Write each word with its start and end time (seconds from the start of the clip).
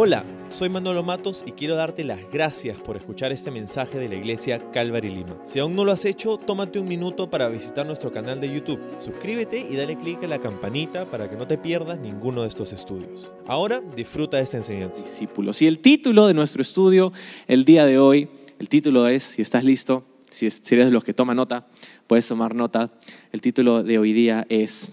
Hola, 0.00 0.24
soy 0.48 0.68
Manolo 0.68 1.02
Matos 1.02 1.42
y 1.44 1.50
quiero 1.50 1.74
darte 1.74 2.04
las 2.04 2.20
gracias 2.30 2.76
por 2.80 2.96
escuchar 2.96 3.32
este 3.32 3.50
mensaje 3.50 3.98
de 3.98 4.08
la 4.08 4.14
iglesia 4.14 4.70
Calvary 4.70 5.12
Lima. 5.12 5.36
Si 5.44 5.58
aún 5.58 5.74
no 5.74 5.84
lo 5.84 5.90
has 5.90 6.04
hecho, 6.04 6.36
tómate 6.36 6.78
un 6.78 6.86
minuto 6.86 7.28
para 7.28 7.48
visitar 7.48 7.84
nuestro 7.84 8.12
canal 8.12 8.40
de 8.40 8.54
YouTube. 8.54 8.78
Suscríbete 9.00 9.58
y 9.58 9.74
dale 9.74 9.98
clic 9.98 10.22
a 10.22 10.28
la 10.28 10.38
campanita 10.38 11.10
para 11.10 11.28
que 11.28 11.34
no 11.34 11.48
te 11.48 11.58
pierdas 11.58 11.98
ninguno 11.98 12.42
de 12.42 12.48
estos 12.48 12.72
estudios. 12.72 13.32
Ahora 13.48 13.80
disfruta 13.96 14.36
de 14.36 14.44
esta 14.44 14.58
enseñanza. 14.58 15.02
discípulos. 15.02 15.60
Y 15.62 15.66
el 15.66 15.80
título 15.80 16.28
de 16.28 16.34
nuestro 16.34 16.62
estudio 16.62 17.12
el 17.48 17.64
día 17.64 17.84
de 17.84 17.98
hoy, 17.98 18.28
el 18.60 18.68
título 18.68 19.08
es, 19.08 19.24
si 19.24 19.42
estás 19.42 19.64
listo, 19.64 20.04
si, 20.30 20.46
es- 20.46 20.60
si 20.62 20.76
eres 20.76 20.86
de 20.86 20.92
los 20.92 21.02
que 21.02 21.12
toma 21.12 21.34
nota, 21.34 21.66
puedes 22.06 22.28
tomar 22.28 22.54
nota. 22.54 22.92
El 23.32 23.40
título 23.40 23.82
de 23.82 23.98
hoy 23.98 24.12
día 24.12 24.46
es, 24.48 24.90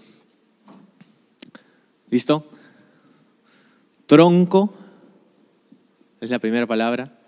¿listo? 2.10 2.44
Tronco, 4.06 4.74
es 6.20 6.30
la 6.30 6.38
primera 6.38 6.66
palabra. 6.66 7.18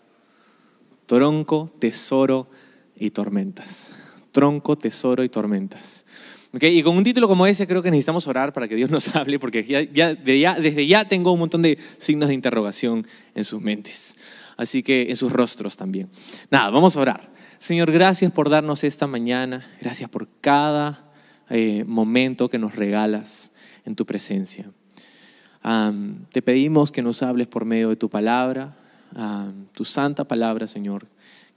Tronco, 1.06 1.70
tesoro 1.78 2.50
y 2.96 3.10
tormentas. 3.10 3.92
Tronco, 4.32 4.76
tesoro 4.76 5.24
y 5.24 5.28
tormentas. 5.28 6.04
Ok, 6.54 6.62
Y 6.64 6.82
con 6.82 6.96
un 6.96 7.04
título 7.04 7.28
como 7.28 7.46
ese 7.46 7.66
creo 7.66 7.82
que 7.82 7.90
necesitamos 7.90 8.26
orar 8.26 8.52
para 8.52 8.68
que 8.68 8.74
Dios 8.74 8.90
nos 8.90 9.08
hable, 9.16 9.38
porque 9.38 9.64
ya, 9.64 9.82
ya- 9.82 10.14
de 10.14 10.38
ya- 10.38 10.54
desde 10.58 10.86
ya 10.86 11.06
tengo 11.06 11.32
un 11.32 11.38
montón 11.40 11.62
de 11.62 11.78
signos 11.98 12.28
de 12.28 12.34
interrogación 12.34 13.06
en 13.34 13.44
sus 13.44 13.60
mentes. 13.60 14.16
Así 14.56 14.82
que 14.82 15.06
en 15.10 15.16
sus 15.16 15.30
rostros 15.32 15.76
también. 15.76 16.08
Nada, 16.50 16.70
vamos 16.70 16.96
a 16.96 17.00
orar. 17.00 17.32
Señor, 17.58 17.90
gracias 17.92 18.32
por 18.32 18.50
darnos 18.50 18.84
esta 18.84 19.06
mañana. 19.06 19.66
Gracias 19.80 20.10
por 20.10 20.28
cada 20.40 21.10
eh, 21.50 21.84
momento 21.86 22.48
que 22.48 22.58
nos 22.58 22.74
regalas 22.76 23.52
en 23.84 23.94
tu 23.94 24.04
presencia. 24.04 24.70
Te 26.32 26.40
pedimos 26.40 26.90
que 26.90 27.02
nos 27.02 27.22
hables 27.22 27.46
por 27.46 27.66
medio 27.66 27.90
de 27.90 27.96
tu 27.96 28.08
palabra, 28.08 28.74
tu 29.72 29.84
santa 29.84 30.24
palabra, 30.24 30.66
Señor, 30.66 31.06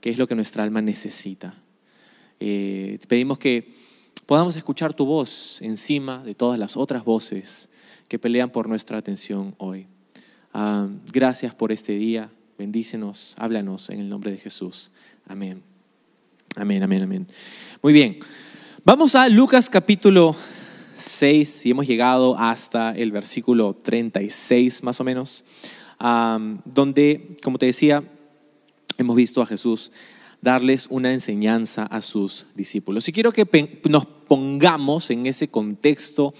que 0.00 0.10
es 0.10 0.18
lo 0.18 0.26
que 0.26 0.34
nuestra 0.34 0.64
alma 0.64 0.82
necesita. 0.82 1.54
Eh, 2.38 2.98
te 3.00 3.06
pedimos 3.06 3.38
que 3.38 3.72
podamos 4.26 4.56
escuchar 4.56 4.92
tu 4.92 5.06
voz 5.06 5.62
encima 5.62 6.22
de 6.24 6.34
todas 6.34 6.58
las 6.58 6.76
otras 6.76 7.04
voces 7.04 7.70
que 8.08 8.18
pelean 8.18 8.50
por 8.50 8.68
nuestra 8.68 8.98
atención 8.98 9.54
hoy. 9.56 9.86
Gracias 11.10 11.54
por 11.54 11.72
este 11.72 11.92
día. 11.92 12.30
Bendícenos, 12.58 13.34
háblanos 13.38 13.88
en 13.88 14.00
el 14.00 14.10
nombre 14.10 14.30
de 14.30 14.36
Jesús. 14.36 14.90
Amén. 15.26 15.62
Amén, 16.56 16.82
amén, 16.82 17.02
amén. 17.02 17.26
Muy 17.80 17.94
bien. 17.94 18.18
Vamos 18.84 19.14
a 19.14 19.26
Lucas 19.30 19.70
capítulo 19.70 20.36
6 21.02 21.66
y 21.66 21.70
hemos 21.70 21.86
llegado 21.86 22.36
hasta 22.38 22.92
el 22.92 23.12
versículo 23.12 23.74
36 23.74 24.82
más 24.82 25.00
o 25.00 25.04
menos, 25.04 25.44
donde, 26.64 27.36
como 27.42 27.58
te 27.58 27.66
decía, 27.66 28.02
hemos 28.98 29.16
visto 29.16 29.42
a 29.42 29.46
Jesús 29.46 29.92
darles 30.40 30.88
una 30.90 31.12
enseñanza 31.12 31.84
a 31.84 32.02
sus 32.02 32.46
discípulos. 32.54 33.08
Y 33.08 33.12
quiero 33.12 33.32
que 33.32 33.46
nos 33.88 34.06
pongamos 34.06 35.10
en 35.10 35.26
ese 35.26 35.48
contexto 35.48 36.34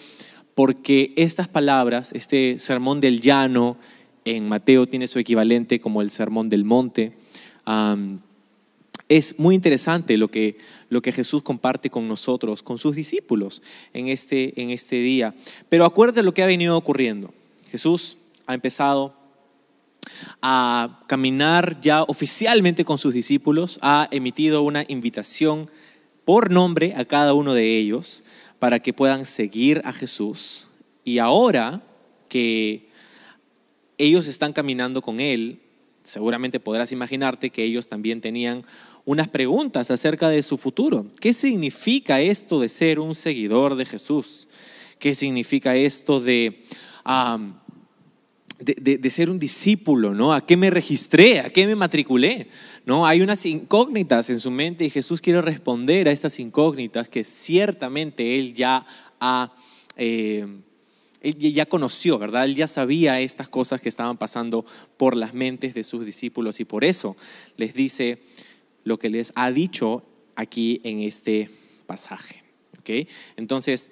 porque 0.55 1.13
estas 1.17 1.49
palabras, 1.49 2.13
este 2.13 2.59
sermón 2.59 3.01
del 3.01 3.21
llano 3.21 3.79
en 4.25 4.49
Mateo 4.49 4.87
tiene 4.87 5.09
su 5.09 5.19
equivalente 5.19 5.81
como 5.81 6.03
el 6.03 6.11
sermón 6.11 6.49
del 6.49 6.65
monte. 6.65 7.17
Es 9.17 9.39
muy 9.39 9.55
interesante 9.55 10.17
lo 10.17 10.29
que, 10.29 10.57
lo 10.89 11.03
que 11.03 11.13
Jesús 11.13 11.43
comparte 11.43 11.91
con 11.91 12.09
nosotros, 12.09 12.63
con 12.63 12.79
sus 12.79 12.97
discípulos 12.97 13.61
en 13.93 14.09
este, 14.09 14.59
en 14.61 14.71
este 14.71 14.97
día. 14.97 15.35
Pero 15.69 15.85
acuérdate 15.85 16.23
lo 16.23 16.33
que 16.33 16.43
ha 16.43 16.47
venido 16.47 16.79
ocurriendo. 16.79 17.35
Jesús 17.71 18.17
ha 18.47 18.55
empezado 18.55 19.15
a 20.41 21.01
caminar 21.09 21.79
ya 21.83 22.05
oficialmente 22.05 22.87
con 22.87 22.97
sus 22.97 23.13
discípulos, 23.13 23.79
ha 23.83 24.09
emitido 24.11 24.63
una 24.63 24.87
invitación 24.89 25.71
por 26.25 26.51
nombre 26.51 26.95
a 26.97 27.05
cada 27.05 27.35
uno 27.35 27.53
de 27.53 27.77
ellos 27.77 28.25
para 28.59 28.81
que 28.81 28.95
puedan 28.95 29.27
seguir 29.27 29.83
a 29.85 29.93
Jesús. 29.93 30.69
Y 31.05 31.19
ahora 31.19 31.83
que 32.29 32.89
ellos 33.99 34.27
están 34.27 34.55
caminando 34.55 35.03
con 35.03 35.21
Él, 35.21 35.61
seguramente 36.03 36.61
podrás 36.61 36.93
imaginarte 36.93 37.51
que 37.51 37.65
ellos 37.65 37.89
también 37.89 38.21
tenían 38.21 38.65
unas 39.05 39.29
preguntas 39.29 39.91
acerca 39.91 40.29
de 40.29 40.43
su 40.43 40.57
futuro. 40.57 41.07
¿Qué 41.21 41.33
significa 41.33 42.21
esto 42.21 42.61
de 42.61 42.69
ser 42.69 43.01
un 43.01 43.15
seguidor 43.15 43.75
de 43.75 43.87
Jesús? 43.87 44.49
¿Qué 44.99 45.15
significa 45.15 45.75
esto 45.75 46.21
de, 46.21 46.63
de, 48.59 49.11
ser 49.11 49.31
un 49.31 49.39
discípulo? 49.39 50.15
¿no? 50.15 50.33
¿A 50.33 50.47
qué 50.47 50.57
me 50.57 50.71
registré? 50.71 51.41
¿A 51.41 51.51
qué 51.51 51.67
me 51.67 51.75
matriculé? 51.75 52.49
¿No? 52.87 53.07
Hay 53.07 53.21
unas 53.21 53.45
incógnitas 53.45 54.31
en 54.31 54.39
su 54.39 54.51
mente 54.51 54.85
y 54.85 54.91
Jesús 54.91 55.21
quiere 55.21 55.43
responder 55.43 56.09
a 56.09 56.13
estas 56.13 56.39
incógnitas 56.39 57.09
que 57.09 57.25
ciertamente 57.25 58.39
Él 58.39 58.55
ya 58.55 58.87
eh, 59.97 60.47
él 61.23 61.39
ya 61.39 61.67
conoció, 61.67 62.19
¿verdad? 62.19 62.45
Él 62.45 62.57
ya 62.57 62.67
sabía 62.67 63.21
estas 63.21 63.49
cosas 63.49 63.81
que 63.81 63.89
estaban 63.89 64.17
pasando 64.17 64.67
por 64.97 65.17
las 65.17 65.35
mentes 65.35 65.73
de 65.73 65.85
sus 65.85 66.05
discípulos 66.05 66.59
y 66.59 66.65
por 66.65 66.85
eso 66.85 67.17
les 67.57 67.75
dice 67.75 68.21
lo 68.85 68.99
que 68.99 69.11
les 69.11 69.33
ha 69.35 69.51
dicho 69.51 70.03
aquí 70.35 70.81
en 70.85 71.01
este 71.01 71.51
pasaje. 71.87 72.43
Entonces, 73.37 73.91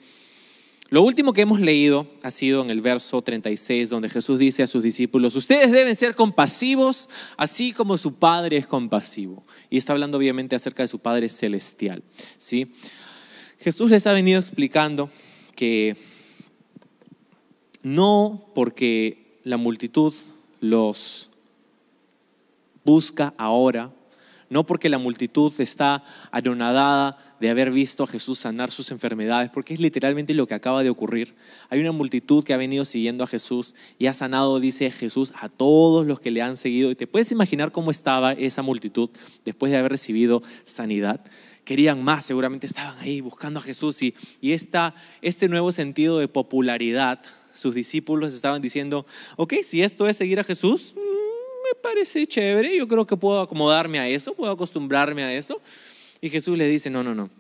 lo 0.89 1.03
último 1.03 1.33
que 1.33 1.43
hemos 1.43 1.61
leído 1.61 2.09
ha 2.23 2.31
sido 2.33 2.63
en 2.63 2.71
el 2.71 2.81
verso 2.81 3.23
36, 3.23 3.91
donde 3.91 4.09
Jesús 4.09 4.39
dice 4.39 4.65
a 4.65 4.67
sus 4.67 4.83
discípulos, 4.83 5.37
ustedes 5.37 5.71
deben 5.71 5.95
ser 5.95 6.17
compasivos, 6.17 7.09
así 7.37 7.73
como 7.73 7.97
su 7.97 8.15
Padre 8.15 8.57
es 8.57 8.67
compasivo. 8.67 9.45
Y 9.71 9.79
está 9.79 9.93
hablando 9.93 10.19
obviamente 10.19 10.57
acerca 10.57 10.83
de 10.83 10.89
su 10.89 10.99
Padre 10.99 11.29
celestial. 11.29 12.03
¿sí? 12.39 12.73
Jesús 13.61 13.91
les 13.91 14.07
ha 14.09 14.13
venido 14.13 14.41
explicando 14.41 15.11
que 15.55 15.97
no 17.83 18.51
porque 18.55 19.39
la 19.45 19.57
multitud 19.57 20.15
los 20.61 21.31
busca 22.85 23.33
ahora, 23.39 23.93
no 24.51 24.67
porque 24.67 24.89
la 24.89 24.99
multitud 24.99 25.53
está 25.61 26.03
anonadada 26.33 27.17
de 27.39 27.49
haber 27.51 27.71
visto 27.71 28.03
a 28.03 28.09
Jesús 28.09 28.41
sanar 28.41 28.73
sus 28.73 28.91
enfermedades, 28.91 29.49
porque 29.49 29.73
es 29.73 29.81
literalmente 29.81 30.35
lo 30.35 30.47
que 30.47 30.55
acaba 30.55 30.83
de 30.83 30.91
ocurrir. 30.91 31.37
Hay 31.71 31.81
una 31.81 31.93
multitud 31.93 32.45
que 32.45 32.53
ha 32.53 32.57
venido 32.57 32.85
siguiendo 32.85 33.23
a 33.23 33.29
Jesús 33.29 33.77
y 33.97 34.07
ha 34.07 34.15
sanado, 34.15 34.59
dice 34.59 34.91
Jesús, 34.91 35.33
a 35.41 35.49
todos 35.49 36.05
los 36.05 36.21
que 36.21 36.33
le 36.33 36.43
han 36.43 36.57
seguido. 36.57 36.91
Y 36.91 36.97
te 36.97 37.07
puedes 37.07 37.31
imaginar 37.31 37.71
cómo 37.71 37.93
estaba 37.93 38.33
esa 38.33 38.63
multitud 38.63 39.09
después 39.45 39.71
de 39.71 39.79
haber 39.79 39.93
recibido 39.93 40.43
sanidad. 40.65 41.25
Querían 41.65 42.03
más, 42.03 42.25
seguramente 42.25 42.67
estaban 42.67 42.99
ahí 42.99 43.21
buscando 43.21 43.61
a 43.61 43.63
Jesús 43.63 44.03
y, 44.03 44.15
y 44.41 44.53
esta, 44.53 44.97
este 45.23 45.49
nuevo 45.49 45.71
sentido 45.71 46.19
de 46.19 46.27
popularidad, 46.27 47.23
sus 47.53 47.75
discípulos 47.75 48.35
estaban 48.35 48.61
diciendo, 48.61 49.07
ok, 49.37 49.55
si 49.63 49.83
esto 49.83 50.09
es 50.09 50.17
seguir 50.17 50.41
a 50.41 50.45
Jesús, 50.45 50.97
me 51.71 51.81
parece 51.81 52.27
chévere, 52.27 52.77
yo 52.77 52.89
creo 52.89 53.07
que 53.07 53.17
puedo 53.17 53.41
acomodarme 53.41 53.99
a 53.99 54.09
eso, 54.09 54.35
puedo 54.35 54.53
acostumbrarme 54.53 55.23
a 55.23 55.35
eso. 55.35 55.61
Y 56.21 56.29
Jesús 56.29 56.57
les 56.57 56.71
dice, 56.71 56.91
no, 56.91 57.03
no, 57.03 57.15
no. 57.15 57.31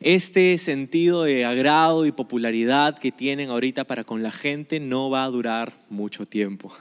Este 0.00 0.56
sentido 0.58 1.24
de 1.24 1.44
agrado 1.44 2.06
y 2.06 2.12
popularidad 2.12 2.98
que 2.98 3.10
tienen 3.10 3.50
ahorita 3.50 3.84
para 3.84 4.04
con 4.04 4.22
la 4.22 4.30
gente 4.30 4.78
no 4.78 5.10
va 5.10 5.24
a 5.24 5.28
durar 5.28 5.74
mucho 5.90 6.24
tiempo. 6.24 6.72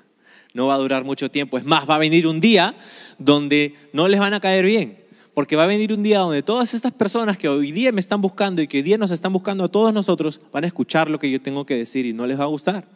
No 0.54 0.68
va 0.68 0.76
a 0.76 0.78
durar 0.78 1.04
mucho 1.04 1.30
tiempo. 1.30 1.58
Es 1.58 1.66
más, 1.66 1.90
va 1.90 1.96
a 1.96 2.00
venir 2.00 2.28
un 2.28 2.40
día 2.40 2.76
donde 3.18 3.74
no 3.92 4.08
les 4.08 4.20
van 4.20 4.34
a 4.34 4.40
caer 4.40 4.66
bien. 4.66 5.00
Porque 5.34 5.56
va 5.56 5.64
a 5.64 5.68
venir 5.68 5.94
un 5.94 6.04
día 6.04 6.20
donde 6.20 6.42
todas 6.42 6.74
estas 6.74 6.92
personas 6.92 7.38
que 7.38 7.50
hoy 7.50 7.72
día 7.72 7.92
me 7.92 8.00
están 8.00 8.22
buscando 8.22 8.62
y 8.62 8.68
que 8.68 8.78
hoy 8.78 8.84
día 8.84 8.98
nos 8.98 9.12
están 9.12 9.34
buscando 9.34 9.64
a 9.64 9.68
todos 9.68 9.94
nosotros 9.94 10.42
van 10.52 10.64
a 10.64 10.68
escuchar 10.68 11.10
lo 11.10 11.20
que 11.20 11.30
yo 11.30 11.42
tengo 11.42 11.66
que 11.66 11.76
decir 11.76 12.06
y 12.06 12.14
no 12.14 12.26
les 12.26 12.40
va 12.40 12.46
a 12.46 12.48
gustar. 12.48 12.88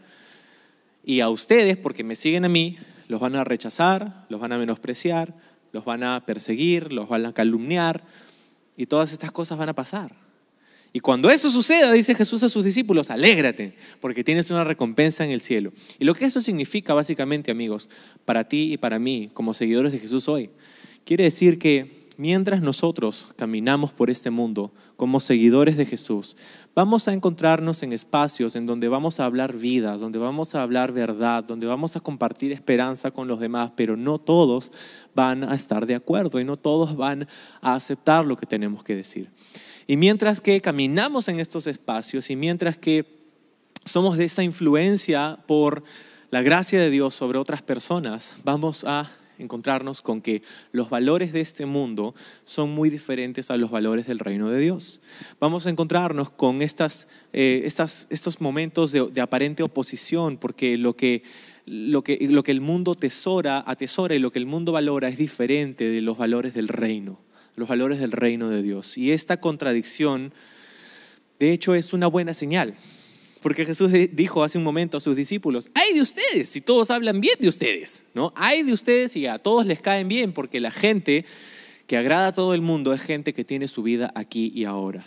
Y 1.03 1.19
a 1.19 1.29
ustedes, 1.29 1.78
porque 1.78 2.03
me 2.03 2.16
siguen 2.16 2.46
a 2.46 2.49
mí, 2.49 2.78
los 3.11 3.19
van 3.19 3.35
a 3.35 3.43
rechazar, 3.43 4.25
los 4.29 4.40
van 4.40 4.53
a 4.53 4.58
menospreciar, 4.58 5.35
los 5.73 5.84
van 5.84 6.02
a 6.02 6.25
perseguir, 6.25 6.93
los 6.93 7.09
van 7.09 7.25
a 7.25 7.34
calumniar 7.34 8.05
y 8.78 8.85
todas 8.85 9.11
estas 9.11 9.34
cosas 9.34 9.58
van 9.58 9.67
a 9.67 9.75
pasar. 9.75 10.16
Y 10.93 11.02
cuando 11.02 11.29
eso 11.29 11.49
suceda, 11.49 11.91
dice 11.91 12.16
Jesús 12.16 12.41
a 12.43 12.47
sus 12.47 12.63
discípulos, 12.63 13.09
alégrate, 13.09 13.75
porque 13.99 14.23
tienes 14.23 14.49
una 14.49 14.63
recompensa 14.63 15.25
en 15.25 15.31
el 15.31 15.41
cielo. 15.41 15.73
Y 15.99 16.05
lo 16.05 16.16
que 16.16 16.23
eso 16.23 16.41
significa 16.41 16.93
básicamente, 16.93 17.52
amigos, 17.52 17.90
para 18.23 18.47
ti 18.47 18.72
y 18.72 18.78
para 18.78 18.97
mí, 18.97 19.29
como 19.34 19.53
seguidores 19.53 19.91
de 19.91 19.99
Jesús 19.99 20.29
hoy, 20.29 20.49
quiere 21.03 21.25
decir 21.25 21.59
que 21.59 22.01
mientras 22.22 22.62
nosotros 22.62 23.34
caminamos 23.35 23.91
por 23.91 24.12
este 24.12 24.29
mundo 24.29 24.72
como 24.96 25.20
seguidores 25.20 25.76
de 25.76 25.88
Jesús, 25.88 26.38
vamos 26.76 27.08
a 27.08 27.14
encontrarnos 27.14 27.82
en 27.82 27.94
espacios 27.94 28.56
en 28.56 28.68
donde 28.68 28.88
vamos 28.88 29.20
a 29.20 29.26
hablar 29.26 29.58
vida, 29.58 29.97
donde 29.97 30.20
vamos 30.20 30.53
a 30.53 30.62
hablar 30.62 30.91
verdad, 30.91 31.44
donde 31.44 31.66
vamos 31.66 31.96
a 31.96 32.00
compartir 32.00 32.52
esperanza 32.52 33.09
con 33.09 33.28
los 33.28 33.40
demás, 33.40 33.72
pero 33.76 33.97
no 33.97 34.20
todos 34.20 34.72
van 35.16 35.44
a 35.44 35.56
estar 35.56 35.88
de 35.88 35.96
acuerdo 35.96 36.40
y 36.40 36.46
no 36.46 36.58
todos 36.58 36.96
van 36.96 37.28
a 37.59 37.73
aceptar 37.73 38.24
lo 38.24 38.38
que 38.38 38.46
tenemos 38.46 38.84
que 38.84 38.96
decir. 38.96 39.32
Y 39.88 39.97
mientras 39.97 40.41
que 40.41 40.62
caminamos 40.62 41.28
en 41.28 41.40
estos 41.40 41.66
espacios 41.66 42.29
y 42.29 42.35
mientras 42.35 42.78
que 42.78 43.03
somos 43.84 44.16
de 44.16 44.26
esta 44.26 44.44
influencia 44.44 45.40
por 45.47 45.82
la 46.29 46.44
gracia 46.44 46.79
de 46.79 46.91
Dios 46.91 47.16
sobre 47.16 47.40
otras 47.40 47.64
personas, 47.64 48.35
vamos 48.44 48.85
a 48.85 49.09
encontrarnos 49.41 50.02
con 50.02 50.22
que 50.22 50.41
los 50.72 50.90
valores 50.90 51.34
de 51.34 51.41
este 51.41 51.66
mundo 51.66 52.16
son 52.46 52.72
muy 52.72 52.90
diferentes 52.90 53.52
a 53.52 53.58
los 53.58 53.72
valores 53.72 54.08
del 54.08 54.20
reino 54.20 54.49
de 54.49 54.59
Dios. 54.59 55.02
Vamos 55.40 55.66
a 55.66 55.70
encontrarnos 55.70 56.29
con 56.29 56.61
estas, 56.61 57.08
eh, 57.34 57.61
estas, 57.66 58.08
estos 58.09 58.41
momentos 58.41 58.91
de, 58.91 59.08
de, 59.09 59.22
aparente 59.22 59.64
oposición, 59.64 60.38
porque 60.38 60.78
lo 60.78 60.96
que, 60.96 61.23
lo, 61.66 62.03
que, 62.03 62.17
lo 62.29 62.43
que 62.43 62.52
el 62.52 62.61
mundo 62.61 62.96
tesora, 62.96 63.64
atesora 63.66 64.16
y 64.16 64.20
lo 64.20 64.32
que 64.32 64.40
el 64.40 64.46
mundo 64.46 64.72
valora 64.72 65.09
es 65.09 65.17
diferente 65.17 65.90
de 65.90 66.02
los 66.02 66.17
valores 66.17 66.53
del 66.53 66.67
reino, 66.67 67.20
los 67.55 67.67
valores 67.67 67.99
del 67.99 68.11
reino 68.11 68.49
de 68.49 68.61
Dios. 68.61 68.97
Y 68.97 69.11
esta 69.11 69.38
contradicción, 69.38 70.34
de 71.40 71.52
hecho, 71.52 71.76
es 71.76 71.93
una 71.93 72.08
buena 72.08 72.34
señal. 72.34 72.76
Porque 73.41 73.66
Jesús 73.66 73.91
dijo 74.11 74.43
hace 74.43 74.58
un 74.58 74.64
momento 74.64 74.97
a 74.97 75.02
sus 75.02 75.16
discípulos, 75.16 75.70
hay 75.73 75.96
de 75.96 76.02
ustedes 76.02 76.49
si 76.49 76.61
todos 76.61 76.91
hablan 76.91 77.22
bien 77.22 77.35
de 77.40 77.49
ustedes, 77.49 78.03
¿no? 78.14 78.34
Hay 78.35 78.61
de 78.64 78.72
ustedes 78.72 79.16
y 79.16 79.26
a 79.26 79.40
todos 79.40 79.66
les 79.66 79.82
caen 79.82 80.08
bien, 80.08 80.32
porque 80.32 80.61
la 80.61 80.72
gente 80.72 81.26
que 81.88 81.97
agrada 81.97 82.28
a 82.28 82.32
todo 82.32 82.53
el 82.53 82.61
mundo 82.61 82.93
es 82.93 83.02
gente 83.02 83.34
que 83.34 83.43
tiene 83.43 83.67
su 83.67 83.82
vida 83.82 84.11
aquí 84.16 84.52
y 84.53 84.66
ahora. 84.66 85.05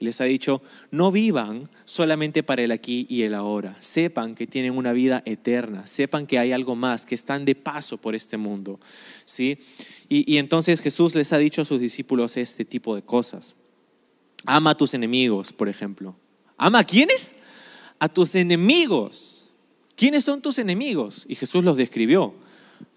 Les 0.00 0.20
ha 0.20 0.24
dicho, 0.24 0.62
no 0.90 1.12
vivan 1.12 1.70
solamente 1.84 2.42
para 2.42 2.62
el 2.62 2.72
aquí 2.72 3.06
y 3.08 3.22
el 3.22 3.34
ahora, 3.34 3.76
sepan 3.78 4.34
que 4.34 4.48
tienen 4.48 4.76
una 4.76 4.92
vida 4.92 5.22
eterna, 5.24 5.86
sepan 5.86 6.26
que 6.26 6.40
hay 6.40 6.50
algo 6.50 6.74
más, 6.74 7.06
que 7.06 7.14
están 7.14 7.44
de 7.44 7.54
paso 7.54 7.98
por 7.98 8.16
este 8.16 8.36
mundo, 8.36 8.80
¿sí? 9.24 9.58
Y, 10.08 10.30
y 10.30 10.38
entonces 10.38 10.80
Jesús 10.80 11.14
les 11.14 11.32
ha 11.32 11.38
dicho 11.38 11.62
a 11.62 11.64
sus 11.64 11.78
discípulos 11.78 12.36
este 12.36 12.64
tipo 12.64 12.96
de 12.96 13.02
cosas. 13.02 13.54
Ama 14.44 14.70
a 14.70 14.76
tus 14.76 14.92
enemigos, 14.92 15.52
por 15.52 15.68
ejemplo. 15.68 16.16
¿Ama 16.58 16.80
a 16.80 16.84
quiénes? 16.84 17.36
A 18.04 18.08
tus 18.10 18.34
enemigos. 18.34 19.48
¿Quiénes 19.96 20.24
son 20.24 20.42
tus 20.42 20.58
enemigos? 20.58 21.24
Y 21.26 21.36
Jesús 21.36 21.64
los 21.64 21.78
describió. 21.78 22.34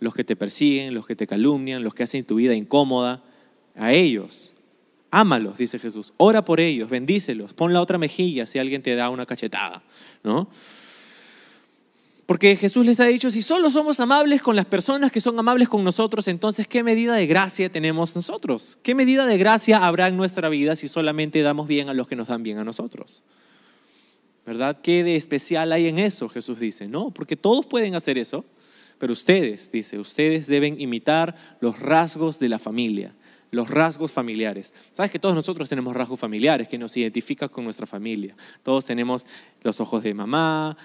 Los 0.02 0.14
que 0.14 0.26
te 0.26 0.36
persiguen, 0.36 0.94
los 0.94 1.06
que 1.06 1.16
te 1.16 1.26
calumnian, 1.26 1.82
los 1.82 1.94
que 1.94 2.04
hacen 2.04 2.26
tu 2.26 2.36
vida 2.36 2.54
incómoda. 2.54 3.24
A 3.76 3.94
ellos. 3.94 4.54
Ámalos, 5.10 5.58
dice 5.58 5.80
Jesús. 5.80 6.12
Ora 6.18 6.44
por 6.44 6.60
ellos, 6.60 6.90
bendícelos. 6.90 7.54
Pon 7.54 7.72
la 7.72 7.82
otra 7.82 7.98
mejilla 7.98 8.46
si 8.46 8.60
alguien 8.60 8.82
te 8.82 8.96
da 8.96 9.10
una 9.10 9.26
cachetada. 9.26 9.82
¿no? 10.26 10.50
Porque 12.26 12.58
Jesús 12.58 12.86
les 12.86 13.00
ha 13.00 13.06
dicho, 13.06 13.32
si 13.32 13.42
solo 13.42 13.72
somos 13.72 14.02
amables 14.02 14.42
con 14.42 14.58
las 14.58 14.66
personas 14.66 15.14
que 15.14 15.22
son 15.22 15.40
amables 15.40 15.70
con 15.70 15.86
nosotros, 15.86 16.28
entonces 16.28 16.68
¿qué 16.68 16.84
medida 16.84 17.14
de 17.14 17.28
gracia 17.28 17.72
tenemos 17.72 18.14
nosotros? 18.14 18.78
¿Qué 18.84 18.94
medida 18.94 19.26
de 19.26 19.38
gracia 19.38 19.88
habrá 19.88 20.10
en 20.10 20.18
nuestra 20.18 20.50
vida 20.50 20.76
si 20.76 20.90
solamente 20.90 21.42
damos 21.44 21.66
bien 21.66 21.88
a 21.88 21.94
los 21.94 22.10
que 22.10 22.18
nos 22.18 22.28
dan 22.28 22.44
bien 22.44 22.58
a 22.58 22.66
nosotros? 22.66 23.24
¿Verdad? 24.48 24.80
¿Qué 24.82 25.04
de 25.04 25.18
especial 25.18 25.74
hay 25.74 25.88
en 25.88 26.00
eso? 26.00 26.30
Jesús 26.30 26.58
dice, 26.58 26.88
no, 26.88 27.12
porque 27.12 27.36
todos 27.36 27.66
pueden 27.66 27.96
hacer 27.96 28.18
eso, 28.18 28.46
pero 28.98 29.12
ustedes, 29.12 29.70
dice, 29.70 30.00
ustedes 30.00 30.48
deben 30.48 30.80
imitar 30.80 31.36
los 31.60 31.78
rasgos 31.78 32.40
de 32.40 32.48
la 32.48 32.58
familia, 32.58 33.14
los 33.52 33.70
rasgos 33.70 34.14
familiares. 34.14 34.74
Sabes 34.94 35.12
que 35.12 35.20
todos 35.20 35.36
nosotros 35.36 35.68
tenemos 35.68 35.94
rasgos 35.94 36.22
familiares 36.22 36.70
que 36.70 36.78
nos 36.78 36.96
identifican 36.96 37.50
con 37.50 37.66
nuestra 37.66 37.86
familia. 37.86 38.38
Todos 38.64 38.86
tenemos 38.86 39.26
los 39.64 39.82
ojos 39.82 40.02
de 40.02 40.14
mamá, 40.14 40.78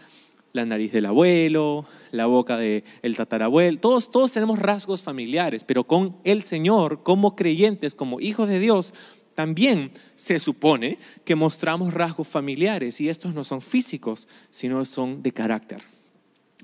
la 0.52 0.66
nariz 0.66 0.90
del 0.90 1.06
abuelo, 1.06 1.86
la 2.10 2.26
boca 2.26 2.58
del 2.58 3.16
tatarabuelo. 3.16 3.78
Todos, 3.78 4.10
todos 4.10 4.32
tenemos 4.32 4.58
rasgos 4.58 5.02
familiares, 5.02 5.62
pero 5.62 5.84
con 5.84 6.16
el 6.24 6.42
Señor, 6.42 7.04
como 7.04 7.36
creyentes, 7.36 7.94
como 7.94 8.18
hijos 8.18 8.48
de 8.48 8.58
Dios, 8.58 8.92
también 9.34 9.92
se 10.14 10.38
supone 10.38 10.98
que 11.24 11.34
mostramos 11.34 11.94
rasgos 11.94 12.28
familiares 12.28 13.00
y 13.00 13.08
estos 13.08 13.34
no 13.34 13.44
son 13.44 13.62
físicos, 13.62 14.28
sino 14.50 14.84
son 14.84 15.22
de 15.22 15.32
carácter. 15.32 15.82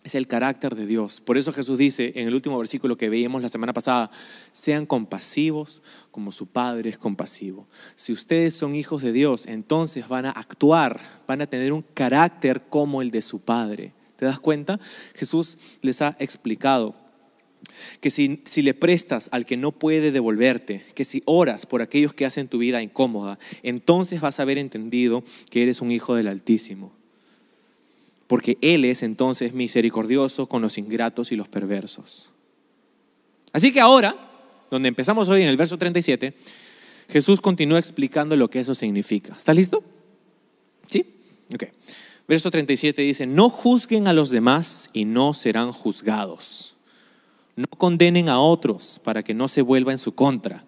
Es 0.04 0.14
el 0.14 0.26
carácter 0.26 0.74
de 0.74 0.86
Dios. 0.86 1.20
Por 1.20 1.36
eso 1.36 1.52
Jesús 1.52 1.76
dice 1.76 2.12
en 2.14 2.28
el 2.28 2.34
último 2.34 2.56
versículo 2.56 2.96
que 2.96 3.08
veíamos 3.08 3.42
la 3.42 3.48
semana 3.48 3.72
pasada, 3.72 4.10
sean 4.52 4.86
compasivos 4.86 5.82
como 6.10 6.32
su 6.32 6.46
Padre 6.46 6.90
es 6.90 6.98
compasivo. 6.98 7.66
Si 7.94 8.12
ustedes 8.12 8.54
son 8.54 8.74
hijos 8.74 9.02
de 9.02 9.12
Dios, 9.12 9.46
entonces 9.46 10.08
van 10.08 10.26
a 10.26 10.30
actuar, 10.30 11.00
van 11.26 11.42
a 11.42 11.46
tener 11.46 11.72
un 11.72 11.82
carácter 11.82 12.62
como 12.68 13.02
el 13.02 13.10
de 13.10 13.22
su 13.22 13.40
Padre. 13.40 13.92
¿Te 14.16 14.24
das 14.24 14.38
cuenta? 14.40 14.80
Jesús 15.14 15.58
les 15.82 16.00
ha 16.00 16.16
explicado 16.18 16.94
que 18.00 18.10
si, 18.10 18.40
si, 18.44 18.62
le 18.62 18.74
prestas 18.74 19.28
al 19.32 19.46
que 19.46 19.56
no 19.56 19.72
puede 19.72 20.12
devolverte, 20.12 20.84
que 20.94 21.04
si 21.04 21.22
oras 21.24 21.66
por 21.66 21.82
aquellos 21.82 22.14
que 22.14 22.26
hacen 22.26 22.48
tu 22.48 22.58
vida 22.58 22.82
incómoda, 22.82 23.38
entonces 23.62 24.20
vas 24.20 24.38
a 24.38 24.42
haber 24.42 24.58
entendido 24.58 25.24
que 25.50 25.62
eres 25.62 25.80
un 25.80 25.90
hijo 25.90 26.14
del 26.14 26.28
Altísimo. 26.28 26.92
Porque 28.26 28.58
Él 28.60 28.84
es 28.84 29.02
entonces 29.02 29.54
misericordioso 29.54 30.46
con 30.46 30.62
los 30.62 30.78
ingratos 30.78 31.32
y 31.32 31.36
los 31.36 31.48
perversos. 31.48 32.30
Así 33.52 33.72
que 33.72 33.80
ahora, 33.80 34.16
donde 34.70 34.88
empezamos 34.88 35.28
hoy 35.28 35.42
en 35.42 35.48
el 35.48 35.56
verso 35.56 35.78
37, 35.78 36.34
Jesús 37.08 37.40
continúa 37.40 37.78
explicando 37.78 38.36
lo 38.36 38.50
que 38.50 38.60
eso 38.60 38.74
significa. 38.74 39.34
¿Estás 39.34 39.56
listo? 39.56 39.82
¿Sí? 40.86 41.06
Ok. 41.54 41.64
Verso 42.28 42.50
37 42.50 43.00
dice, 43.00 43.26
no 43.26 43.48
juzguen 43.48 44.06
a 44.06 44.12
los 44.12 44.28
demás 44.28 44.90
y 44.92 45.06
no 45.06 45.32
serán 45.32 45.72
juzgados 45.72 46.77
no 47.58 47.66
condenen 47.76 48.28
a 48.28 48.38
otros 48.38 49.00
para 49.02 49.24
que 49.24 49.34
no 49.34 49.48
se 49.48 49.62
vuelva 49.62 49.90
en 49.90 49.98
su 49.98 50.14
contra. 50.14 50.64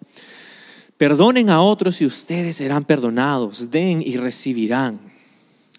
Perdonen 0.97 1.49
a 1.49 1.61
otros 1.61 2.01
y 2.01 2.05
ustedes 2.05 2.57
serán 2.57 2.83
perdonados. 2.83 3.71
Den 3.71 4.01
y 4.05 4.17
recibirán. 4.17 4.99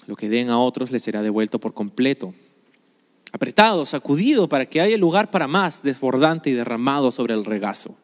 Lo 0.06 0.16
que 0.16 0.30
den 0.30 0.48
a 0.48 0.58
otros 0.58 0.90
les 0.90 1.02
será 1.02 1.20
devuelto 1.20 1.58
por 1.58 1.74
completo. 1.74 2.32
Apretado, 3.30 3.84
sacudido 3.84 4.48
para 4.48 4.64
que 4.64 4.80
haya 4.80 4.96
lugar 4.96 5.30
para 5.30 5.46
más, 5.46 5.82
desbordante 5.82 6.48
y 6.48 6.54
derramado 6.54 7.12
sobre 7.12 7.34
el 7.34 7.44
regazo. 7.44 7.94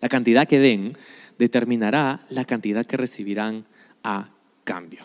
La 0.00 0.08
cantidad 0.08 0.48
que 0.48 0.58
den 0.58 0.96
determinará 1.38 2.24
la 2.30 2.46
cantidad 2.46 2.86
que 2.86 2.96
recibirán 2.96 3.66
a 4.02 4.30
cambio. 4.64 5.04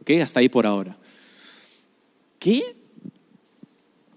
¿Ok? 0.00 0.10
Hasta 0.20 0.40
ahí 0.40 0.48
por 0.48 0.66
ahora. 0.66 0.96
¿Qué 2.40 2.76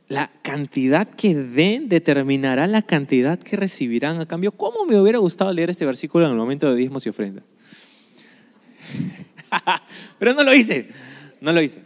la 0.10 0.32
cantidad 0.42 1.10
que 1.10 1.36
den 1.36 1.90
determinará 1.90 2.68
la 2.68 2.82
cantidad 2.82 3.38
que 3.38 3.58
recibirán 3.58 4.22
a 4.22 4.26
cambio. 4.26 4.52
¿Cómo 4.54 4.86
me 4.86 5.00
hubiera 5.00 5.20
gustado 5.20 5.52
leer 5.52 5.70
este 5.70 5.86
versículo 5.86 6.26
en 6.26 6.32
el 6.32 6.38
momento 6.38 6.70
de 6.70 6.78
diezmos 6.78 7.06
y 7.06 7.10
ofrenda? 7.10 7.44
Pero 10.20 10.34
no 10.34 10.44
lo 10.44 10.54
hice, 10.54 10.88
no 11.42 11.52
lo 11.52 11.62
hice. 11.62 11.82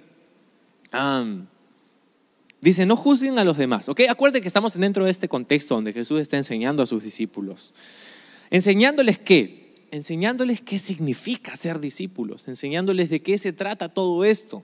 dice, 2.62 2.86
no 2.86 2.96
juzguen 2.96 3.40
a 3.40 3.44
los 3.44 3.58
demás. 3.58 3.90
¿Ok? 3.90 4.02
Acuérdense 4.08 4.42
que 4.42 4.48
estamos 4.48 4.78
dentro 4.78 5.06
de 5.06 5.12
este 5.12 5.28
contexto 5.28 5.74
donde 5.76 5.94
Jesús 5.94 6.22
está 6.22 6.38
enseñando 6.38 6.84
a 6.84 6.86
sus 6.86 7.04
discípulos. 7.04 7.74
¿Enseñándoles 8.52 9.18
qué? 9.18 9.74
Enseñándoles 9.90 10.62
qué 10.62 10.78
significa 10.78 11.56
ser 11.56 11.80
discípulos, 11.80 12.48
enseñándoles 12.48 13.10
de 13.10 13.22
qué 13.22 13.38
se 13.40 13.52
trata 13.52 13.90
todo 13.90 14.24
esto 14.26 14.64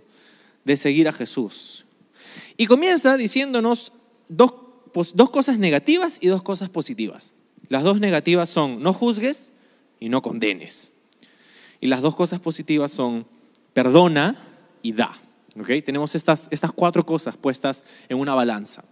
de 0.64 0.78
seguir 0.78 1.08
a 1.08 1.14
Jesús. 1.14 1.87
Y 2.58 2.66
comienza 2.66 3.16
diciéndonos 3.18 3.94
dos, 4.28 4.52
dos 5.14 5.30
cosas 5.30 5.60
negativas 5.60 6.18
y 6.20 6.28
dos 6.28 6.42
cosas 6.42 6.70
positivas. 6.70 7.34
Las 7.70 7.84
dos 7.84 8.00
negativas 8.00 8.50
son 8.50 8.82
no 8.82 8.94
juzgues 8.94 9.54
y 10.00 10.10
no 10.10 10.22
condenes. 10.22 10.92
Y 11.80 11.88
las 11.88 12.02
dos 12.02 12.16
cosas 12.16 12.40
positivas 12.40 12.92
son 12.92 13.28
perdona 13.74 14.36
y 14.82 14.94
da. 14.94 15.14
¿Okay? 15.60 15.82
Tenemos 15.82 16.16
estas, 16.16 16.48
estas 16.50 16.72
cuatro 16.72 17.06
cosas 17.06 17.38
puestas 17.38 17.84
en 18.10 18.18
una 18.18 18.34
balanza. 18.34 18.84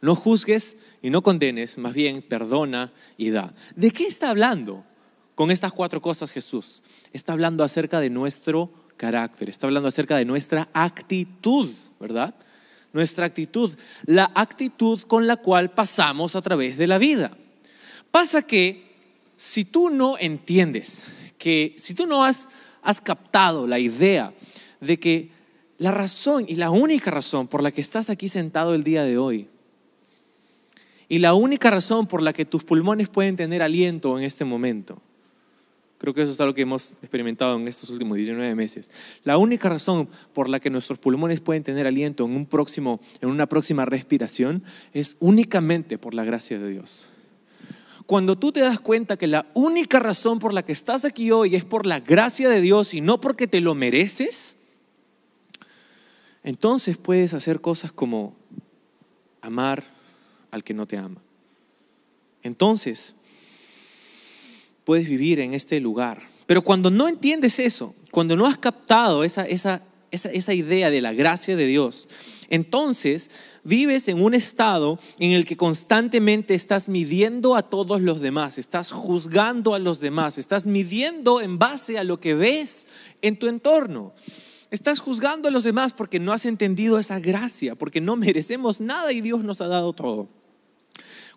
No 0.00 0.14
juzgues 0.14 0.76
y 1.02 1.10
no 1.10 1.22
condenes, 1.22 1.78
más 1.78 1.92
bien 1.92 2.22
perdona 2.22 2.92
y 3.16 3.30
da. 3.30 3.52
¿De 3.74 3.90
qué 3.90 4.06
está 4.06 4.30
hablando 4.30 4.84
con 5.34 5.50
estas 5.50 5.72
cuatro 5.72 6.00
cosas 6.00 6.30
Jesús? 6.30 6.82
Está 7.12 7.32
hablando 7.32 7.64
acerca 7.64 7.98
de 7.98 8.10
nuestro 8.10 8.72
carácter, 8.96 9.48
está 9.48 9.66
hablando 9.66 9.88
acerca 9.88 10.16
de 10.16 10.24
nuestra 10.24 10.68
actitud, 10.72 11.70
¿verdad? 11.98 12.34
Nuestra 12.92 13.26
actitud, 13.26 13.76
la 14.06 14.30
actitud 14.34 15.00
con 15.02 15.26
la 15.26 15.36
cual 15.36 15.70
pasamos 15.70 16.36
a 16.36 16.42
través 16.42 16.78
de 16.78 16.86
la 16.86 16.98
vida. 16.98 17.36
Pasa 18.10 18.42
que 18.42 18.88
si 19.36 19.64
tú 19.64 19.90
no 19.90 20.16
entiendes, 20.18 21.04
que 21.36 21.74
si 21.78 21.94
tú 21.94 22.06
no 22.06 22.24
has, 22.24 22.48
has 22.82 23.00
captado 23.00 23.66
la 23.66 23.78
idea 23.78 24.32
de 24.80 24.98
que 24.98 25.30
la 25.78 25.90
razón 25.90 26.44
y 26.48 26.56
la 26.56 26.70
única 26.70 27.10
razón 27.10 27.46
por 27.46 27.62
la 27.62 27.70
que 27.70 27.80
estás 27.80 28.10
aquí 28.10 28.28
sentado 28.28 28.74
el 28.74 28.84
día 28.84 29.04
de 29.04 29.18
hoy, 29.18 29.48
y 31.08 31.20
la 31.20 31.34
única 31.34 31.70
razón 31.70 32.06
por 32.06 32.22
la 32.22 32.32
que 32.32 32.44
tus 32.44 32.64
pulmones 32.64 33.08
pueden 33.08 33.36
tener 33.36 33.62
aliento 33.62 34.18
en 34.18 34.24
este 34.24 34.44
momento, 34.44 35.00
Creo 35.98 36.14
que 36.14 36.22
eso 36.22 36.32
es 36.32 36.40
algo 36.40 36.54
que 36.54 36.62
hemos 36.62 36.92
experimentado 37.02 37.56
en 37.56 37.66
estos 37.66 37.90
últimos 37.90 38.16
19 38.16 38.54
meses. 38.54 38.90
La 39.24 39.36
única 39.36 39.68
razón 39.68 40.08
por 40.32 40.48
la 40.48 40.60
que 40.60 40.70
nuestros 40.70 40.98
pulmones 40.98 41.40
pueden 41.40 41.64
tener 41.64 41.88
aliento 41.88 42.24
en, 42.24 42.36
un 42.36 42.46
próximo, 42.46 43.00
en 43.20 43.28
una 43.28 43.46
próxima 43.46 43.84
respiración 43.84 44.62
es 44.92 45.16
únicamente 45.18 45.98
por 45.98 46.14
la 46.14 46.22
gracia 46.22 46.58
de 46.58 46.70
Dios. 46.70 47.06
Cuando 48.06 48.36
tú 48.36 48.52
te 48.52 48.60
das 48.60 48.78
cuenta 48.78 49.16
que 49.16 49.26
la 49.26 49.44
única 49.54 49.98
razón 49.98 50.38
por 50.38 50.54
la 50.54 50.64
que 50.64 50.72
estás 50.72 51.04
aquí 51.04 51.32
hoy 51.32 51.56
es 51.56 51.64
por 51.64 51.84
la 51.84 52.00
gracia 52.00 52.48
de 52.48 52.60
Dios 52.60 52.94
y 52.94 53.00
no 53.00 53.20
porque 53.20 53.48
te 53.48 53.60
lo 53.60 53.74
mereces, 53.74 54.56
entonces 56.44 56.96
puedes 56.96 57.34
hacer 57.34 57.60
cosas 57.60 57.92
como 57.92 58.34
amar 59.42 59.84
al 60.50 60.62
que 60.62 60.74
no 60.74 60.86
te 60.86 60.96
ama. 60.96 61.20
Entonces, 62.42 63.14
puedes 64.88 65.06
vivir 65.06 65.38
en 65.40 65.52
este 65.52 65.80
lugar. 65.80 66.22
Pero 66.46 66.62
cuando 66.62 66.90
no 66.90 67.08
entiendes 67.08 67.58
eso, 67.58 67.94
cuando 68.10 68.36
no 68.36 68.46
has 68.46 68.56
captado 68.56 69.22
esa, 69.22 69.44
esa, 69.46 69.82
esa, 70.10 70.54
idea 70.54 70.90
de 70.90 71.02
la 71.02 71.12
gracia 71.12 71.56
de 71.56 71.66
Dios, 71.66 72.08
entonces 72.48 73.30
vives 73.64 74.08
en 74.08 74.22
un 74.22 74.32
estado 74.32 74.98
en 75.18 75.32
el 75.32 75.44
que 75.44 75.58
constantemente 75.58 76.54
estás 76.54 76.88
midiendo 76.88 77.54
a 77.54 77.64
todos 77.64 78.00
los 78.00 78.22
demás, 78.22 78.56
estás 78.56 78.90
juzgando 78.90 79.74
a 79.74 79.78
los 79.78 80.00
demás, 80.00 80.38
estás 80.38 80.66
midiendo 80.66 81.42
en 81.42 81.58
base 81.58 81.98
a 81.98 82.04
lo 82.04 82.18
que 82.18 82.32
ves 82.32 82.86
en 83.20 83.38
tu 83.38 83.46
entorno. 83.46 84.14
Estás 84.70 85.00
juzgando 85.00 85.50
a 85.50 85.52
los 85.52 85.64
demás 85.64 85.92
porque 85.92 86.18
no 86.18 86.32
has 86.32 86.46
entendido 86.46 86.98
esa 86.98 87.20
gracia, 87.20 87.74
porque 87.74 88.00
no 88.00 88.16
merecemos 88.16 88.80
nada 88.80 89.12
y 89.12 89.20
Dios 89.20 89.44
nos 89.44 89.60
ha 89.60 89.68
dado 89.68 89.92
todo. 89.92 90.30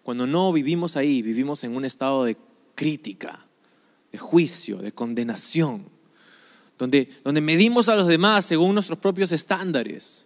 Cuando 0.04 0.26
no 0.26 0.54
vivimos 0.54 0.96
ahí, 0.96 1.22
vivimos 1.22 1.66
en 1.66 1.76
un 1.76 1.84
estado 1.84 2.24
de 2.24 2.38
crítica, 2.82 3.46
de 4.12 4.18
juicio, 4.18 4.78
de 4.78 4.92
condenación 4.92 5.92
donde, 6.82 7.42
medimos 7.42 7.90
a 7.90 7.96
los 7.96 8.08
demás 8.08 8.46
según 8.46 8.74
nuestros 8.74 8.98
propios 8.98 9.32
estándares. 9.32 10.26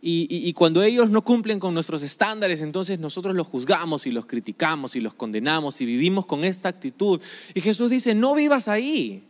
Y, 0.00 0.52
cuando 0.52 0.84
ellos 0.84 1.10
no 1.10 1.24
cumplen 1.24 1.58
con 1.58 1.74
nuestros 1.74 2.04
estándares, 2.04 2.60
entonces 2.60 3.00
nosotros 3.00 3.34
los 3.34 3.48
juzgamos 3.48 4.06
y 4.06 4.12
los 4.12 4.26
criticamos 4.26 4.94
y 4.94 5.00
los 5.00 5.14
condenamos 5.14 5.80
y 5.80 5.86
vivimos 5.86 6.24
con 6.24 6.44
esta 6.44 6.68
actitud. 6.68 7.20
Y 7.52 7.60
Jesús 7.60 7.90
dice, 7.90 8.14
no 8.14 8.36
vivas 8.36 8.68
ahí, 8.68 9.24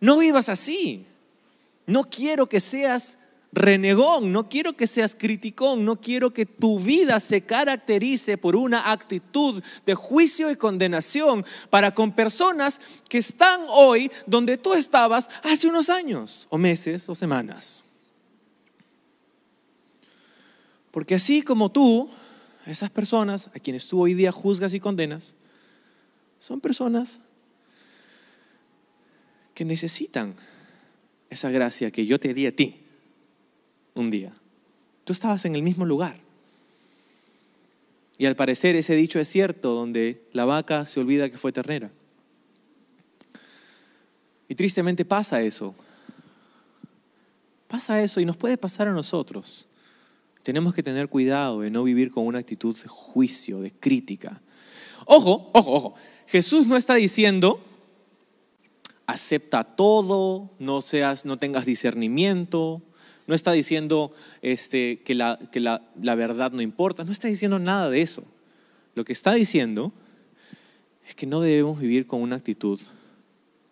no 0.00 0.18
vivas 0.18 0.48
así. 0.48 1.04
No 1.86 2.04
quiero 2.04 2.48
que 2.48 2.60
seas 2.60 3.18
renegón, 3.52 4.32
no 4.32 4.48
quiero 4.48 4.74
que 4.74 4.86
seas 4.86 5.14
criticón, 5.14 5.84
no 5.84 6.00
quiero 6.00 6.32
que 6.32 6.46
tu 6.46 6.80
vida 6.80 7.20
se 7.20 7.42
caracterice 7.42 8.38
por 8.38 8.56
una 8.56 8.90
actitud 8.90 9.62
de 9.84 9.94
juicio 9.94 10.50
y 10.50 10.56
condenación 10.56 11.44
para 11.68 11.94
con 11.94 12.12
personas 12.12 12.80
que 13.08 13.18
están 13.18 13.60
hoy 13.68 14.10
donde 14.26 14.56
tú 14.56 14.72
estabas 14.72 15.28
hace 15.42 15.68
unos 15.68 15.90
años, 15.90 16.46
o 16.48 16.56
meses, 16.56 17.08
o 17.08 17.14
semanas. 17.14 17.84
Porque 20.90 21.14
así 21.14 21.42
como 21.42 21.70
tú, 21.70 22.08
esas 22.66 22.90
personas 22.90 23.50
a 23.54 23.58
quienes 23.58 23.86
tú 23.86 24.00
hoy 24.00 24.14
día 24.14 24.32
juzgas 24.32 24.72
y 24.72 24.80
condenas, 24.80 25.34
son 26.40 26.60
personas 26.60 27.20
que 29.54 29.64
necesitan 29.66 30.34
esa 31.28 31.50
gracia 31.50 31.90
que 31.90 32.06
yo 32.06 32.18
te 32.18 32.32
di 32.32 32.46
a 32.46 32.56
ti 32.56 32.81
un 33.94 34.10
día. 34.10 34.32
Tú 35.04 35.12
estabas 35.12 35.44
en 35.44 35.56
el 35.56 35.62
mismo 35.62 35.84
lugar. 35.84 36.16
Y 38.18 38.26
al 38.26 38.36
parecer 38.36 38.76
ese 38.76 38.94
dicho 38.94 39.18
es 39.18 39.28
cierto, 39.28 39.74
donde 39.74 40.22
la 40.32 40.44
vaca 40.44 40.84
se 40.84 41.00
olvida 41.00 41.30
que 41.30 41.38
fue 41.38 41.52
ternera. 41.52 41.90
Y 44.48 44.54
tristemente 44.54 45.04
pasa 45.04 45.42
eso. 45.42 45.74
Pasa 47.68 48.02
eso 48.02 48.20
y 48.20 48.24
nos 48.24 48.36
puede 48.36 48.58
pasar 48.58 48.86
a 48.88 48.92
nosotros. 48.92 49.66
Tenemos 50.42 50.74
que 50.74 50.82
tener 50.82 51.08
cuidado 51.08 51.60
de 51.60 51.70
no 51.70 51.84
vivir 51.84 52.10
con 52.10 52.26
una 52.26 52.38
actitud 52.38 52.76
de 52.76 52.88
juicio, 52.88 53.60
de 53.60 53.70
crítica. 53.70 54.40
Ojo, 55.06 55.50
ojo, 55.52 55.72
ojo. 55.72 55.94
Jesús 56.26 56.66
no 56.66 56.76
está 56.76 56.94
diciendo 56.94 57.64
acepta 59.06 59.64
todo, 59.64 60.50
no 60.58 60.80
seas 60.80 61.24
no 61.24 61.36
tengas 61.38 61.66
discernimiento, 61.66 62.82
no 63.26 63.34
está 63.34 63.52
diciendo 63.52 64.12
este, 64.40 65.00
que, 65.00 65.14
la, 65.14 65.38
que 65.50 65.60
la, 65.60 65.82
la 66.00 66.14
verdad 66.14 66.52
no 66.52 66.62
importa, 66.62 67.04
no 67.04 67.12
está 67.12 67.28
diciendo 67.28 67.58
nada 67.58 67.90
de 67.90 68.02
eso. 68.02 68.24
Lo 68.94 69.04
que 69.04 69.12
está 69.12 69.32
diciendo 69.34 69.92
es 71.08 71.14
que 71.14 71.26
no 71.26 71.40
debemos 71.40 71.80
vivir 71.80 72.06
con 72.06 72.20
una 72.20 72.36
actitud 72.36 72.80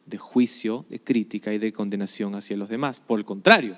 de 0.07 0.19
juicio, 0.19 0.85
de 0.89 1.01
crítica 1.01 1.53
y 1.53 1.59
de 1.59 1.73
condenación 1.73 2.35
hacia 2.35 2.57
los 2.57 2.69
demás. 2.69 3.01
Por 3.01 3.19
el 3.19 3.25
contrario, 3.25 3.77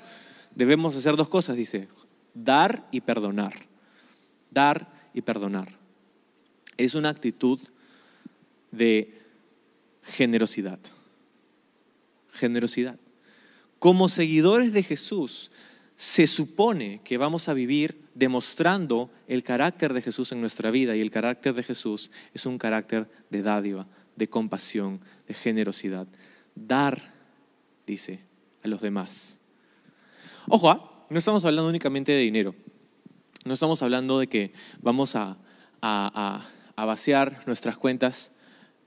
debemos 0.55 0.97
hacer 0.97 1.17
dos 1.17 1.29
cosas, 1.29 1.57
dice, 1.57 1.89
dar 2.35 2.87
y 2.91 3.01
perdonar. 3.01 3.67
Dar 4.51 4.89
y 5.15 5.23
perdonar. 5.23 5.77
Es 6.77 6.95
una 6.95 7.11
actitud 7.11 7.61
de 8.71 9.21
generosidad. 10.03 10.79
Generosidad. 12.33 12.99
Como 13.83 14.09
seguidores 14.09 14.73
de 14.73 14.85
Jesús, 14.85 15.51
se 15.97 16.29
supone 16.29 17.01
que 17.03 17.19
vamos 17.19 17.49
a 17.49 17.53
vivir 17.53 18.01
demostrando 18.15 19.11
el 19.27 19.43
carácter 19.43 19.93
de 19.93 20.03
Jesús 20.03 20.31
en 20.31 20.41
nuestra 20.41 20.71
vida 20.71 20.95
y 20.95 21.01
el 21.01 21.11
carácter 21.11 21.53
de 21.53 21.65
Jesús 21.65 22.13
es 22.33 22.47
un 22.47 22.59
carácter 22.59 23.11
de 23.29 23.43
dádiva, 23.43 23.89
de 24.15 24.29
compasión, 24.29 25.01
de 25.27 25.35
generosidad. 25.35 26.07
Dar, 26.55 27.13
dice, 27.85 28.21
a 28.63 28.69
los 28.69 28.83
demás. 28.83 29.41
Ojo, 30.47 30.71
¿ah? 30.71 31.05
no 31.11 31.19
estamos 31.19 31.45
hablando 31.45 31.69
únicamente 31.69 32.13
de 32.13 32.21
dinero. 32.21 32.55
No 33.45 33.53
estamos 33.53 33.83
hablando 33.83 34.21
de 34.21 34.29
que 34.29 34.53
vamos 34.81 35.17
a, 35.17 35.39
vaciar 36.77 37.43
nuestras 37.47 37.77
cuentas 37.79 38.31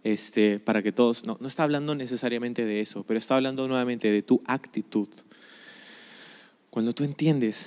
este, 0.06 0.60
para 0.60 0.84
que 0.84 0.92
todos, 0.92 1.26
no, 1.26 1.36
no 1.42 1.48
está 1.48 1.64
hablando 1.64 1.96
necesariamente 1.96 2.64
de 2.64 2.80
eso, 2.80 3.04
pero 3.08 3.18
está 3.18 3.38
hablando 3.38 3.68
nuevamente 3.68 4.12
de 4.12 4.22
tu 4.22 4.40
actitud. 4.46 5.08
Cuando 6.70 6.94
tú 6.94 7.04
entiendes 7.04 7.66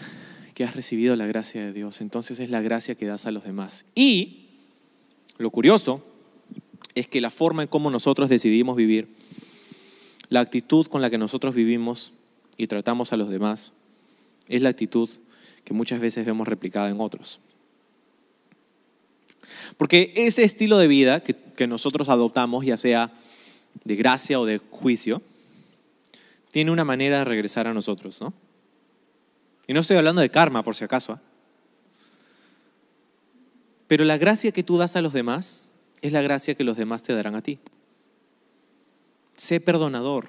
que 0.55 0.63
has 0.63 0.77
recibido 0.77 1.17
la 1.17 1.27
gracia 1.27 1.61
de 1.67 1.73
Dios, 1.73 2.01
entonces 2.01 2.39
es 2.39 2.49
la 2.49 2.61
gracia 2.61 2.95
que 2.95 3.07
das 3.07 3.27
a 3.27 3.33
los 3.33 3.43
demás. 3.43 3.87
Y 3.97 4.51
lo 5.37 5.51
curioso 5.51 6.05
es 6.95 7.09
que 7.09 7.21
la 7.21 7.33
forma 7.33 7.63
en 7.63 7.69
cómo 7.69 7.91
nosotros 7.91 8.29
decidimos 8.29 8.77
vivir, 8.77 9.09
la 10.29 10.39
actitud 10.39 10.87
con 10.87 11.03
la 11.03 11.11
que 11.11 11.19
nosotros 11.19 11.57
vivimos 11.57 12.13
y 12.57 12.69
tratamos 12.69 13.13
a 13.13 13.17
los 13.17 13.31
demás, 13.31 13.73
es 14.47 14.63
la 14.63 14.69
actitud 14.69 15.11
que 15.65 15.75
muchas 15.75 16.01
veces 16.01 16.25
vemos 16.25 16.47
replicada 16.47 16.89
en 16.89 17.01
otros. 17.01 17.41
Porque 19.77 20.13
ese 20.17 20.45
estilo 20.45 20.79
de 20.79 20.89
vida 20.89 21.23
que, 21.23 21.67
nosotros 21.67 22.09
adoptamos, 22.09 22.65
ya 22.65 22.77
sea 22.77 23.13
de 23.85 23.97
gracia 23.97 24.41
o 24.41 24.47
de 24.47 24.59
juicio, 24.59 25.23
tiene 26.53 26.71
una 26.71 26.85
manera 26.85 27.19
de 27.19 27.25
regresar 27.25 27.67
a 27.67 27.75
nosotros, 27.75 28.21
¿no? 28.21 28.33
Y 29.67 29.75
no 29.75 29.81
estoy 29.81 29.97
hablando 29.97 30.23
de 30.23 30.31
karma, 30.31 30.63
por 30.63 30.75
si 30.75 30.85
acaso. 30.85 31.13
¿ah? 31.13 31.21
Pero 33.87 34.05
la 34.05 34.17
gracia 34.17 34.53
que 34.53 34.63
tú 34.63 34.79
das 34.79 34.97
a 34.97 35.03
los 35.03 35.13
demás 35.13 35.69
es 36.01 36.13
la 36.13 36.23
gracia 36.23 36.55
que 36.55 36.65
los 36.65 36.77
demás 36.77 37.03
te 37.03 37.13
darán 37.13 37.35
a 37.35 37.43
ti. 37.43 37.59
Sé 39.37 39.61
perdonador. 39.61 40.29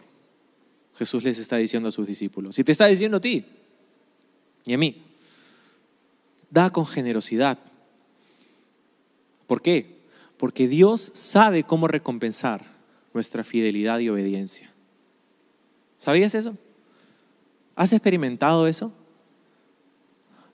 Jesús 0.97 1.23
les 1.23 1.39
está 1.39 1.57
diciendo 1.57 1.89
a 1.89 1.91
sus 1.91 2.07
discípulos. 2.07 2.59
Y 2.59 2.63
te 2.63 2.71
está 2.71 2.87
diciendo 2.87 3.17
a 3.17 3.21
ti 3.21 3.45
y 4.65 4.73
a 4.73 4.77
mí. 4.77 5.03
Da 6.49 6.69
con 6.71 6.85
generosidad. 6.85 7.59
¿Por 9.49 9.63
qué? 9.63 9.97
Porque 10.37 10.67
Dios 10.67 11.09
sabe 11.15 11.63
cómo 11.63 11.87
recompensar 11.87 12.63
nuestra 13.15 13.43
fidelidad 13.43 13.97
y 13.97 14.07
obediencia. 14.07 14.71
¿Sabías 15.97 16.35
eso? 16.35 16.55
¿Has 17.75 17.91
experimentado 17.91 18.67
eso? 18.67 18.93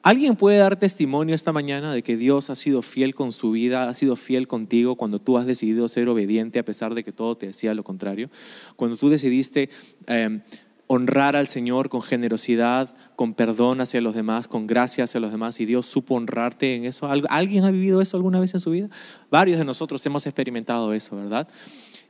¿Alguien 0.02 0.38
puede 0.38 0.60
dar 0.60 0.80
testimonio 0.80 1.36
esta 1.36 1.52
mañana 1.52 1.94
de 1.94 2.04
que 2.04 2.16
Dios 2.16 2.50
ha 2.50 2.56
sido 2.56 2.82
fiel 2.82 3.14
con 3.16 3.34
su 3.34 3.52
vida, 3.52 3.90
ha 3.90 3.94
sido 3.94 4.16
fiel 4.16 4.48
contigo 4.48 4.96
cuando 4.96 5.20
tú 5.20 5.38
has 5.38 5.46
decidido 5.46 5.90
ser 5.90 6.08
obediente 6.08 6.60
a 6.60 6.64
pesar 6.64 6.96
de 6.96 7.04
que 7.04 7.12
todo 7.12 7.36
te 7.36 7.48
decía 7.48 7.74
lo 7.74 7.84
contrario? 7.84 8.30
Cuando 8.78 8.96
tú 8.96 9.10
decidiste 9.10 9.70
em, 10.08 10.40
honrar 10.88 11.36
al 11.36 11.48
Señor 11.48 11.90
con 11.90 12.02
generosidad, 12.02 12.96
con 13.16 13.34
perdón 13.34 13.82
hacia 13.82 14.02
los 14.02 14.16
demás, 14.16 14.48
con 14.48 14.68
gracia 14.68 15.04
hacia 15.04 15.20
los 15.20 15.32
demás, 15.32 15.60
y 15.60 15.66
Dios 15.66 15.88
supo 15.88 16.16
honrarte 16.16 16.76
en 16.76 16.86
eso. 16.86 17.08
¿Alguien 17.30 17.64
ha 17.64 17.72
vivido 17.72 18.02
eso 18.02 18.18
alguna 18.18 18.40
vez 18.40 18.54
en 18.54 18.60
su 18.60 18.72
vida? 18.72 18.90
Varios 19.32 19.58
de 19.58 19.66
nosotros 19.66 20.06
hemos 20.06 20.26
experimentado 20.28 20.94
eso, 20.94 21.16
¿verdad? 21.16 21.48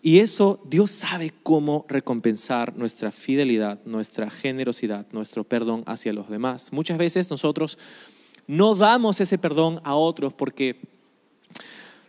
Y 0.02 0.20
eso 0.20 0.62
Dios 0.70 0.92
sabe 0.92 1.34
cómo 1.42 1.86
recompensar 1.88 2.76
nuestra 2.76 3.12
fidelidad, 3.12 3.80
nuestra 3.86 4.30
generosidad, 4.30 5.08
nuestro 5.12 5.44
perdón 5.46 5.84
hacia 5.88 6.14
los 6.14 6.30
demás. 6.30 6.72
Muchas 6.74 6.98
veces 6.98 7.32
nosotros 7.32 7.78
no 8.46 8.76
damos 8.76 9.22
ese 9.22 9.38
perdón 9.38 9.80
a 9.84 9.96
otros 9.96 10.34
porque, 10.34 10.82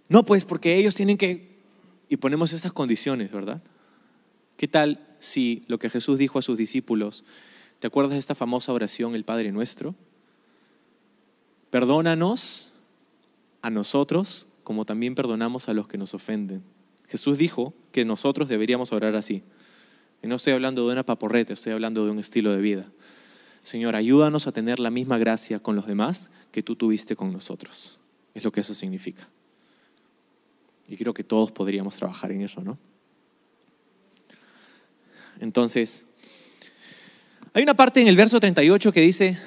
no, 0.09 0.27
pues 0.27 0.45
porque 0.45 0.77
ellos 0.77 0.95
tienen 0.95 1.17
que, 1.17 1.61
y 2.09 2.17
ponemos 2.17 2.53
esas 2.53 2.73
condiciones, 2.73 3.31
¿verdad? 3.31 3.63
¿Qué 4.57 4.69
tal 4.69 5.06
si 5.21 5.63
lo 5.67 5.79
que 5.79 5.91
Jesús 5.91 6.19
dijo 6.19 6.39
a 6.39 6.43
sus 6.43 6.57
discípulos, 6.57 7.25
¿te 7.79 7.87
acuerdas 7.87 8.13
de 8.13 8.19
esta 8.19 8.35
famosa 8.35 8.73
oración, 8.73 9.15
el 9.15 9.25
Padre 9.25 9.53
nuestro? 9.53 9.95
Perdónanos 11.71 12.73
a 13.63 13.71
nosotros 13.71 14.47
como 14.63 14.85
también 14.85 15.15
perdonamos 15.15 15.69
a 15.69 15.75
los 15.75 15.87
que 15.87 15.99
nos 15.99 16.15
ofenden. 16.15 16.63
Jesús 17.09 17.39
dijo 17.39 17.73
que 17.93 18.05
nosotros 18.05 18.49
deberíamos 18.49 18.93
orar 18.93 19.15
así. 19.15 19.43
Y 20.23 20.27
no 20.27 20.35
estoy 20.37 20.55
hablando 20.55 20.87
de 20.87 20.93
una 20.93 21.05
paporreta, 21.05 21.53
estoy 21.53 21.73
hablando 21.73 22.05
de 22.05 22.11
un 22.11 22.19
estilo 22.19 22.53
de 22.53 22.61
vida. 22.61 22.91
Señor, 23.63 23.95
ayúdanos 23.95 24.47
a 24.47 24.53
tener 24.53 24.81
la 24.81 24.91
misma 24.91 25.19
gracia 25.19 25.61
con 25.61 25.77
los 25.77 25.87
demás 25.87 26.31
que 26.51 26.63
tú 26.63 26.77
tuviste 26.77 27.15
con 27.17 27.33
nosotros. 27.33 27.99
Es 28.35 28.45
lo 28.45 28.53
que 28.53 28.61
eso 28.61 28.75
significa. 28.75 29.29
Y 30.89 30.97
creo 30.97 31.15
que 31.15 31.25
todos 31.25 31.53
podríamos 31.53 31.97
trabajar 31.97 32.33
en 32.33 32.43
eso, 32.43 32.61
¿no? 32.61 32.79
Entonces, 35.41 36.07
hay 37.53 37.63
una 37.63 37.75
parte 37.75 38.01
en 38.01 38.09
el 38.09 38.17
verso 38.17 38.39
38 38.39 38.93
que 38.93 39.01
dice, 39.01 39.39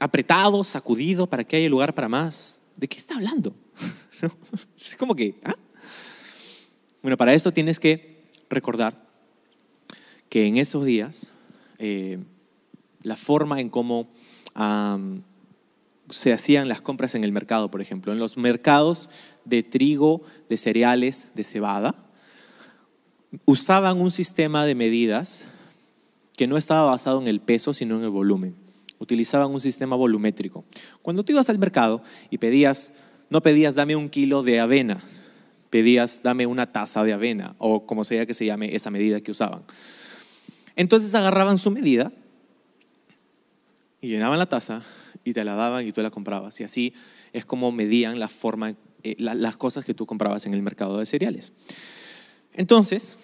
apretado, 0.00 0.64
sacudido, 0.64 1.26
para 1.26 1.44
que 1.44 1.56
haya 1.56 1.68
lugar 1.68 1.94
para 1.94 2.08
más. 2.08 2.60
¿De 2.76 2.88
qué 2.88 2.98
está 2.98 3.14
hablando? 3.14 3.54
Es 4.80 4.96
como 4.96 5.14
que, 5.14 5.34
¿ah? 5.44 5.56
Bueno, 7.02 7.16
para 7.16 7.34
esto 7.34 7.52
tienes 7.52 7.78
que 7.80 8.24
recordar 8.48 9.04
que 10.28 10.46
en 10.46 10.56
esos 10.56 10.84
días 10.84 11.28
eh, 11.78 12.18
la 13.02 13.16
forma 13.16 13.60
en 13.60 13.68
cómo 13.68 14.08
se 16.10 16.32
hacían 16.32 16.68
las 16.68 16.80
compras 16.80 17.14
en 17.14 17.24
el 17.24 17.32
mercado, 17.32 17.70
por 17.70 17.82
ejemplo, 17.82 18.12
en 18.12 18.18
los 18.18 18.36
mercados 18.36 19.10
de 19.44 19.62
trigo, 19.62 20.22
de 20.48 20.56
cereales, 20.56 21.28
de 21.34 21.44
cebada, 21.44 22.03
usaban 23.44 24.00
un 24.00 24.10
sistema 24.10 24.66
de 24.66 24.74
medidas 24.74 25.46
que 26.36 26.46
no 26.46 26.56
estaba 26.56 26.82
basado 26.90 27.20
en 27.20 27.28
el 27.28 27.40
peso, 27.40 27.72
sino 27.72 27.96
en 27.96 28.04
el 28.04 28.10
volumen. 28.10 28.54
Utilizaban 28.98 29.50
un 29.50 29.60
sistema 29.60 29.96
volumétrico. 29.96 30.64
Cuando 31.02 31.24
tú 31.24 31.32
ibas 31.32 31.48
al 31.50 31.58
mercado 31.58 32.02
y 32.30 32.38
pedías, 32.38 32.92
no 33.30 33.42
pedías 33.42 33.74
dame 33.74 33.96
un 33.96 34.08
kilo 34.08 34.42
de 34.42 34.60
avena, 34.60 35.00
pedías 35.70 36.22
dame 36.22 36.46
una 36.46 36.72
taza 36.72 37.04
de 37.04 37.12
avena, 37.12 37.54
o 37.58 37.86
como 37.86 38.04
sea 38.04 38.26
que 38.26 38.34
se 38.34 38.46
llame 38.46 38.74
esa 38.74 38.90
medida 38.90 39.20
que 39.20 39.30
usaban. 39.30 39.62
Entonces 40.76 41.14
agarraban 41.14 41.58
su 41.58 41.70
medida 41.70 42.12
y 44.00 44.08
llenaban 44.08 44.38
la 44.38 44.46
taza 44.46 44.82
y 45.24 45.32
te 45.32 45.44
la 45.44 45.54
daban 45.54 45.86
y 45.86 45.92
tú 45.92 46.02
la 46.02 46.10
comprabas. 46.10 46.60
Y 46.60 46.64
así 46.64 46.94
es 47.32 47.44
como 47.44 47.72
medían 47.72 48.18
la 48.18 48.28
forma, 48.28 48.74
eh, 49.02 49.16
las 49.18 49.56
cosas 49.56 49.84
que 49.84 49.94
tú 49.94 50.06
comprabas 50.06 50.46
en 50.46 50.54
el 50.54 50.62
mercado 50.62 50.98
de 50.98 51.06
cereales. 51.06 51.52
Entonces, 52.54 53.16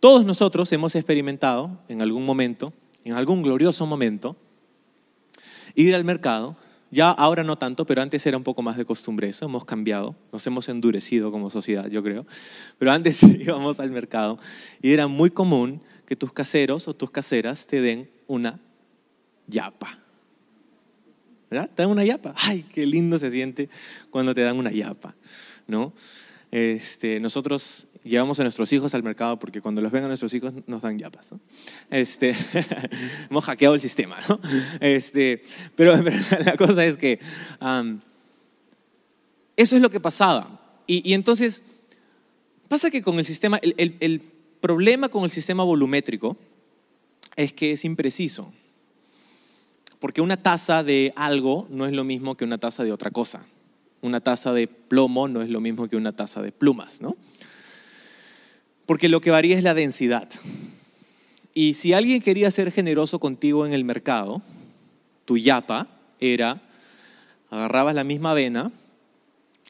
todos 0.00 0.24
nosotros 0.24 0.72
hemos 0.72 0.94
experimentado 0.94 1.78
en 1.88 2.00
algún 2.00 2.24
momento, 2.24 2.72
en 3.04 3.12
algún 3.12 3.42
glorioso 3.42 3.86
momento, 3.86 4.36
ir 5.74 5.94
al 5.94 6.04
mercado. 6.04 6.56
Ya 6.90 7.10
ahora 7.10 7.44
no 7.44 7.56
tanto, 7.56 7.86
pero 7.86 8.02
antes 8.02 8.26
era 8.26 8.36
un 8.36 8.42
poco 8.42 8.62
más 8.62 8.76
de 8.76 8.84
costumbre 8.84 9.28
eso, 9.28 9.44
hemos 9.44 9.64
cambiado, 9.64 10.16
nos 10.32 10.44
hemos 10.48 10.68
endurecido 10.68 11.30
como 11.30 11.48
sociedad, 11.48 11.86
yo 11.86 12.02
creo. 12.02 12.26
Pero 12.78 12.90
antes 12.90 13.22
íbamos 13.22 13.78
al 13.78 13.90
mercado 13.90 14.38
y 14.82 14.92
era 14.92 15.06
muy 15.06 15.30
común 15.30 15.82
que 16.06 16.16
tus 16.16 16.32
caseros 16.32 16.88
o 16.88 16.94
tus 16.94 17.10
caseras 17.10 17.66
te 17.66 17.80
den 17.80 18.10
una 18.26 18.58
yapa. 19.46 19.98
¿Verdad? 21.50 21.70
Te 21.74 21.82
dan 21.82 21.90
una 21.92 22.04
yapa. 22.04 22.34
Ay, 22.36 22.64
qué 22.72 22.86
lindo 22.86 23.18
se 23.18 23.30
siente 23.30 23.68
cuando 24.10 24.34
te 24.34 24.40
dan 24.40 24.58
una 24.58 24.72
yapa, 24.72 25.14
¿no? 25.68 25.92
Este, 26.50 27.20
nosotros 27.20 27.86
llevamos 28.02 28.40
a 28.40 28.42
nuestros 28.42 28.72
hijos 28.72 28.94
al 28.94 29.02
mercado 29.02 29.38
porque 29.38 29.60
cuando 29.60 29.80
los 29.80 29.92
ven 29.92 30.04
a 30.04 30.08
nuestros 30.08 30.34
hijos 30.34 30.52
nos 30.66 30.82
dan 30.82 30.98
yapas. 30.98 31.34
Este, 31.90 32.34
hemos 33.30 33.44
hackeado 33.44 33.74
el 33.74 33.80
sistema. 33.80 34.18
¿no? 34.28 34.40
Este, 34.80 35.42
pero, 35.76 35.94
la 36.44 36.56
cosa 36.56 36.84
es 36.84 36.96
que 36.96 37.20
eso 39.56 39.76
es 39.76 39.82
lo 39.82 39.90
que 39.90 40.00
pasaba. 40.00 40.58
Y, 40.86 41.14
entonces, 41.14 41.62
pasa 42.66 42.90
que 42.90 43.00
con 43.00 43.18
el 43.20 43.24
sistema, 43.24 43.58
el, 43.62 43.96
el 44.00 44.20
problema 44.60 45.08
con 45.08 45.22
el 45.22 45.30
sistema 45.30 45.62
volumétrico 45.62 46.36
es 47.36 47.52
que 47.52 47.72
es 47.72 47.84
impreciso. 47.84 48.52
Porque 50.00 50.20
una 50.20 50.36
taza 50.36 50.82
de 50.82 51.12
algo 51.14 51.68
no 51.70 51.86
es 51.86 51.92
lo 51.92 52.02
mismo 52.02 52.36
que 52.36 52.44
una 52.44 52.58
taza 52.58 52.82
de 52.82 52.92
otra 52.92 53.10
cosa. 53.10 53.44
Una 54.02 54.20
taza 54.20 54.52
de 54.52 54.66
plomo 54.66 55.28
no 55.28 55.42
es 55.42 55.50
lo 55.50 55.60
mismo 55.60 55.88
que 55.88 55.96
una 55.96 56.12
taza 56.12 56.42
de 56.42 56.52
plumas, 56.52 57.02
¿no? 57.02 57.16
Porque 58.86 59.08
lo 59.08 59.20
que 59.20 59.30
varía 59.30 59.56
es 59.56 59.62
la 59.62 59.74
densidad. 59.74 60.28
Y 61.54 61.74
si 61.74 61.92
alguien 61.92 62.22
quería 62.22 62.50
ser 62.50 62.72
generoso 62.72 63.20
contigo 63.20 63.66
en 63.66 63.72
el 63.72 63.84
mercado, 63.84 64.40
tu 65.24 65.36
yapa 65.36 65.88
era, 66.18 66.62
agarrabas 67.50 67.94
la 67.94 68.04
misma 68.04 68.30
avena 68.30 68.72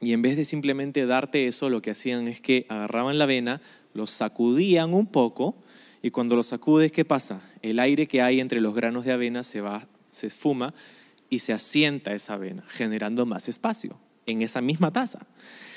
y 0.00 0.12
en 0.12 0.22
vez 0.22 0.36
de 0.36 0.44
simplemente 0.44 1.04
darte 1.06 1.46
eso, 1.46 1.68
lo 1.68 1.82
que 1.82 1.90
hacían 1.90 2.28
es 2.28 2.40
que 2.40 2.66
agarraban 2.68 3.18
la 3.18 3.24
avena, 3.24 3.60
lo 3.94 4.06
sacudían 4.06 4.94
un 4.94 5.06
poco 5.06 5.56
y 6.02 6.10
cuando 6.10 6.36
lo 6.36 6.42
sacudes, 6.42 6.92
¿qué 6.92 7.04
pasa? 7.04 7.42
El 7.62 7.78
aire 7.78 8.06
que 8.06 8.22
hay 8.22 8.40
entre 8.40 8.60
los 8.60 8.74
granos 8.74 9.04
de 9.04 9.12
avena 9.12 9.42
se 9.42 9.60
va, 9.60 9.86
se 10.10 10.28
esfuma 10.28 10.72
y 11.28 11.40
se 11.40 11.52
asienta 11.52 12.14
esa 12.14 12.34
avena, 12.34 12.64
generando 12.68 13.26
más 13.26 13.48
espacio 13.48 13.98
en 14.30 14.42
esa 14.42 14.60
misma 14.60 14.92
taza. 14.92 15.20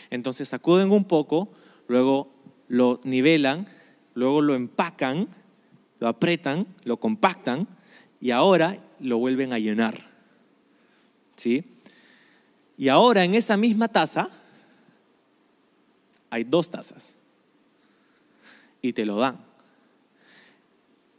Entonces 0.09 0.49
sacuden 0.49 0.91
un 0.91 1.05
poco, 1.05 1.49
luego 1.87 2.31
lo 2.67 2.99
nivelan, 3.03 3.67
luego 4.13 4.41
lo 4.41 4.55
empacan, 4.55 5.27
lo 5.99 6.07
apretan, 6.07 6.67
lo 6.83 6.97
compactan 6.97 7.67
y 8.21 8.31
ahora 8.31 8.77
lo 8.99 9.17
vuelven 9.17 9.53
a 9.53 9.59
llenar. 9.59 10.11
¿Sí? 11.35 11.63
Y 12.77 12.89
ahora 12.89 13.23
en 13.23 13.33
esa 13.33 13.57
misma 13.57 13.87
taza 13.87 14.29
hay 16.29 16.43
dos 16.43 16.69
tazas 16.69 17.15
y 18.81 18.93
te 18.93 19.05
lo 19.05 19.17
dan. 19.17 19.39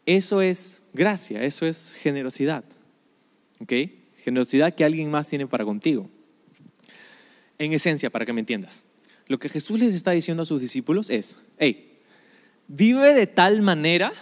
Eso 0.07 0.43
es 0.43 0.83
gracia, 0.93 1.43
eso 1.43 1.67
es 1.67 1.95
generosidad. 1.95 2.65
¿Ok? 3.61 3.73
Generosidad 4.23 4.75
que 4.75 4.85
alguien 4.85 5.11
más 5.11 5.29
tiene 5.29 5.47
para 5.47 5.65
contigo 5.65 6.09
en 7.59 7.73
esencia, 7.73 8.11
para 8.11 8.25
que 8.25 8.33
me 8.33 8.41
entiendas. 8.41 8.83
Lo 9.27 9.39
que 9.39 9.49
Jesús 9.49 9.79
les 9.79 9.95
está 9.95 10.11
diciendo 10.11 10.43
a 10.43 10.47
sus 10.47 10.61
discípulos 10.61 11.11
es, 11.11 11.39
hey, 11.59 11.99
vive 12.69 13.15
de 13.15 13.27
tal 13.27 13.63
manera 13.63 14.13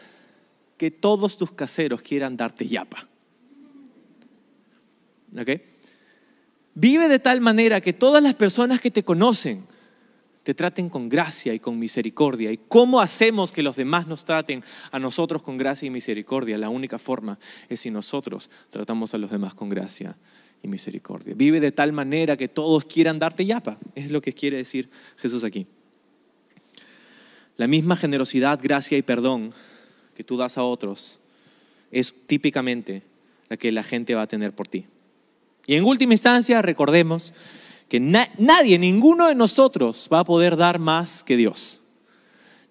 que 0.76 0.90
todos 0.90 1.36
tus 1.36 1.52
caseros 1.52 2.02
quieran 2.02 2.36
darte 2.36 2.66
yapa. 2.66 3.08
¿Ok? 5.38 5.50
Vive 6.74 7.08
de 7.08 7.18
tal 7.18 7.40
manera 7.40 7.80
que 7.80 7.92
todas 7.92 8.22
las 8.22 8.34
personas 8.34 8.80
que 8.80 8.90
te 8.90 9.04
conocen 9.04 9.66
te 10.42 10.54
traten 10.54 10.88
con 10.88 11.08
gracia 11.08 11.54
y 11.54 11.60
con 11.60 11.78
misericordia. 11.78 12.50
¿Y 12.50 12.58
cómo 12.68 13.00
hacemos 13.00 13.52
que 13.52 13.62
los 13.62 13.76
demás 13.76 14.06
nos 14.06 14.24
traten 14.24 14.64
a 14.90 14.98
nosotros 14.98 15.42
con 15.42 15.56
gracia 15.56 15.86
y 15.86 15.90
misericordia? 15.90 16.58
La 16.58 16.68
única 16.68 16.98
forma 16.98 17.38
es 17.68 17.80
si 17.80 17.90
nosotros 17.90 18.50
tratamos 18.70 19.14
a 19.14 19.18
los 19.18 19.30
demás 19.30 19.54
con 19.54 19.68
gracia 19.68 20.16
y 20.62 20.68
misericordia. 20.68 21.34
Vive 21.36 21.60
de 21.60 21.72
tal 21.72 21.92
manera 21.92 22.36
que 22.36 22.48
todos 22.48 22.84
quieran 22.84 23.18
darte 23.18 23.44
yapa. 23.44 23.78
Es 23.94 24.10
lo 24.10 24.20
que 24.20 24.32
quiere 24.32 24.56
decir 24.56 24.88
Jesús 25.16 25.44
aquí. 25.44 25.66
La 27.56 27.66
misma 27.66 27.96
generosidad, 27.96 28.60
gracia 28.62 28.96
y 28.96 29.02
perdón 29.02 29.52
que 30.14 30.24
tú 30.24 30.36
das 30.36 30.58
a 30.58 30.64
otros 30.64 31.18
es 31.90 32.14
típicamente 32.26 33.02
la 33.48 33.56
que 33.56 33.72
la 33.72 33.82
gente 33.82 34.14
va 34.14 34.22
a 34.22 34.26
tener 34.26 34.54
por 34.54 34.68
ti. 34.68 34.86
Y 35.66 35.74
en 35.74 35.84
última 35.84 36.14
instancia, 36.14 36.62
recordemos 36.62 37.34
que 37.88 38.00
nadie, 38.00 38.78
ninguno 38.78 39.28
de 39.28 39.34
nosotros 39.34 40.08
va 40.12 40.20
a 40.20 40.24
poder 40.24 40.56
dar 40.56 40.78
más 40.78 41.22
que 41.22 41.36
Dios. 41.36 41.82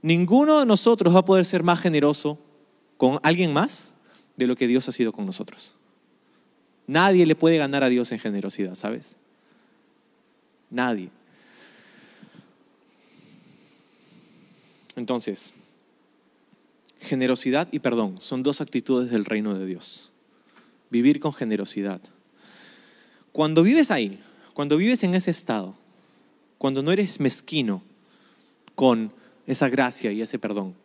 Ninguno 0.01 0.59
de 0.59 0.65
nosotros 0.65 1.13
va 1.13 1.19
a 1.19 1.25
poder 1.25 1.45
ser 1.45 1.63
más 1.63 1.79
generoso 1.79 2.39
con 2.97 3.19
alguien 3.21 3.53
más 3.53 3.93
de 4.35 4.47
lo 4.47 4.55
que 4.55 4.67
Dios 4.67 4.89
ha 4.89 4.91
sido 4.91 5.11
con 5.11 5.25
nosotros. 5.25 5.75
Nadie 6.91 7.25
le 7.25 7.35
puede 7.35 7.55
ganar 7.55 7.85
a 7.85 7.87
Dios 7.89 8.11
en 8.11 8.19
generosidad, 8.19 8.75
¿sabes? 8.75 9.15
Nadie. 10.69 11.09
Entonces, 14.97 15.53
generosidad 16.99 17.69
y 17.71 17.79
perdón 17.79 18.19
son 18.19 18.43
dos 18.43 18.59
actitudes 18.59 19.09
del 19.09 19.23
reino 19.23 19.57
de 19.57 19.65
Dios. 19.65 20.11
Vivir 20.89 21.21
con 21.21 21.31
generosidad. 21.31 22.01
Cuando 23.31 23.63
vives 23.63 23.89
ahí, 23.89 24.19
cuando 24.53 24.75
vives 24.75 25.03
en 25.03 25.13
ese 25.13 25.31
estado, 25.31 25.77
cuando 26.57 26.83
no 26.83 26.91
eres 26.91 27.21
mezquino 27.21 27.83
con 28.75 29.13
esa 29.47 29.69
gracia 29.69 30.11
y 30.11 30.21
ese 30.21 30.39
perdón, 30.39 30.75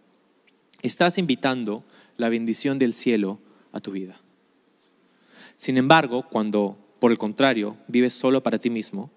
estás 0.83 1.19
invitando 1.19 1.83
la 2.17 2.29
bendición 2.29 2.79
del 2.79 2.93
cielo 2.93 3.41
a 3.73 3.81
tu 3.81 3.91
vida. 3.91 4.21
Sin 5.57 5.79
embargo, 5.79 6.29
cuando, 6.29 6.79
por 7.01 7.11
el 7.11 7.19
contrario, 7.19 7.77
vives 7.89 8.13
solo 8.13 8.43
para 8.43 8.59
ti 8.59 8.71
mismo, 8.71 9.11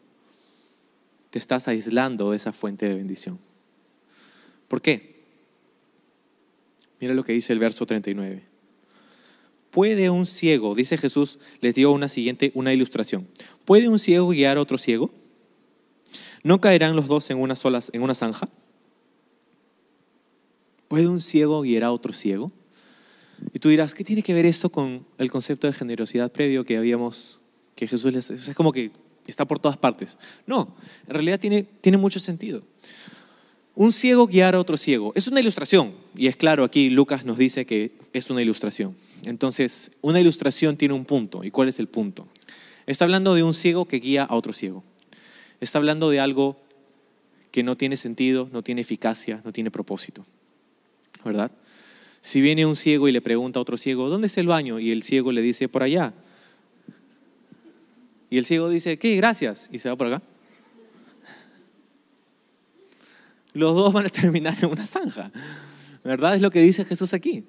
te 1.29 1.37
estás 1.37 1.67
aislando 1.67 2.31
de 2.31 2.37
esa 2.37 2.53
fuente 2.53 2.87
de 2.87 2.95
bendición. 2.95 3.37
¿Por 4.67 4.81
qué? 4.81 5.23
Mira 6.99 7.13
lo 7.13 7.23
que 7.23 7.33
dice 7.33 7.53
el 7.53 7.59
verso 7.59 7.85
39. 7.85 8.43
¿Puede 9.71 10.09
un 10.09 10.25
ciego, 10.25 10.73
dice 10.73 10.97
Jesús, 10.97 11.39
les 11.61 11.75
dio 11.75 11.91
una 11.91 12.09
siguiente, 12.09 12.51
una 12.55 12.73
ilustración. 12.73 13.27
¿Puede 13.65 13.87
un 13.87 13.99
ciego 13.99 14.29
guiar 14.29 14.57
a 14.57 14.61
otro 14.61 14.77
ciego? 14.77 15.11
¿No 16.43 16.59
caerán 16.59 16.95
los 16.95 17.07
dos 17.07 17.29
en 17.29 17.37
una 17.37 17.55
sola, 17.55 17.81
en 17.91 18.01
una 18.01 18.15
zanja? 18.15 18.49
¿Puede 20.87 21.07
un 21.07 21.19
ciego 21.19 21.61
guiar 21.61 21.83
a 21.83 21.91
otro 21.91 22.13
ciego? 22.13 22.51
Y 23.53 23.59
tú 23.59 23.69
dirás, 23.69 23.93
¿qué 23.93 24.03
tiene 24.03 24.23
que 24.23 24.33
ver 24.33 24.45
esto 24.45 24.69
con 24.69 25.05
el 25.17 25.31
concepto 25.31 25.67
de 25.67 25.73
generosidad 25.73 26.31
previo 26.31 26.65
que 26.65 26.77
habíamos, 26.77 27.39
que 27.75 27.87
Jesús 27.87 28.13
les... 28.13 28.29
Es 28.29 28.55
como 28.55 28.71
que 28.71 28.91
está 29.27 29.45
por 29.45 29.59
todas 29.59 29.77
partes. 29.77 30.17
No, 30.45 30.75
en 31.07 31.13
realidad 31.13 31.39
tiene, 31.39 31.63
tiene 31.63 31.97
mucho 31.97 32.19
sentido. 32.19 32.63
Un 33.75 33.91
ciego 33.91 34.27
guiar 34.27 34.55
a 34.55 34.59
otro 34.59 34.75
ciego. 34.75 35.13
Es 35.15 35.27
una 35.27 35.39
ilustración. 35.39 35.93
Y 36.15 36.27
es 36.27 36.35
claro, 36.35 36.63
aquí 36.63 36.89
Lucas 36.89 37.25
nos 37.25 37.37
dice 37.37 37.65
que 37.65 37.93
es 38.11 38.29
una 38.29 38.41
ilustración. 38.41 38.95
Entonces, 39.23 39.91
una 40.01 40.19
ilustración 40.19 40.75
tiene 40.75 40.93
un 40.93 41.05
punto. 41.05 41.43
¿Y 41.43 41.51
cuál 41.51 41.69
es 41.69 41.79
el 41.79 41.87
punto? 41.87 42.27
Está 42.87 43.05
hablando 43.05 43.35
de 43.35 43.43
un 43.43 43.53
ciego 43.53 43.85
que 43.85 43.99
guía 43.99 44.23
a 44.23 44.35
otro 44.35 44.51
ciego. 44.51 44.83
Está 45.61 45.77
hablando 45.77 46.09
de 46.09 46.19
algo 46.19 46.57
que 47.51 47.63
no 47.63 47.77
tiene 47.77 47.97
sentido, 47.97 48.49
no 48.51 48.63
tiene 48.63 48.81
eficacia, 48.81 49.41
no 49.45 49.53
tiene 49.53 49.71
propósito. 49.71 50.25
¿Verdad? 51.23 51.51
Si 52.21 52.41
viene 52.41 52.65
un 52.65 52.75
ciego 52.75 53.07
y 53.07 53.11
le 53.11 53.21
pregunta 53.21 53.59
a 53.59 53.61
otro 53.61 53.77
ciego, 53.77 54.09
¿dónde 54.09 54.27
es 54.27 54.37
el 54.37 54.47
baño? 54.47 54.79
Y 54.79 54.91
el 54.91 55.03
ciego 55.03 55.31
le 55.31 55.41
dice, 55.41 55.69
por 55.69 55.83
allá. 55.83 56.13
Y 58.29 58.37
el 58.37 58.45
ciego 58.45 58.69
dice, 58.69 58.97
¿qué? 58.97 59.15
Gracias. 59.15 59.69
Y 59.71 59.79
se 59.79 59.89
va 59.89 59.95
por 59.95 60.07
acá. 60.07 60.21
Los 63.53 63.75
dos 63.75 63.93
van 63.93 64.05
a 64.05 64.09
terminar 64.09 64.57
en 64.61 64.69
una 64.69 64.85
zanja. 64.85 65.31
¿Verdad? 66.03 66.35
Es 66.35 66.41
lo 66.41 66.51
que 66.51 66.61
dice 66.61 66.85
Jesús 66.85 67.13
aquí. 67.13 67.43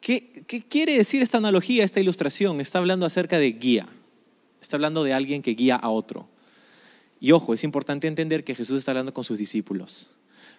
¿Qué, 0.00 0.44
¿Qué, 0.46 0.62
quiere 0.62 0.96
decir 0.96 1.22
esta 1.22 1.38
analogía, 1.38 1.84
esta 1.84 2.00
ilustración? 2.00 2.60
Está 2.60 2.78
hablando 2.78 3.04
acerca 3.04 3.38
de 3.38 3.52
guía. 3.52 3.86
Está 4.60 4.76
hablando 4.76 5.04
de 5.04 5.12
alguien 5.12 5.42
que 5.42 5.52
guía 5.52 5.76
a 5.76 5.90
otro. 5.90 6.26
Y 7.20 7.32
ojo, 7.32 7.52
es 7.52 7.62
importante 7.62 8.08
entender 8.08 8.42
que 8.42 8.54
Jesús 8.54 8.78
está 8.78 8.92
hablando 8.92 9.12
con 9.12 9.24
sus 9.24 9.38
discípulos 9.38 10.08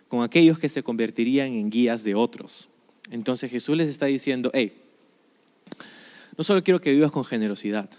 con 0.07 0.23
aquellos 0.23 0.59
que 0.59 0.69
se 0.69 0.83
convertirían 0.83 1.47
en 1.49 1.69
guías 1.69 2.03
de 2.03 2.15
otros. 2.15 2.67
Entonces 3.09 3.51
Jesús 3.51 3.75
les 3.75 3.89
está 3.89 4.05
diciendo, 4.05 4.51
hey, 4.53 4.73
no 6.37 6.43
solo 6.43 6.63
quiero 6.63 6.81
que 6.81 6.91
vivas 6.91 7.11
con 7.11 7.23
generosidad, 7.23 7.89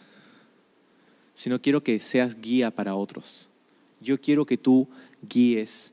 sino 1.34 1.60
quiero 1.60 1.82
que 1.82 2.00
seas 2.00 2.40
guía 2.40 2.70
para 2.70 2.94
otros. 2.94 3.48
Yo 4.00 4.20
quiero 4.20 4.44
que 4.46 4.58
tú 4.58 4.88
guíes 5.28 5.92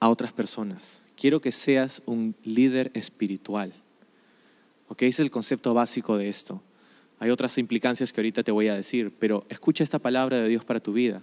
a 0.00 0.08
otras 0.08 0.32
personas. 0.32 1.02
Quiero 1.16 1.40
que 1.40 1.52
seas 1.52 2.02
un 2.06 2.34
líder 2.44 2.90
espiritual. 2.94 3.72
¿Ok? 4.88 5.02
Es 5.02 5.20
el 5.20 5.30
concepto 5.30 5.72
básico 5.74 6.16
de 6.16 6.28
esto. 6.28 6.60
Hay 7.18 7.30
otras 7.30 7.56
implicancias 7.58 8.12
que 8.12 8.20
ahorita 8.20 8.42
te 8.42 8.52
voy 8.52 8.68
a 8.68 8.74
decir, 8.74 9.12
pero 9.18 9.46
escucha 9.48 9.84
esta 9.84 9.98
palabra 9.98 10.38
de 10.38 10.48
Dios 10.48 10.64
para 10.64 10.80
tu 10.80 10.92
vida. 10.92 11.22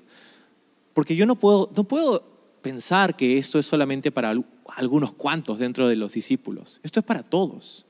Porque 0.93 1.15
yo 1.15 1.25
no 1.25 1.35
puedo, 1.35 1.71
no 1.75 1.83
puedo 1.83 2.30
pensar 2.61 3.15
que 3.15 3.37
esto 3.37 3.59
es 3.59 3.65
solamente 3.65 4.11
para 4.11 4.33
algunos 4.75 5.13
cuantos 5.13 5.59
dentro 5.59 5.87
de 5.87 5.95
los 5.95 6.13
discípulos. 6.13 6.79
Esto 6.83 6.99
es 6.99 7.05
para 7.05 7.23
todos. 7.23 7.85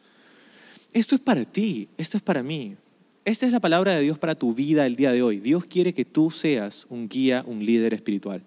Esto 0.93 1.15
es 1.15 1.21
para 1.21 1.45
ti, 1.45 1.87
esto 1.97 2.17
es 2.17 2.23
para 2.23 2.43
mí. 2.43 2.75
Esta 3.23 3.45
es 3.45 3.51
la 3.51 3.59
palabra 3.59 3.93
de 3.93 4.01
Dios 4.01 4.17
para 4.17 4.35
tu 4.35 4.53
vida 4.53 4.85
el 4.85 4.95
día 4.95 5.11
de 5.11 5.21
hoy. 5.21 5.39
Dios 5.39 5.65
quiere 5.65 5.93
que 5.93 6.05
tú 6.05 6.31
seas 6.31 6.87
un 6.89 7.07
guía, 7.07 7.43
un 7.45 7.63
líder 7.63 7.93
espiritual. 7.93 8.43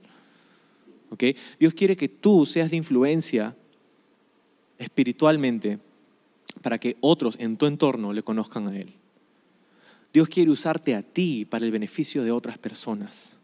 ¿Okay? 1.10 1.36
Dios 1.60 1.74
quiere 1.74 1.96
que 1.96 2.08
tú 2.08 2.44
seas 2.44 2.70
de 2.70 2.76
influencia 2.76 3.56
espiritualmente 4.78 5.78
para 6.60 6.78
que 6.78 6.96
otros 7.00 7.36
en 7.38 7.56
tu 7.56 7.66
entorno 7.66 8.12
le 8.12 8.22
conozcan 8.22 8.68
a 8.68 8.76
Él. 8.76 8.94
Dios 10.12 10.28
quiere 10.28 10.50
usarte 10.50 10.94
a 10.94 11.02
ti 11.02 11.44
para 11.44 11.64
el 11.64 11.72
beneficio 11.72 12.22
de 12.24 12.32
otras 12.32 12.58
personas. 12.58 13.36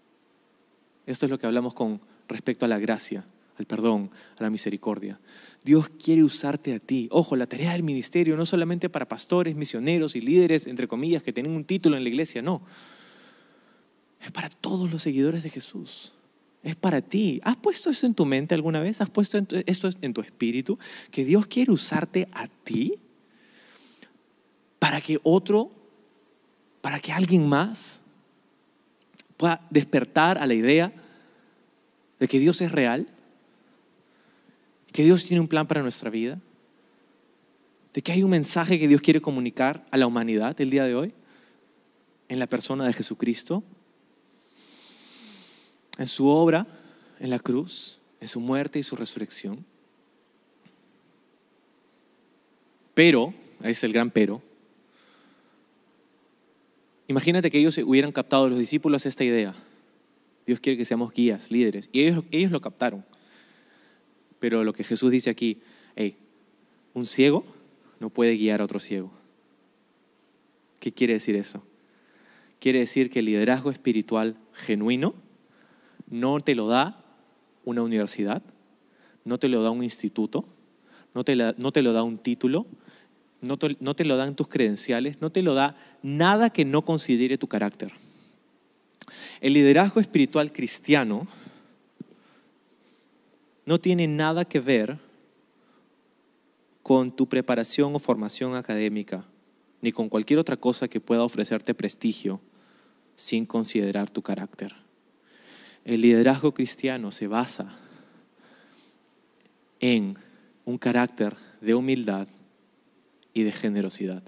Esto 1.07 1.27
es 1.27 1.31
lo 1.31 1.39
que 1.39 1.47
hablamos 1.47 1.75
con 1.75 2.01
respecto 2.31 2.65
a 2.65 2.69
la 2.69 2.79
gracia, 2.79 3.25
al 3.59 3.67
perdón, 3.67 4.11
a 4.39 4.43
la 4.43 4.51
misericordia. 4.51 5.21
Dios 5.63 5.91
quiere 5.91 6.25
usarte 6.25 6.75
a 6.75 6.79
ti. 6.79 7.09
Ojo, 7.11 7.37
la 7.37 7.47
tarea 7.47 7.73
del 7.73 7.83
ministerio 7.83 8.37
no 8.37 8.47
solamente 8.47 8.89
para 8.89 9.07
pastores, 9.07 9.55
misioneros 9.55 10.17
y 10.17 10.21
líderes, 10.21 10.67
entre 10.67 10.89
comillas, 10.89 11.23
que 11.23 11.33
tienen 11.33 11.53
un 11.53 11.65
título 11.65 11.97
en 11.97 12.05
la 12.05 12.09
iglesia, 12.09 12.41
no. 12.41 12.63
Es 14.23 14.31
para 14.31 14.49
todos 14.49 14.91
los 14.91 15.03
seguidores 15.03 15.43
de 15.43 15.51
Jesús. 15.51 16.15
Es 16.63 16.77
para 16.77 17.01
ti. 17.01 17.41
¿Has 17.43 17.57
puesto 17.57 17.91
esto 17.91 18.07
en 18.07 18.15
tu 18.15 18.25
mente 18.27 18.55
alguna 18.55 18.81
vez? 18.81 19.01
¿Has 19.01 19.11
puesto 19.11 19.39
esto 19.67 19.91
en 20.01 20.13
tu 20.13 20.21
espíritu? 20.21 20.79
Que 21.11 21.25
Dios 21.25 21.47
quiere 21.47 21.73
usarte 21.73 22.29
a 22.33 22.49
ti 22.49 22.95
para 24.79 25.01
que 25.01 25.19
otro, 25.23 25.71
para 26.81 27.01
que 27.01 27.13
alguien 27.13 27.49
más 27.49 28.03
pueda 29.37 29.67
despertar 29.71 30.37
a 30.37 30.47
la 30.47 30.55
idea 30.55 30.93
de 32.21 32.29
que 32.29 32.39
Dios 32.39 32.61
es 32.61 32.71
real, 32.71 33.09
que 34.93 35.03
Dios 35.03 35.25
tiene 35.25 35.41
un 35.41 35.49
plan 35.49 35.67
para 35.67 35.83
nuestra 35.83 36.11
vida, 36.11 36.39
de 37.95 38.03
que 38.03 38.13
hay 38.13 38.23
un 38.23 38.31
mensaje 38.31 38.79
que 38.79 38.87
Dios 38.87 39.01
quiere 39.01 39.21
comunicar 39.21 39.85
a 39.91 39.97
la 39.97 40.07
humanidad 40.07 40.61
el 40.61 40.71
día 40.71 40.85
de 40.85 40.95
hoy, 40.95 41.15
en 42.29 42.39
la 42.39 42.47
persona 42.47 42.87
de 42.87 42.93
Jesucristo, 42.93 43.65
en 45.99 46.07
su 46.07 46.29
obra, 46.29 46.67
en 47.19 47.31
la 47.31 47.39
cruz, 47.39 48.01
en 48.21 48.29
su 48.29 48.39
muerte 48.39 48.79
y 48.79 48.83
su 48.83 48.97
resurrección. 48.97 49.65
Pero, 52.95 53.33
ahí 53.63 53.73
es 53.73 53.83
el 53.83 53.93
gran 53.93 54.11
pero, 54.11 54.43
imagínate 57.09 57.51
que 57.51 57.59
ellos 57.59 57.79
hubieran 57.79 58.13
captado 58.13 58.45
a 58.45 58.49
los 58.49 58.59
discípulos 58.59 59.07
esta 59.07 59.25
idea 59.25 59.55
Dios 60.51 60.59
quiere 60.59 60.77
que 60.77 60.85
seamos 60.85 61.13
guías, 61.13 61.53
líderes. 61.53 61.89
Y 61.93 62.01
ellos, 62.01 62.25
ellos 62.33 62.51
lo 62.51 62.61
captaron. 62.61 63.05
Pero 64.41 64.65
lo 64.65 64.73
que 64.73 64.83
Jesús 64.83 65.13
dice 65.13 65.31
aquí, 65.31 65.61
hey, 65.95 66.17
un 66.93 67.07
ciego 67.07 67.45
no 68.01 68.11
puede 68.11 68.35
guiar 68.37 68.61
a 68.61 68.65
otro 68.65 68.81
ciego. 68.81 69.13
¿Qué 70.81 70.91
quiere 70.91 71.13
decir 71.13 71.37
eso? 71.37 71.63
Quiere 72.59 72.81
decir 72.81 73.11
que 73.11 73.21
el 73.21 73.27
liderazgo 73.27 73.71
espiritual 73.71 74.37
genuino 74.53 75.15
no 76.09 76.41
te 76.41 76.57
lo 76.57 76.67
da 76.67 77.05
una 77.65 77.83
universidad, 77.83 78.43
no 79.25 79.39
te 79.39 79.49
lo 79.49 79.63
da 79.63 79.71
un 79.71 79.85
instituto, 79.85 80.47
no 81.15 81.23
te, 81.23 81.37
no 81.37 81.71
te 81.71 81.83
lo 81.83 81.93
da 81.93 82.03
un 82.03 82.19
título, 82.19 82.67
no 83.41 83.57
no 83.79 83.95
te 83.95 84.05
lo 84.05 84.17
dan 84.17 84.35
tus 84.35 84.49
credenciales, 84.49 85.21
no 85.21 85.31
te 85.31 85.43
lo 85.43 85.55
da 85.55 85.77
nada 86.03 86.51
que 86.51 86.65
no 86.65 86.85
considere 86.85 87.39
tu 87.39 87.47
carácter. 87.47 87.93
El 89.41 89.55
liderazgo 89.55 90.01
espiritual 90.01 90.53
cristiano 90.53 91.27
no 93.65 93.81
tiene 93.81 94.07
nada 94.07 94.45
que 94.45 94.61
ver 94.61 94.99
con 96.83 97.11
tu 97.15 97.27
preparación 97.27 97.95
o 97.95 97.99
formación 97.99 98.55
académica, 98.55 99.25
ni 99.81 99.93
con 99.93 100.09
cualquier 100.09 100.39
otra 100.39 100.57
cosa 100.57 100.89
que 100.89 101.01
pueda 101.01 101.23
ofrecerte 101.23 101.73
prestigio 101.73 102.41
sin 103.17 103.47
considerar 103.47 104.11
tu 104.11 104.23
carácter. 104.23 104.75
El 105.85 106.03
liderazgo 106.03 106.53
cristiano 106.53 107.11
se 107.11 107.27
basa 107.27 107.79
en 109.79 110.19
un 110.67 110.77
carácter 110.77 111.35
de 111.63 111.75
humildad 111.75 112.29
y 113.33 113.45
de 113.45 113.53
generosidad. 113.53 114.23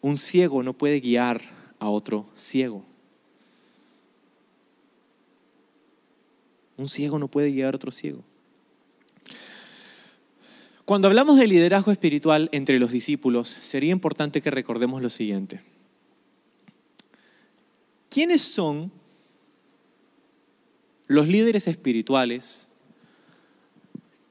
Un 0.00 0.18
ciego 0.18 0.62
no 0.62 0.74
puede 0.74 1.00
guiar 1.00 1.61
a 1.82 1.90
otro 1.90 2.26
ciego. 2.36 2.84
Un 6.76 6.88
ciego 6.88 7.18
no 7.18 7.26
puede 7.26 7.50
guiar 7.50 7.74
a 7.74 7.76
otro 7.76 7.90
ciego. 7.90 8.22
Cuando 10.84 11.08
hablamos 11.08 11.38
de 11.38 11.48
liderazgo 11.48 11.90
espiritual 11.90 12.48
entre 12.52 12.78
los 12.78 12.92
discípulos, 12.92 13.48
sería 13.48 13.90
importante 13.90 14.40
que 14.40 14.52
recordemos 14.52 15.02
lo 15.02 15.10
siguiente. 15.10 15.60
¿Quiénes 18.08 18.42
son 18.42 18.92
los 21.08 21.26
líderes 21.26 21.66
espirituales 21.66 22.68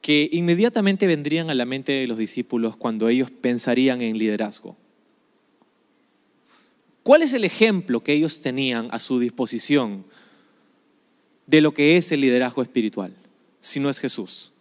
que 0.02 0.30
inmediatamente 0.32 1.06
vendrían 1.06 1.50
a 1.50 1.54
la 1.54 1.66
mente 1.66 1.92
de 1.92 2.08
los 2.08 2.18
discípulos 2.18 2.78
cuando 2.78 3.10
ellos 3.10 3.30
pensarían 3.30 4.02
en 4.02 4.18
liderazgo? 4.18 4.78
¿Cuál 7.04 7.24
es 7.24 7.34
el 7.34 7.44
ejemplo 7.44 8.04
que 8.04 8.14
ellos 8.14 8.42
tenían 8.42 8.88
a 8.92 9.00
su 9.00 9.20
disposición 9.20 10.06
de 11.48 11.62
lo 11.62 11.74
que 11.74 11.98
es 11.98 12.12
el 12.12 12.22
liderazgo 12.22 12.62
espiritual, 12.62 13.14
si 13.60 13.80
no 13.80 13.90
es 13.90 14.00
Jesús? 14.00 14.52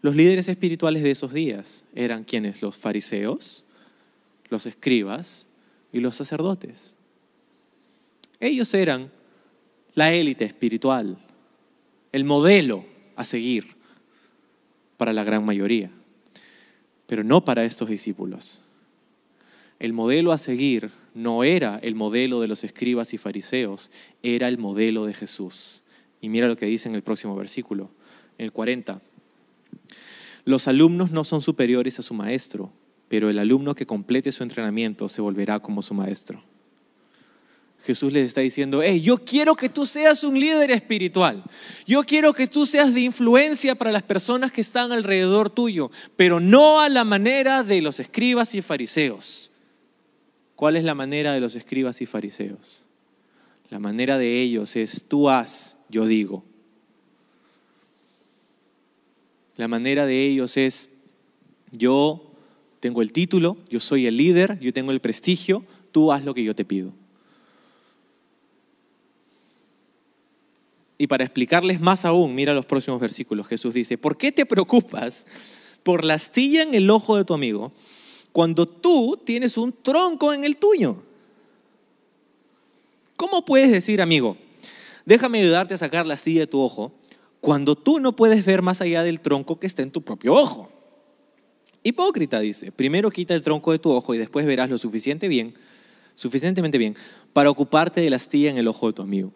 Los 0.00 0.16
líderes 0.16 0.48
espirituales 0.48 1.02
de 1.02 1.10
esos 1.10 1.32
días 1.32 1.84
eran 1.94 2.24
quienes? 2.24 2.62
Los 2.62 2.76
fariseos, 2.76 3.64
los 4.48 4.66
escribas 4.66 5.46
y 5.92 6.00
los 6.00 6.16
sacerdotes. 6.16 6.94
Ellos 8.40 8.72
eran 8.74 9.12
la 9.94 10.12
élite 10.12 10.46
espiritual, 10.46 11.18
el 12.10 12.24
modelo 12.24 12.86
a 13.16 13.24
seguir 13.24 13.76
para 14.96 15.12
la 15.12 15.24
gran 15.24 15.44
mayoría, 15.44 15.90
pero 17.06 17.22
no 17.22 17.44
para 17.44 17.64
estos 17.64 17.90
discípulos 17.90 18.62
el 19.82 19.92
modelo 19.92 20.30
a 20.30 20.38
seguir 20.38 20.92
no 21.12 21.42
era 21.42 21.80
el 21.82 21.96
modelo 21.96 22.40
de 22.40 22.46
los 22.46 22.62
escribas 22.62 23.14
y 23.14 23.18
fariseos, 23.18 23.90
era 24.22 24.46
el 24.46 24.56
modelo 24.56 25.06
de 25.06 25.12
Jesús. 25.12 25.82
Y 26.20 26.28
mira 26.28 26.46
lo 26.46 26.56
que 26.56 26.66
dice 26.66 26.88
en 26.88 26.94
el 26.94 27.02
próximo 27.02 27.34
versículo. 27.34 27.90
en 28.38 28.44
el 28.44 28.52
40. 28.52 29.02
Los 30.44 30.68
alumnos 30.68 31.10
no 31.10 31.24
son 31.24 31.40
superiores 31.40 31.98
a 31.98 32.02
su 32.02 32.14
maestro, 32.14 32.72
pero 33.08 33.28
el 33.28 33.40
alumno 33.40 33.74
que 33.74 33.84
complete 33.84 34.30
su 34.30 34.44
entrenamiento 34.44 35.08
se 35.08 35.20
volverá 35.20 35.58
como 35.58 35.82
su 35.82 35.94
maestro. 35.94 36.44
Jesús 37.84 38.12
les 38.12 38.26
está 38.26 38.40
diciendo, 38.40 38.82
hey, 38.84 39.00
yo 39.00 39.18
quiero 39.24 39.56
que 39.56 39.68
tú 39.68 39.84
seas 39.84 40.22
un 40.22 40.38
líder 40.38 40.70
espiritual. 40.70 41.42
Yo 41.88 42.04
quiero 42.04 42.32
que 42.34 42.46
tú 42.46 42.66
seas 42.66 42.94
de 42.94 43.00
influencia 43.00 43.74
para 43.74 43.90
las 43.90 44.04
personas 44.04 44.52
que 44.52 44.60
están 44.60 44.92
alrededor 44.92 45.50
tuyo, 45.50 45.90
pero 46.14 46.38
no 46.38 46.80
a 46.80 46.88
la 46.88 47.02
manera 47.02 47.64
de 47.64 47.82
los 47.82 47.98
escribas 47.98 48.54
y 48.54 48.62
fariseos. 48.62 49.51
¿Cuál 50.62 50.76
es 50.76 50.84
la 50.84 50.94
manera 50.94 51.34
de 51.34 51.40
los 51.40 51.56
escribas 51.56 52.00
y 52.02 52.06
fariseos? 52.06 52.84
La 53.68 53.80
manera 53.80 54.16
de 54.16 54.40
ellos 54.40 54.76
es, 54.76 55.02
tú 55.08 55.28
haz, 55.28 55.76
yo 55.88 56.06
digo. 56.06 56.44
La 59.56 59.66
manera 59.66 60.06
de 60.06 60.24
ellos 60.24 60.56
es, 60.56 60.90
yo 61.72 62.30
tengo 62.78 63.02
el 63.02 63.10
título, 63.10 63.56
yo 63.70 63.80
soy 63.80 64.06
el 64.06 64.16
líder, 64.16 64.60
yo 64.60 64.72
tengo 64.72 64.92
el 64.92 65.00
prestigio, 65.00 65.64
tú 65.90 66.12
haz 66.12 66.24
lo 66.24 66.32
que 66.32 66.44
yo 66.44 66.54
te 66.54 66.64
pido. 66.64 66.92
Y 70.96 71.08
para 71.08 71.24
explicarles 71.24 71.80
más 71.80 72.04
aún, 72.04 72.36
mira 72.36 72.54
los 72.54 72.66
próximos 72.66 73.00
versículos. 73.00 73.48
Jesús 73.48 73.74
dice, 73.74 73.98
¿por 73.98 74.16
qué 74.16 74.30
te 74.30 74.46
preocupas 74.46 75.26
por 75.82 76.04
la 76.04 76.14
astilla 76.14 76.62
en 76.62 76.74
el 76.74 76.88
ojo 76.88 77.16
de 77.16 77.24
tu 77.24 77.34
amigo 77.34 77.72
cuando 78.32 78.66
tú 78.66 79.20
tienes 79.24 79.56
un 79.56 79.72
tronco 79.72 80.32
en 80.32 80.44
el 80.44 80.56
tuyo? 80.56 81.02
¿Cómo 83.16 83.44
puedes 83.44 83.70
decir, 83.70 84.02
amigo, 84.02 84.36
déjame 85.04 85.40
ayudarte 85.40 85.74
a 85.74 85.78
sacar 85.78 86.06
la 86.06 86.14
astilla 86.14 86.40
de 86.40 86.46
tu 86.46 86.60
ojo 86.60 86.92
cuando 87.40 87.76
tú 87.76 88.00
no 88.00 88.16
puedes 88.16 88.44
ver 88.44 88.62
más 88.62 88.80
allá 88.80 89.02
del 89.02 89.20
tronco 89.20 89.60
que 89.60 89.66
está 89.66 89.82
en 89.82 89.90
tu 89.90 90.02
propio 90.02 90.34
ojo? 90.34 90.70
Hipócrita 91.84 92.40
dice, 92.40 92.72
primero 92.72 93.10
quita 93.10 93.34
el 93.34 93.42
tronco 93.42 93.72
de 93.72 93.78
tu 93.78 93.90
ojo 93.90 94.14
y 94.14 94.18
después 94.18 94.46
verás 94.46 94.70
lo 94.70 94.78
suficiente 94.78 95.28
bien, 95.28 95.54
suficientemente 96.14 96.78
bien 96.78 96.96
para 97.32 97.50
ocuparte 97.50 98.00
de 98.00 98.10
la 98.10 98.16
astilla 98.16 98.50
en 98.50 98.58
el 98.58 98.68
ojo 98.68 98.86
de 98.86 98.92
tu 98.92 99.02
amigo. 99.02 99.32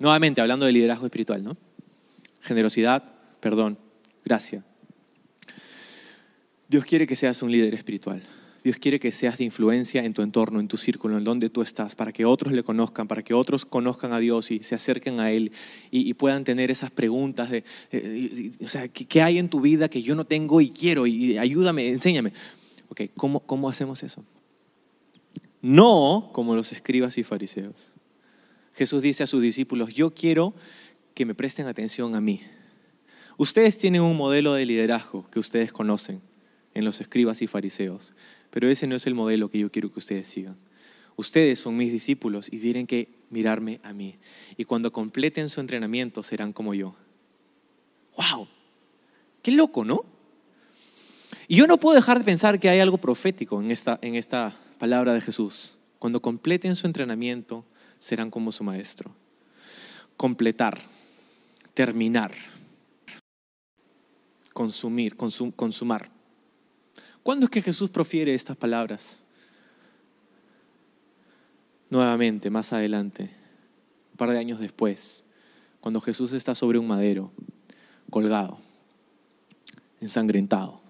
Nuevamente, 0.00 0.40
hablando 0.40 0.66
de 0.66 0.72
liderazgo 0.72 1.06
espiritual, 1.06 1.42
¿no? 1.44 1.56
Generosidad, 2.40 3.04
perdón, 3.40 3.78
gracia. 4.24 4.64
Dios 6.68 6.84
quiere 6.84 7.06
que 7.06 7.16
seas 7.16 7.42
un 7.42 7.52
líder 7.52 7.74
espiritual. 7.74 8.22
Dios 8.66 8.78
quiere 8.78 8.98
que 8.98 9.12
seas 9.12 9.38
de 9.38 9.44
influencia 9.44 10.04
en 10.04 10.12
tu 10.12 10.22
entorno, 10.22 10.58
en 10.58 10.66
tu 10.66 10.76
círculo, 10.76 11.16
en 11.16 11.22
donde 11.22 11.48
tú 11.48 11.62
estás, 11.62 11.94
para 11.94 12.10
que 12.10 12.24
otros 12.24 12.52
le 12.52 12.64
conozcan, 12.64 13.06
para 13.06 13.22
que 13.22 13.32
otros 13.32 13.64
conozcan 13.64 14.12
a 14.12 14.18
Dios 14.18 14.50
y 14.50 14.58
se 14.64 14.74
acerquen 14.74 15.20
a 15.20 15.30
Él 15.30 15.52
y, 15.92 16.12
puedan 16.14 16.42
tener 16.42 16.72
esas 16.72 16.90
preguntas 16.90 17.48
de, 17.48 17.62
o 18.60 18.66
sea, 18.66 18.88
¿qué, 18.88 19.22
hay 19.22 19.38
en 19.38 19.48
tu 19.48 19.60
vida 19.60 19.88
que 19.88 20.02
yo 20.02 20.16
no 20.16 20.24
tengo 20.24 20.60
y 20.60 20.70
quiero? 20.70 21.06
Y 21.06 21.38
ayúdame, 21.38 21.86
enséñame. 21.90 22.32
Ok, 22.88 23.02
¿cómo, 23.14 23.38
cómo 23.38 23.68
hacemos 23.68 24.02
eso? 24.02 24.24
No 25.62 26.30
como 26.32 26.56
los 26.56 26.72
escribas 26.72 27.18
y 27.18 27.22
fariseos. 27.22 27.92
Jesús 28.74 29.00
dice 29.00 29.22
a 29.22 29.28
sus 29.28 29.42
discípulos, 29.42 29.94
yo 29.94 30.12
quiero 30.12 30.54
que 31.14 31.24
me 31.24 31.36
presten 31.36 31.68
atención 31.68 32.16
a 32.16 32.20
mí. 32.20 32.40
Ustedes 33.38 33.78
tienen 33.78 34.02
un 34.02 34.16
modelo 34.16 34.54
de 34.54 34.66
liderazgo 34.66 35.30
que 35.30 35.38
ustedes 35.38 35.70
conocen 35.70 36.20
en 36.76 36.84
los 36.84 37.00
escribas 37.00 37.40
y 37.40 37.46
fariseos, 37.46 38.12
pero 38.50 38.68
ese 38.68 38.86
no 38.86 38.96
es 38.96 39.06
el 39.06 39.14
modelo 39.14 39.50
que 39.50 39.58
yo 39.58 39.72
quiero 39.72 39.90
que 39.90 39.98
ustedes 39.98 40.26
sigan. 40.26 40.58
Ustedes 41.16 41.58
son 41.58 41.74
mis 41.74 41.90
discípulos 41.90 42.48
y 42.52 42.58
tienen 42.58 42.86
que 42.86 43.08
mirarme 43.30 43.80
a 43.82 43.94
mí. 43.94 44.16
Y 44.58 44.64
cuando 44.66 44.92
completen 44.92 45.48
su 45.48 45.60
entrenamiento 45.60 46.22
serán 46.22 46.52
como 46.52 46.74
yo. 46.74 46.94
¡Wow! 48.18 48.46
¡Qué 49.40 49.52
loco, 49.52 49.86
¿no? 49.86 50.04
Y 51.48 51.56
yo 51.56 51.66
no 51.66 51.80
puedo 51.80 51.96
dejar 51.96 52.18
de 52.18 52.24
pensar 52.24 52.60
que 52.60 52.68
hay 52.68 52.80
algo 52.80 52.98
profético 52.98 53.62
en 53.62 53.70
esta, 53.70 53.98
en 54.02 54.14
esta 54.14 54.54
palabra 54.78 55.14
de 55.14 55.22
Jesús. 55.22 55.78
Cuando 55.98 56.20
completen 56.20 56.76
su 56.76 56.86
entrenamiento, 56.86 57.64
serán 57.98 58.30
como 58.30 58.52
su 58.52 58.64
maestro. 58.64 59.16
Completar, 60.18 60.78
terminar, 61.72 62.34
consumir, 64.52 65.16
consumar. 65.16 66.15
¿Cuándo 67.26 67.46
es 67.46 67.50
que 67.50 67.60
Jesús 67.60 67.90
profiere 67.90 68.36
estas 68.36 68.56
palabras? 68.56 69.20
Nuevamente, 71.90 72.50
más 72.50 72.72
adelante, 72.72 73.30
un 74.12 74.16
par 74.16 74.30
de 74.30 74.38
años 74.38 74.60
después, 74.60 75.24
cuando 75.80 76.00
Jesús 76.00 76.32
está 76.32 76.54
sobre 76.54 76.78
un 76.78 76.86
madero, 76.86 77.32
colgado, 78.10 78.60
ensangrentado. 80.00 80.80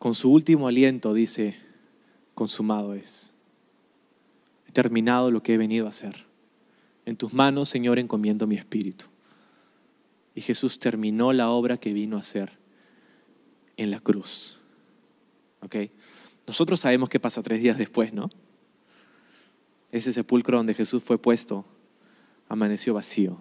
Con 0.00 0.16
su 0.16 0.32
último 0.32 0.66
aliento 0.66 1.14
dice, 1.14 1.54
consumado 2.34 2.94
es 2.94 3.32
terminado 4.72 5.30
lo 5.30 5.44
que 5.44 5.54
he 5.54 5.56
venido 5.56 5.86
a 5.86 5.90
hacer. 5.90 6.26
En 7.06 7.14
tus 7.14 7.32
manos, 7.32 7.68
Señor, 7.68 8.00
encomiendo 8.00 8.48
mi 8.48 8.56
espíritu. 8.56 9.04
Y 10.34 10.40
Jesús 10.40 10.80
terminó 10.80 11.32
la 11.32 11.50
obra 11.50 11.76
que 11.76 11.92
vino 11.92 12.16
a 12.16 12.22
hacer 12.22 12.60
en 13.82 13.90
la 13.90 14.00
cruz. 14.00 14.58
¿Ok? 15.60 15.76
Nosotros 16.46 16.80
sabemos 16.80 17.08
qué 17.08 17.20
pasa 17.20 17.42
tres 17.42 17.62
días 17.62 17.78
después, 17.78 18.12
¿no? 18.12 18.30
Ese 19.90 20.12
sepulcro 20.12 20.56
donde 20.56 20.74
Jesús 20.74 21.02
fue 21.02 21.18
puesto 21.18 21.64
amaneció 22.48 22.94
vacío. 22.94 23.38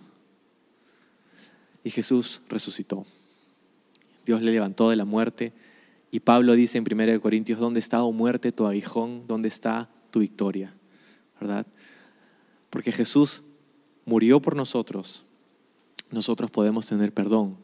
Y 1.83 1.89
Jesús 1.89 2.41
resucitó. 2.47 3.05
Dios 4.25 4.41
le 4.41 4.51
levantó 4.51 4.89
de 4.89 4.95
la 4.95 5.05
muerte. 5.05 5.53
Y 6.11 6.19
Pablo 6.19 6.53
dice 6.53 6.77
en 6.77 6.85
1 6.89 7.21
Corintios, 7.21 7.59
¿dónde 7.59 7.79
está, 7.79 8.03
oh 8.03 8.11
muerte, 8.11 8.51
tu 8.51 8.67
aguijón? 8.67 9.25
¿Dónde 9.27 9.47
está 9.47 9.89
tu 10.11 10.19
victoria? 10.19 10.75
¿verdad? 11.41 11.65
Porque 12.69 12.91
Jesús 12.91 13.41
murió 14.05 14.39
por 14.41 14.55
nosotros, 14.55 15.23
nosotros 16.11 16.51
podemos 16.51 16.85
tener 16.85 17.13
perdón, 17.13 17.57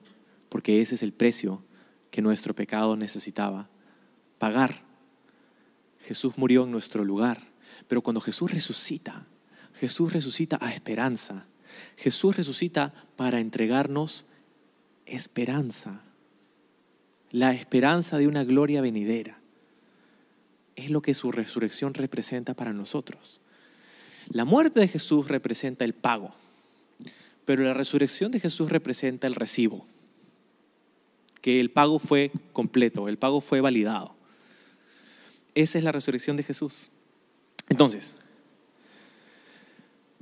porque 0.50 0.82
ese 0.82 0.96
es 0.96 1.04
el 1.04 1.14
precio 1.14 1.62
que 2.12 2.22
nuestro 2.22 2.54
pecado 2.54 2.96
necesitaba 2.96 3.70
pagar. 4.40 4.82
Jesús 6.02 6.38
murió 6.38 6.64
en 6.64 6.72
nuestro 6.72 7.04
lugar, 7.04 7.44
pero 7.88 8.02
cuando 8.02 8.22
Jesús 8.22 8.52
resucita, 8.52 9.26
Jesús 9.80 10.14
resucita 10.14 10.58
a 10.62 10.74
esperanza. 10.74 11.46
Jesús 11.96 12.36
resucita 12.36 12.94
para 13.16 13.40
entregarnos 13.40 14.26
esperanza, 15.06 16.02
la 17.32 17.54
esperanza 17.54 18.18
de 18.18 18.28
una 18.28 18.44
gloria 18.44 18.82
venidera. 18.82 19.40
Es 20.76 20.90
lo 20.90 21.02
que 21.02 21.14
su 21.14 21.32
resurrección 21.32 21.94
representa 21.94 22.54
para 22.54 22.74
nosotros. 22.74 23.42
La 24.30 24.46
muerte 24.46 24.80
de 24.80 24.88
Jesús 24.88 25.28
representa 25.28 25.86
el 25.86 25.94
pago, 25.94 26.34
pero 27.46 27.64
la 27.64 27.74
resurrección 27.74 28.32
de 28.32 28.40
Jesús 28.40 28.70
representa 28.70 29.28
el 29.28 29.36
recibo, 29.36 29.86
que 31.42 31.60
el 31.60 31.72
pago 31.72 32.00
fue 32.00 32.32
completo, 32.54 33.08
el 33.08 33.18
pago 33.18 33.42
fue 33.42 33.62
validado. 33.62 34.16
Esa 35.56 35.78
es 35.78 35.84
la 35.84 35.92
resurrección 35.92 36.38
de 36.38 36.44
Jesús. 36.44 36.90
Entonces, 37.70 38.14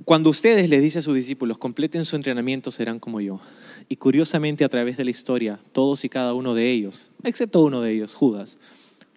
cuando 0.04 0.30
ustedes 0.30 0.68
les 0.68 0.82
dicen 0.82 1.00
a 1.00 1.02
sus 1.02 1.14
discípulos, 1.14 1.58
completen 1.58 2.04
su 2.04 2.16
entrenamiento, 2.16 2.70
serán 2.70 2.98
como 2.98 3.20
yo. 3.20 3.40
Y 3.88 3.96
curiosamente 3.96 4.64
a 4.64 4.68
través 4.68 4.96
de 4.96 5.04
la 5.04 5.10
historia, 5.10 5.58
todos 5.72 6.04
y 6.04 6.08
cada 6.08 6.34
uno 6.34 6.54
de 6.54 6.70
ellos, 6.70 7.10
excepto 7.24 7.62
uno 7.62 7.80
de 7.80 7.92
ellos, 7.92 8.14
Judas, 8.14 8.58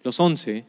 los 0.02 0.18
once, 0.20 0.64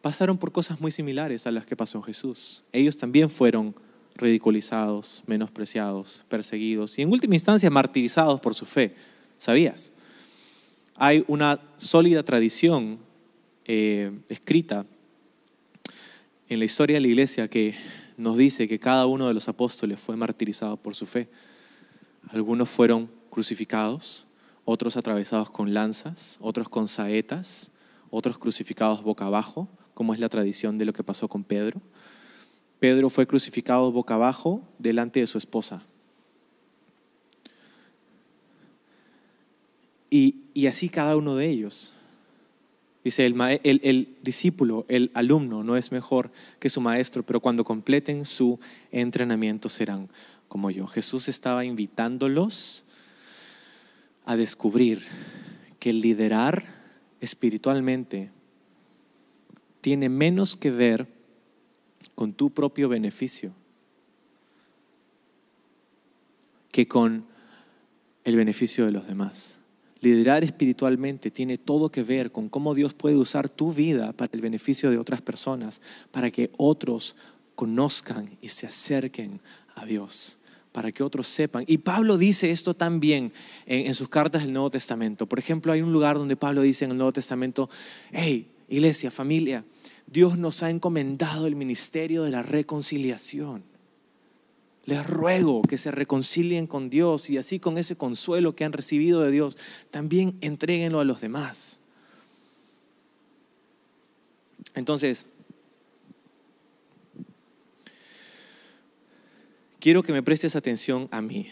pasaron 0.00 0.38
por 0.38 0.52
cosas 0.52 0.80
muy 0.80 0.90
similares 0.90 1.46
a 1.46 1.50
las 1.50 1.66
que 1.66 1.76
pasó 1.76 2.02
Jesús. 2.02 2.62
Ellos 2.72 2.96
también 2.96 3.30
fueron 3.30 3.74
ridiculizados, 4.16 5.22
menospreciados, 5.26 6.24
perseguidos 6.28 6.98
y 6.98 7.02
en 7.02 7.10
última 7.10 7.34
instancia 7.34 7.70
martirizados 7.70 8.40
por 8.40 8.54
su 8.54 8.64
fe. 8.64 8.94
¿Sabías? 9.38 9.92
Hay 10.96 11.24
una 11.26 11.60
sólida 11.76 12.22
tradición 12.22 12.98
eh, 13.64 14.12
escrita 14.28 14.86
en 16.48 16.58
la 16.58 16.64
historia 16.64 16.94
de 16.94 17.00
la 17.00 17.08
iglesia 17.08 17.48
que 17.48 17.74
nos 18.16 18.36
dice 18.36 18.68
que 18.68 18.78
cada 18.78 19.06
uno 19.06 19.26
de 19.28 19.34
los 19.34 19.48
apóstoles 19.48 20.00
fue 20.00 20.16
martirizado 20.16 20.76
por 20.76 20.94
su 20.94 21.06
fe. 21.06 21.28
Algunos 22.28 22.68
fueron 22.68 23.10
crucificados, 23.30 24.26
otros 24.64 24.96
atravesados 24.96 25.50
con 25.50 25.74
lanzas, 25.74 26.36
otros 26.40 26.68
con 26.68 26.88
saetas, 26.88 27.70
otros 28.10 28.38
crucificados 28.38 29.02
boca 29.02 29.26
abajo, 29.26 29.68
como 29.94 30.14
es 30.14 30.20
la 30.20 30.28
tradición 30.28 30.78
de 30.78 30.84
lo 30.84 30.92
que 30.92 31.02
pasó 31.02 31.28
con 31.28 31.42
Pedro. 31.42 31.80
Pedro 32.78 33.10
fue 33.10 33.26
crucificado 33.26 33.90
boca 33.90 34.14
abajo 34.14 34.62
delante 34.78 35.20
de 35.20 35.26
su 35.26 35.38
esposa. 35.38 35.82
Y, 40.14 40.68
así 40.68 40.88
cada 40.88 41.16
uno 41.16 41.34
de 41.34 41.48
ellos. 41.48 41.92
Dice, 43.02 43.26
el, 43.26 43.34
el, 43.64 44.16
discípulo, 44.22 44.86
el 44.88 45.10
alumno 45.12 45.64
no 45.64 45.76
es 45.76 45.90
mejor 45.90 46.30
que 46.60 46.68
su 46.68 46.80
maestro, 46.80 47.24
pero 47.24 47.40
cuando 47.40 47.64
completen 47.64 48.24
su 48.24 48.60
entrenamiento 48.92 49.68
serán 49.68 50.08
como 50.46 50.70
yo. 50.70 50.86
Jesús 50.86 51.26
estaba 51.26 51.64
invitándolos 51.64 52.84
a 54.24 54.36
descubrir 54.36 55.02
que 55.80 55.92
liderar 55.92 56.64
espiritualmente 57.20 58.30
tiene 59.80 60.08
menos 60.08 60.56
que 60.56 60.70
ver 60.70 61.08
con 62.14 62.32
tu 62.32 62.50
propio 62.50 62.88
beneficio 62.88 63.52
que 66.70 66.86
con 66.86 67.26
el 68.22 68.36
beneficio 68.36 68.86
de 68.86 68.92
los 68.92 69.08
demás. 69.08 69.58
Liderar 70.04 70.44
espiritualmente 70.44 71.30
tiene 71.30 71.56
todo 71.56 71.90
que 71.90 72.02
ver 72.02 72.30
con 72.30 72.50
cómo 72.50 72.74
Dios 72.74 72.92
puede 72.92 73.16
usar 73.16 73.48
tu 73.48 73.72
vida 73.72 74.12
para 74.12 74.30
el 74.34 74.42
beneficio 74.42 74.90
de 74.90 74.98
otras 74.98 75.22
personas, 75.22 75.80
para 76.10 76.30
que 76.30 76.50
otros 76.58 77.16
conozcan 77.54 78.36
y 78.42 78.50
se 78.50 78.66
acerquen 78.66 79.40
a 79.74 79.86
Dios, 79.86 80.36
para 80.72 80.92
que 80.92 81.02
otros 81.02 81.26
sepan. 81.26 81.64
Y 81.66 81.78
Pablo 81.78 82.18
dice 82.18 82.50
esto 82.50 82.74
también 82.74 83.32
en, 83.64 83.94
sus 83.94 84.10
cartas 84.10 84.42
del 84.42 84.52
Nuevo 84.52 84.68
Testamento. 84.68 85.24
Por 85.24 85.38
ejemplo, 85.38 85.72
hay 85.72 85.80
un 85.80 85.94
lugar 85.94 86.18
donde 86.18 86.36
Pablo 86.36 86.60
dice 86.60 86.84
en 86.84 86.90
el 86.90 86.98
Nuevo 86.98 87.14
Testamento, 87.14 87.70
hey, 88.12 88.46
iglesia, 88.68 89.10
familia, 89.10 89.64
Dios 90.06 90.36
nos 90.36 90.62
ha 90.62 90.68
encomendado 90.68 91.46
el 91.46 91.56
ministerio 91.56 92.24
de 92.24 92.30
la 92.30 92.42
reconciliación. 92.42 93.64
Les 94.86 95.06
ruego 95.06 95.62
que 95.62 95.78
se 95.78 95.90
reconcilien 95.90 96.66
con 96.66 96.90
Dios 96.90 97.30
y 97.30 97.38
así 97.38 97.58
con 97.58 97.78
ese 97.78 97.96
consuelo 97.96 98.54
que 98.54 98.64
han 98.64 98.72
recibido 98.72 99.22
de 99.22 99.30
Dios, 99.30 99.56
también 99.90 100.36
entréguenlo 100.42 101.00
a 101.00 101.04
los 101.04 101.20
demás. 101.20 101.80
Entonces, 104.74 105.26
quiero 109.80 110.02
que 110.02 110.12
me 110.12 110.22
prestes 110.22 110.54
atención 110.56 111.08
a 111.10 111.22
mí, 111.22 111.48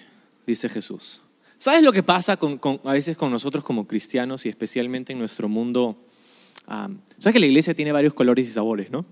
dice 0.46 0.68
Jesús. 0.68 1.22
¿Sabes 1.56 1.82
lo 1.82 1.92
que 1.92 2.02
pasa 2.02 2.38
a 2.84 2.92
veces 2.92 3.16
con 3.16 3.30
nosotros 3.30 3.62
como 3.62 3.86
cristianos 3.86 4.44
y 4.44 4.48
especialmente 4.48 5.12
en 5.12 5.18
nuestro 5.20 5.48
mundo? 5.48 5.96
Sabes 6.66 7.32
que 7.32 7.38
la 7.38 7.46
iglesia 7.46 7.72
tiene 7.72 7.92
varios 7.92 8.14
colores 8.14 8.48
y 8.48 8.52
sabores, 8.52 8.90
¿no? 8.90 9.06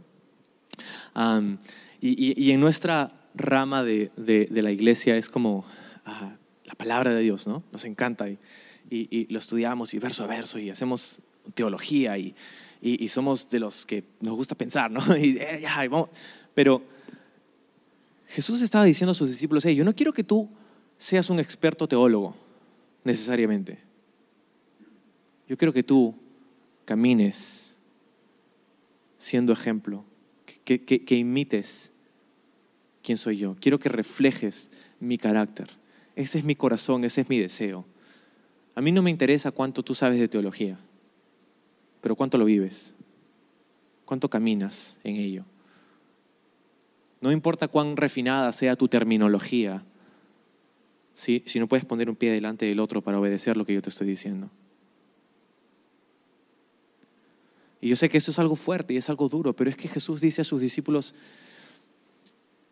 y, 2.01 2.43
y 2.43 2.51
en 2.51 2.61
nuestra 2.61 3.20
rama 3.35 3.83
de, 3.83 4.11
la 4.51 4.71
iglesia 4.71 5.17
es 5.17 5.29
como 5.29 5.65
ah, 6.05 6.37
la 6.65 6.75
palabra 6.75 7.13
de 7.13 7.21
Dios, 7.21 7.47
¿no? 7.47 7.63
Nos 7.73 7.85
encanta 7.85 8.29
y, 8.29 8.39
lo 9.31 9.39
estudiamos 9.39 9.95
y 9.95 9.99
verso 9.99 10.25
a 10.25 10.27
verso 10.27 10.59
y 10.59 10.71
hacemos 10.71 11.21
teología 11.55 12.19
y, 12.19 12.35
somos 13.09 13.51
de 13.51 13.61
los 13.61 13.87
que 13.87 14.05
nos 14.21 14.35
gusta 14.35 14.55
pensar, 14.55 14.91
¿no? 14.91 15.01
Eh, 15.17 15.91
pero 16.55 16.83
Jesús 18.29 18.63
estaba 18.63 18.85
diciendo 18.85 19.13
a 19.13 19.15
sus 19.15 19.31
discípulos, 19.31 19.65
yo 19.65 19.85
no 19.85 19.95
quiero 19.95 20.13
que 20.13 20.25
tú 20.25 20.49
seas 20.99 21.31
un 21.31 21.39
experto 21.39 21.87
teólogo 21.89 22.37
necesariamente. 23.05 23.79
Yo 25.49 25.57
quiero 25.57 25.73
que 25.73 25.83
tú 25.83 26.15
camines 26.85 27.77
siendo 29.19 29.53
ejemplo, 29.53 30.05
que 30.65 31.17
imites 31.17 31.90
quién 33.03 33.19
soy 33.19 33.39
yo. 33.39 33.57
Quiero 33.61 33.79
que 33.79 33.89
reflejes 33.89 34.71
mi 34.99 35.19
carácter. 35.19 35.69
Ese 36.17 36.39
es 36.39 36.45
mi 36.45 36.55
corazón, 36.55 37.05
ese 37.05 37.23
es 37.23 37.29
mi 37.29 37.39
deseo. 37.39 37.85
A 38.75 38.83
mí 38.83 38.93
no 38.93 39.03
me 39.03 39.11
interesa 39.11 39.51
cuánto 39.51 39.83
tú 39.83 39.95
sabes 39.95 40.19
de 40.19 40.29
teología, 40.29 40.79
pero 42.01 42.15
cuánto 42.15 42.39
lo 42.39 42.45
vives, 42.45 42.95
cuánto 44.05 44.29
caminas 44.31 44.99
en 45.05 45.17
ello. 45.17 45.45
No 47.21 47.33
importa 47.33 47.69
cuán 47.69 47.97
refinada 47.97 48.53
sea 48.53 48.77
tu 48.77 48.89
terminología, 48.89 49.85
si 51.15 51.43
no 51.57 51.69
puedes 51.69 51.85
poner 51.85 52.09
un 52.09 52.17
pie 52.17 52.33
delante 52.33 52.65
del 52.65 52.81
otro 52.81 53.03
para 53.03 53.19
obedecer 53.19 53.57
lo 53.57 53.67
que 53.67 53.75
yo 53.75 53.83
te 53.83 53.91
estoy 53.91 54.07
diciendo. 54.07 54.51
Y 57.83 57.89
yo 57.89 57.97
sé 57.97 58.09
que 58.09 58.19
esto 58.19 58.31
es 58.31 58.39
algo 58.39 58.57
fuerte 58.57 58.95
y 58.95 58.99
es 58.99 59.09
algo 59.09 59.29
duro, 59.29 59.55
pero 59.55 59.71
es 59.71 59.77
que 59.77 59.89
Jesús 59.89 60.21
dice 60.21 60.43
a 60.43 60.45
sus 60.45 60.61
discípulos, 60.61 61.15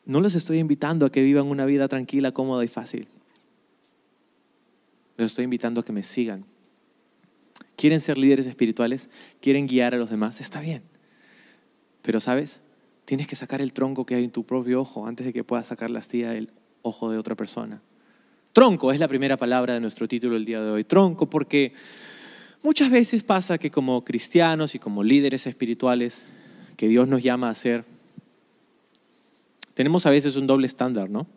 no 0.09 0.23
los 0.23 0.35
estoy 0.35 0.59
invitando 0.59 1.05
a 1.05 1.13
que 1.13 1.23
vivan 1.23 1.47
una 1.49 1.67
vida 1.67 1.87
tranquila, 1.87 2.33
cómoda 2.33 2.65
y 2.65 2.69
fácil. 2.69 3.09
Los 5.19 5.33
estoy 5.33 5.45
invitando 5.45 5.83
a 5.83 5.85
que 5.85 5.93
me 5.93 6.03
sigan. 6.03 6.47
¿Quieren 7.77 8.01
ser 8.01 8.17
líderes 8.17 8.47
espirituales? 8.47 9.11
¿Quieren 9.43 9.67
guiar 9.67 9.95
a 9.95 9.99
los 9.99 10.09
demás? 10.09 10.41
Está 10.41 10.61
bien. 10.61 10.83
Pero 12.01 12.21
sabes, 12.21 12.63
tienes 13.05 13.27
que 13.27 13.37
sacar 13.37 13.61
el 13.61 13.75
tronco 13.75 14.07
que 14.07 14.15
hay 14.15 14.25
en 14.25 14.31
tu 14.31 14.45
propio 14.45 14.81
ojo 14.81 15.07
antes 15.07 15.27
de 15.27 15.35
que 15.35 15.45
puedas 15.45 15.67
sacar 15.67 15.91
la 15.91 15.99
astilla 15.99 16.31
del 16.31 16.53
ojo 16.81 17.11
de 17.11 17.19
otra 17.19 17.35
persona. 17.35 17.83
Tronco 18.55 18.93
es 18.93 18.99
la 18.99 19.09
primera 19.09 19.37
palabra 19.37 19.75
de 19.75 19.81
nuestro 19.81 20.09
título 20.09 20.37
el 20.37 20.47
día 20.47 20.63
de 20.63 20.71
hoy. 20.71 20.85
Tronco 20.85 21.29
porque 21.29 21.75
muchas 22.63 22.91
veces 22.91 23.25
pasa 23.25 23.59
que 23.59 23.71
como 23.71 24.07
cristianos 24.07 24.75
y 24.75 24.79
como 24.79 25.05
líderes 25.05 25.47
espirituales 25.47 26.25
que 26.79 26.89
Dios 26.89 27.07
nos 27.09 27.23
llama 27.23 27.51
a 27.51 27.55
ser, 27.55 27.85
tenemos 29.79 30.07
a 30.07 30.11
veces 30.11 30.35
un 30.35 30.49
doble 30.49 30.67
estándar, 30.67 31.09
¿no? 31.09 31.29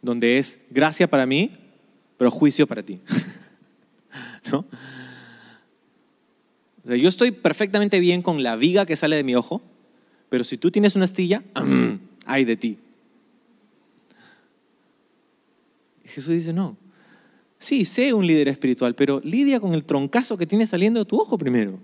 Donde 0.00 0.38
es 0.38 0.60
gracia 0.70 1.10
para 1.10 1.26
mí, 1.26 1.52
pero 2.16 2.30
juicio 2.30 2.66
para 2.66 2.82
ti. 2.82 3.02
¿No? 4.50 4.64
yo 6.84 7.08
estoy 7.10 7.32
perfectamente 7.32 8.00
bien 8.00 8.22
con 8.22 8.42
la 8.42 8.56
viga 8.56 8.86
que 8.86 8.96
sale 8.96 9.16
de 9.16 9.24
mi 9.24 9.34
ojo, 9.34 9.60
pero 10.30 10.42
si 10.42 10.56
tú 10.56 10.70
tienes 10.70 10.96
una 10.96 11.04
astilla, 11.04 11.42
ay 12.24 12.46
de 12.46 12.56
ti. 12.56 12.78
Jesús 16.06 16.32
dice, 16.32 16.54
no. 16.54 16.78
Sí, 17.58 17.84
sé 17.84 18.14
un 18.14 18.26
líder 18.26 18.48
espiritual, 18.48 18.94
pero 18.94 19.20
lidia 19.22 19.60
con 19.60 19.74
el 19.74 19.84
troncazo 19.84 20.38
que 20.38 20.46
tiene 20.46 20.66
saliendo 20.66 21.00
de 21.00 21.04
tu 21.04 21.20
ojo 21.20 21.36
primero. 21.36 21.78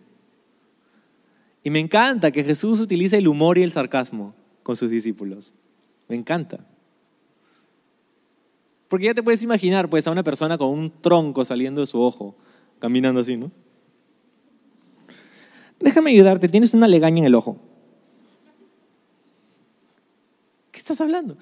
Y 1.63 1.69
me 1.69 1.81
encanta 1.81 2.31
que 2.31 2.43
Jesús 2.43 2.81
utilice 2.81 3.19
el 3.19 3.29
humor 3.29 3.59
y 3.59 3.63
el 3.63 3.73
sarcasmo 3.73 4.35
con 4.63 4.77
sus 4.77 4.91
discípulos. 4.91 5.55
Me 6.09 6.17
encanta. 6.17 6.67
Porque 8.89 9.07
ya 9.07 9.15
te 9.15 9.23
puedes 9.23 9.43
imaginar 9.43 9.89
pues 9.89 10.07
a 10.07 10.11
una 10.11 10.23
persona 10.23 10.59
con 10.59 10.69
un 10.69 10.93
tronco 11.01 11.45
saliendo 11.45 11.81
de 11.81 11.87
su 11.87 12.01
ojo, 12.01 12.37
caminando 12.79 13.21
así, 13.21 13.37
¿no? 13.37 13.51
Déjame 15.81 16.11
ayudarte, 16.11 16.49
tienes 16.49 16.75
una 16.75 16.87
legaña 16.87 17.19
en 17.19 17.25
el 17.25 17.35
ojo. 17.35 17.59
¿Qué 20.71 20.79
estás 20.79 21.01
hablando? 21.01 21.37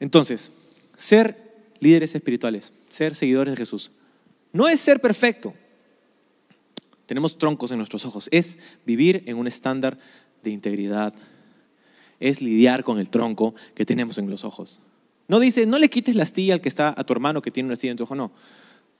Entonces, 0.00 0.52
ser 0.96 1.36
líderes 1.80 2.14
espirituales, 2.14 2.72
ser 2.90 3.14
seguidores 3.14 3.54
de 3.54 3.58
Jesús, 3.58 3.90
no 4.52 4.68
es 4.68 4.80
ser 4.80 5.00
perfecto. 5.00 5.54
Tenemos 7.06 7.38
troncos 7.38 7.70
en 7.70 7.78
nuestros 7.78 8.04
ojos, 8.04 8.28
es 8.30 8.58
vivir 8.84 9.22
en 9.26 9.38
un 9.38 9.46
estándar 9.46 9.98
de 10.42 10.50
integridad, 10.50 11.14
es 12.20 12.42
lidiar 12.42 12.84
con 12.84 12.98
el 12.98 13.10
tronco 13.10 13.54
que 13.74 13.86
tenemos 13.86 14.18
en 14.18 14.30
los 14.30 14.44
ojos. 14.44 14.80
No 15.28 15.40
dice, 15.40 15.66
no 15.66 15.78
le 15.78 15.90
quites 15.90 16.14
la 16.14 16.22
astilla 16.22 16.54
al 16.54 16.60
que 16.60 16.68
está 16.68 16.94
a 16.96 17.04
tu 17.04 17.12
hermano 17.12 17.42
que 17.42 17.50
tiene 17.50 17.66
una 17.66 17.74
astilla 17.74 17.90
en 17.92 17.96
tu 17.98 18.04
ojo, 18.04 18.14
no. 18.14 18.32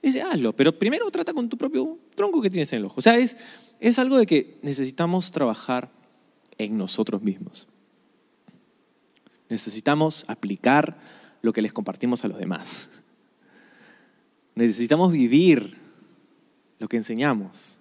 Dice, 0.01 0.21
hazlo, 0.21 0.55
pero 0.55 0.77
primero 0.77 1.09
trata 1.11 1.33
con 1.33 1.49
tu 1.49 1.57
propio 1.57 1.97
tronco 2.15 2.41
que 2.41 2.49
tienes 2.49 2.71
en 2.71 2.79
el 2.79 2.85
ojo. 2.85 2.95
O 2.97 3.01
sea, 3.01 3.17
es, 3.17 3.35
es 3.79 3.99
algo 3.99 4.17
de 4.17 4.25
que 4.25 4.57
necesitamos 4.61 5.31
trabajar 5.31 5.91
en 6.57 6.77
nosotros 6.77 7.21
mismos. 7.21 7.67
Necesitamos 9.49 10.23
aplicar 10.27 10.97
lo 11.41 11.51
que 11.51 11.61
les 11.61 11.73
compartimos 11.73 12.23
a 12.23 12.27
los 12.27 12.37
demás. 12.37 12.87
Necesitamos 14.55 15.11
vivir 15.11 15.75
lo 16.77 16.87
que 16.87 16.97
enseñamos. 16.97 17.78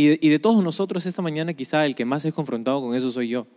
Y 0.00 0.28
de, 0.28 0.38
todos 0.38 0.62
nosotros 0.62 1.04
esta 1.06 1.22
mañana 1.22 1.54
quizá 1.54 1.84
el 1.84 1.96
que 1.96 2.04
más 2.04 2.24
es 2.24 2.32
confrontado 2.32 2.80
con 2.80 2.94
eso 2.94 3.10
soy 3.10 3.30
yo. 3.30 3.48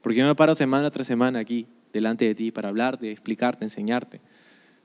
Porque 0.00 0.20
yo 0.20 0.24
me 0.24 0.36
paro 0.36 0.54
semana 0.54 0.92
tras 0.92 1.08
semana 1.08 1.40
aquí 1.40 1.66
delante 1.92 2.24
de 2.24 2.36
ti 2.36 2.52
para 2.52 2.68
hablarte, 2.68 3.10
explicarte, 3.10 3.64
enseñarte. 3.64 4.20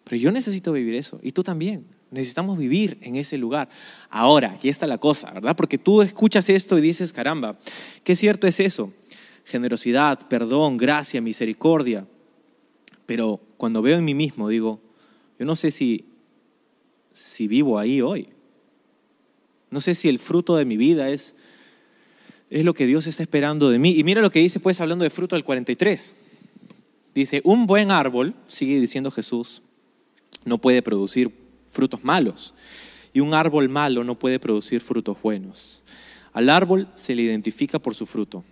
Pero 0.03 0.18
yo 0.18 0.32
necesito 0.32 0.72
vivir 0.72 0.95
eso 0.95 1.20
y 1.22 1.34
tú 1.34 1.43
también. 1.43 1.86
Necesitamos 2.10 2.58
vivir 2.58 2.97
en 3.01 3.16
ese 3.16 3.38
lugar. 3.38 3.70
Ahora, 4.10 4.53
aquí 4.53 4.70
está 4.70 4.88
la 4.88 4.97
cosa, 4.97 5.30
¿verdad? 5.30 5.55
Porque 5.55 5.78
tú 5.78 6.01
escuchas 6.01 6.49
esto 6.49 6.80
y 6.80 6.82
dices, 6.82 7.14
caramba, 7.14 7.60
qué 8.03 8.16
cierto 8.16 8.47
es 8.47 8.60
eso. 8.60 8.91
Generosidad, 9.45 10.28
perdón, 10.30 10.78
gracia, 10.78 11.22
misericordia. 11.22 12.08
Pero 13.05 13.39
cuando 13.58 13.84
veo 13.84 13.99
en 13.99 14.05
mí 14.05 14.16
mismo, 14.16 14.49
digo, 14.49 14.82
yo 15.38 15.45
no 15.45 15.55
sé 15.55 15.70
si, 15.70 16.08
si 17.12 17.47
vivo 17.47 17.78
ahí 17.78 18.01
hoy. 18.01 18.30
No 19.74 19.82
sé 19.82 19.95
si 19.95 20.07
el 20.07 20.19
fruto 20.19 20.55
de 20.55 20.65
mi 20.65 20.78
vida 20.78 21.09
es, 21.09 21.36
es 22.51 22.63
lo 22.63 22.76
que 22.76 22.86
Dios 22.86 23.07
está 23.07 23.24
esperando 23.24 23.71
de 23.71 23.80
mí. 23.80 23.97
Y 23.97 24.03
mira 24.03 24.21
lo 24.21 24.30
que 24.30 24.38
dice, 24.38 24.59
pues, 24.59 24.80
hablando 24.80 25.03
de 25.03 25.09
fruto 25.09 25.36
del 25.36 25.43
43. 25.43 26.15
Dice, 27.15 27.41
un 27.43 27.65
buen 27.65 27.89
árbol, 27.89 28.36
sigue 28.45 28.80
diciendo 28.80 29.09
Jesús, 29.09 29.63
no 30.45 30.59
puede 30.59 30.84
producir 30.84 31.32
frutos 31.65 32.03
malos. 32.03 32.53
Y 33.13 33.19
un 33.19 33.34
árbol 33.34 33.67
malo 33.67 34.03
no 34.03 34.19
puede 34.19 34.39
producir 34.39 34.80
frutos 34.80 35.17
buenos. 35.24 35.82
Al 36.34 36.49
árbol 36.49 36.88
se 36.95 37.15
le 37.15 37.24
identifica 37.24 37.80
por 37.80 37.95
su 37.95 38.05
fruto. 38.05 38.43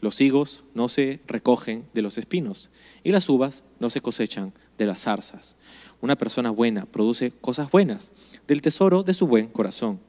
Los 0.00 0.22
higos 0.22 0.64
no 0.72 0.88
se 0.88 1.20
recogen 1.26 1.84
de 1.92 2.00
los 2.00 2.16
espinos 2.16 2.70
y 3.04 3.10
las 3.10 3.28
uvas 3.28 3.62
no 3.78 3.90
se 3.90 4.00
cosechan 4.00 4.54
de 4.78 4.86
las 4.86 5.02
zarzas. 5.02 5.56
Una 6.00 6.16
persona 6.16 6.50
buena 6.50 6.86
produce 6.86 7.30
cosas 7.30 7.70
buenas 7.70 8.10
del 8.48 8.62
tesoro 8.62 9.02
de 9.02 9.12
su 9.12 9.26
buen 9.26 9.48
corazón. 9.48 10.00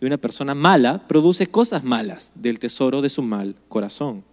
Y 0.00 0.06
una 0.06 0.16
persona 0.16 0.54
mala 0.54 1.06
produce 1.08 1.48
cosas 1.48 1.82
malas 1.84 2.32
del 2.34 2.58
tesoro 2.58 3.02
de 3.02 3.10
su 3.10 3.22
mal 3.22 3.56
corazón. 3.68 4.24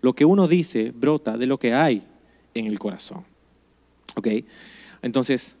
Lo 0.00 0.14
que 0.14 0.24
uno 0.24 0.48
dice 0.48 0.92
brota 0.94 1.36
de 1.38 1.46
lo 1.46 1.58
que 1.58 1.74
hay 1.74 2.02
en 2.54 2.66
el 2.66 2.78
corazón. 2.78 3.24
¿Ok? 4.14 4.28
Entonces, 5.02 5.56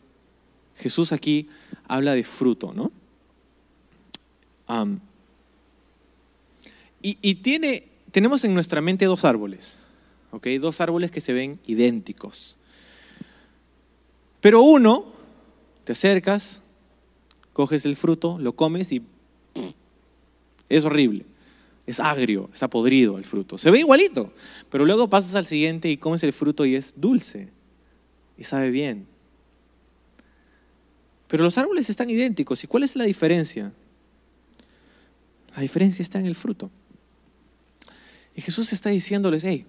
Jesús 0.76 1.12
aquí 1.12 1.48
habla 1.86 2.14
de 2.14 2.24
fruto, 2.24 2.72
¿no? 2.72 2.90
y, 7.00 7.18
y 7.22 7.36
tiene, 7.36 7.84
tenemos 8.10 8.42
en 8.44 8.52
nuestra 8.52 8.80
mente 8.80 9.04
dos 9.04 9.24
árboles, 9.24 9.76
¿ok? 10.32 10.48
Dos 10.60 10.80
árboles 10.80 11.12
que 11.12 11.20
se 11.20 11.32
ven 11.32 11.60
idénticos. 11.66 12.56
Pero 14.40 14.62
uno, 14.62 15.06
te 15.84 15.92
acercas, 15.92 16.62
coges 17.52 17.86
el 17.86 17.96
fruto, 17.96 18.38
lo 18.38 18.54
comes 18.54 18.90
y 18.92 19.02
es 20.68 20.84
horrible. 20.84 21.24
Es 21.86 22.00
agrio, 22.00 22.50
está 22.52 22.68
podrido 22.68 23.16
el 23.16 23.24
fruto. 23.24 23.58
Se 23.58 23.70
ve 23.70 23.78
igualito, 23.78 24.32
pero 24.70 24.84
luego 24.84 25.08
pasas 25.08 25.34
al 25.36 25.46
siguiente 25.46 25.88
y 25.88 25.96
comes 25.96 26.22
el 26.24 26.32
fruto 26.32 26.66
y 26.66 26.74
es 26.74 26.94
dulce 26.96 27.48
y 28.36 28.44
sabe 28.44 28.70
bien. 28.70 29.06
Pero 31.28 31.44
los 31.44 31.58
árboles 31.58 31.88
están 31.90 32.10
idénticos. 32.10 32.62
¿Y 32.64 32.66
cuál 32.66 32.82
es 32.82 32.96
la 32.96 33.04
diferencia? 33.04 33.72
La 35.54 35.62
diferencia 35.62 36.02
está 36.02 36.18
en 36.18 36.26
el 36.26 36.34
fruto. 36.34 36.70
Y 38.34 38.42
Jesús 38.42 38.72
está 38.72 38.90
diciéndoles, 38.90 39.44
hey, 39.44 39.64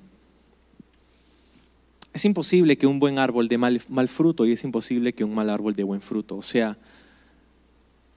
es 2.14 2.26
imposible 2.26 2.78
que 2.78 2.88
un 2.88 3.00
buen 3.00 3.20
árbol 3.20 3.48
dé 3.48 3.58
mal, 3.58 3.80
fruto 4.10 4.46
y 4.46 4.52
es 4.52 4.64
imposible 4.64 5.14
que 5.14 5.24
un 5.24 5.34
mal 5.34 5.50
árbol 5.50 5.74
dé 5.74 5.84
buen 5.84 6.02
fruto. 6.02 6.36
O 6.36 6.42
sea, 6.42 6.78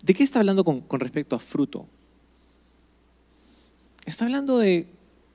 ¿de 0.03 0.14
qué 0.14 0.24
está 0.24 0.41
hablando 0.41 0.64
con, 0.64 0.81
con 0.81 1.01
respecto 1.01 1.37
a 1.37 1.39
fruto? 1.39 1.87
Está 4.11 4.24
hablando 4.24 4.58
de 4.58 4.88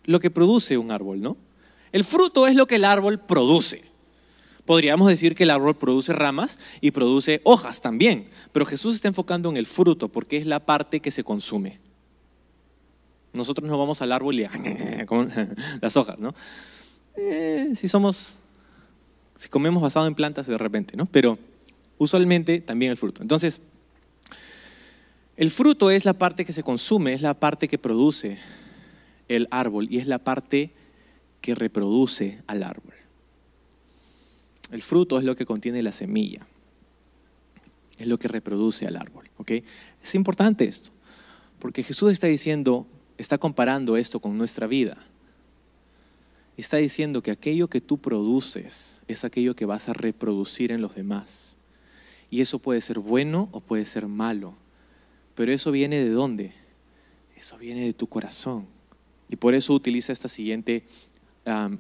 lo 0.04 0.20
que 0.20 0.30
produce 0.30 0.78
un 0.78 0.92
árbol, 0.92 1.22
¿no? 1.22 1.38
El 1.94 2.04
fruto 2.04 2.46
es 2.46 2.58
lo 2.58 2.68
que 2.68 2.76
el 2.76 2.84
árbol 2.84 3.20
produce. 3.20 3.86
Podríamos 4.66 5.08
decir 5.08 5.34
que 5.34 5.44
el 5.44 5.52
árbol 5.52 5.78
produce 5.78 6.12
ramas 6.12 6.60
y 6.82 6.92
produce 6.92 7.40
hojas 7.46 7.80
también, 7.80 8.28
pero 8.52 8.66
Jesús 8.66 8.96
está 8.96 9.08
enfocando 9.08 9.50
en 9.50 9.56
el 9.56 9.66
fruto 9.66 10.10
porque 10.10 10.36
es 10.36 10.46
la 10.46 10.60
parte 10.60 11.00
que 11.00 11.10
se 11.10 11.24
consume. 11.24 11.80
Nosotros 13.32 13.70
no 13.70 13.78
vamos 13.78 14.02
al 14.02 14.12
árbol 14.12 14.42
y 14.42 14.46
con 15.06 15.32
las 15.82 15.96
hojas, 15.96 16.20
¿no? 16.20 16.36
Eh, 17.16 17.72
si 17.76 17.88
somos 17.88 18.40
si 19.38 19.48
comemos 19.48 19.82
basado 19.82 20.06
en 20.06 20.16
plantas 20.16 20.48
de 20.48 20.58
repente, 20.58 20.98
¿no? 20.98 21.06
Pero 21.06 21.40
usualmente 21.98 22.60
también 22.60 22.92
el 22.92 22.98
fruto. 22.98 23.22
Entonces, 23.22 23.62
el 25.38 25.50
fruto 25.50 25.92
es 25.92 26.04
la 26.04 26.14
parte 26.14 26.44
que 26.44 26.52
se 26.52 26.62
consume, 26.62 27.14
es 27.14 27.22
la 27.22 27.36
parte 27.36 27.70
que 27.70 27.78
produce 27.78 28.38
el 29.28 29.48
árbol 29.52 29.88
y 29.90 29.98
es 29.98 30.08
la 30.08 30.20
parte 30.20 30.72
que 31.42 31.56
reproduce 31.56 32.42
al 32.48 32.64
árbol. 32.64 32.94
El 34.72 34.82
fruto 34.82 35.18
es 35.20 35.24
lo 35.24 35.36
que 35.36 35.46
contiene 35.46 35.82
la 35.82 35.92
semilla, 35.92 36.46
es 37.98 38.08
lo 38.08 38.18
que 38.18 38.28
reproduce 38.28 38.88
al 38.88 38.96
árbol. 38.96 39.30
Es 40.04 40.16
importante 40.16 40.66
esto, 40.66 40.90
porque 41.60 41.84
Jesús 41.84 42.12
está 42.12 42.28
diciendo, 42.28 42.88
está 43.18 43.38
comparando 43.38 43.98
esto 43.98 44.20
con 44.20 44.38
nuestra 44.38 44.68
vida 44.68 44.98
está 46.58 46.78
diciendo 46.78 47.22
que 47.22 47.32
aquello 47.32 47.68
que 47.68 47.82
tú 47.82 47.98
produces 47.98 49.00
es 49.08 49.24
aquello 49.24 49.56
que 49.56 49.66
vas 49.66 49.90
a 49.90 49.94
reproducir 49.94 50.72
en 50.72 50.82
los 50.82 50.96
demás. 50.96 51.58
Y 52.30 52.42
eso 52.42 52.60
puede 52.60 52.82
ser 52.82 53.00
bueno 53.00 53.50
o 53.52 53.60
puede 53.60 53.86
ser 53.86 54.08
malo. 54.08 54.56
Pero 55.36 55.52
eso 55.52 55.72
viene 55.72 56.04
de 56.04 56.10
dónde? 56.10 56.54
Eso 57.38 57.58
viene 57.58 57.82
de 57.82 57.94
tu 57.94 58.08
corazón. 58.08 58.68
Y 59.30 59.36
por 59.38 59.56
eso 59.56 59.74
utiliza 59.74 60.14
esta 60.14 60.30
siguiente 60.30 60.84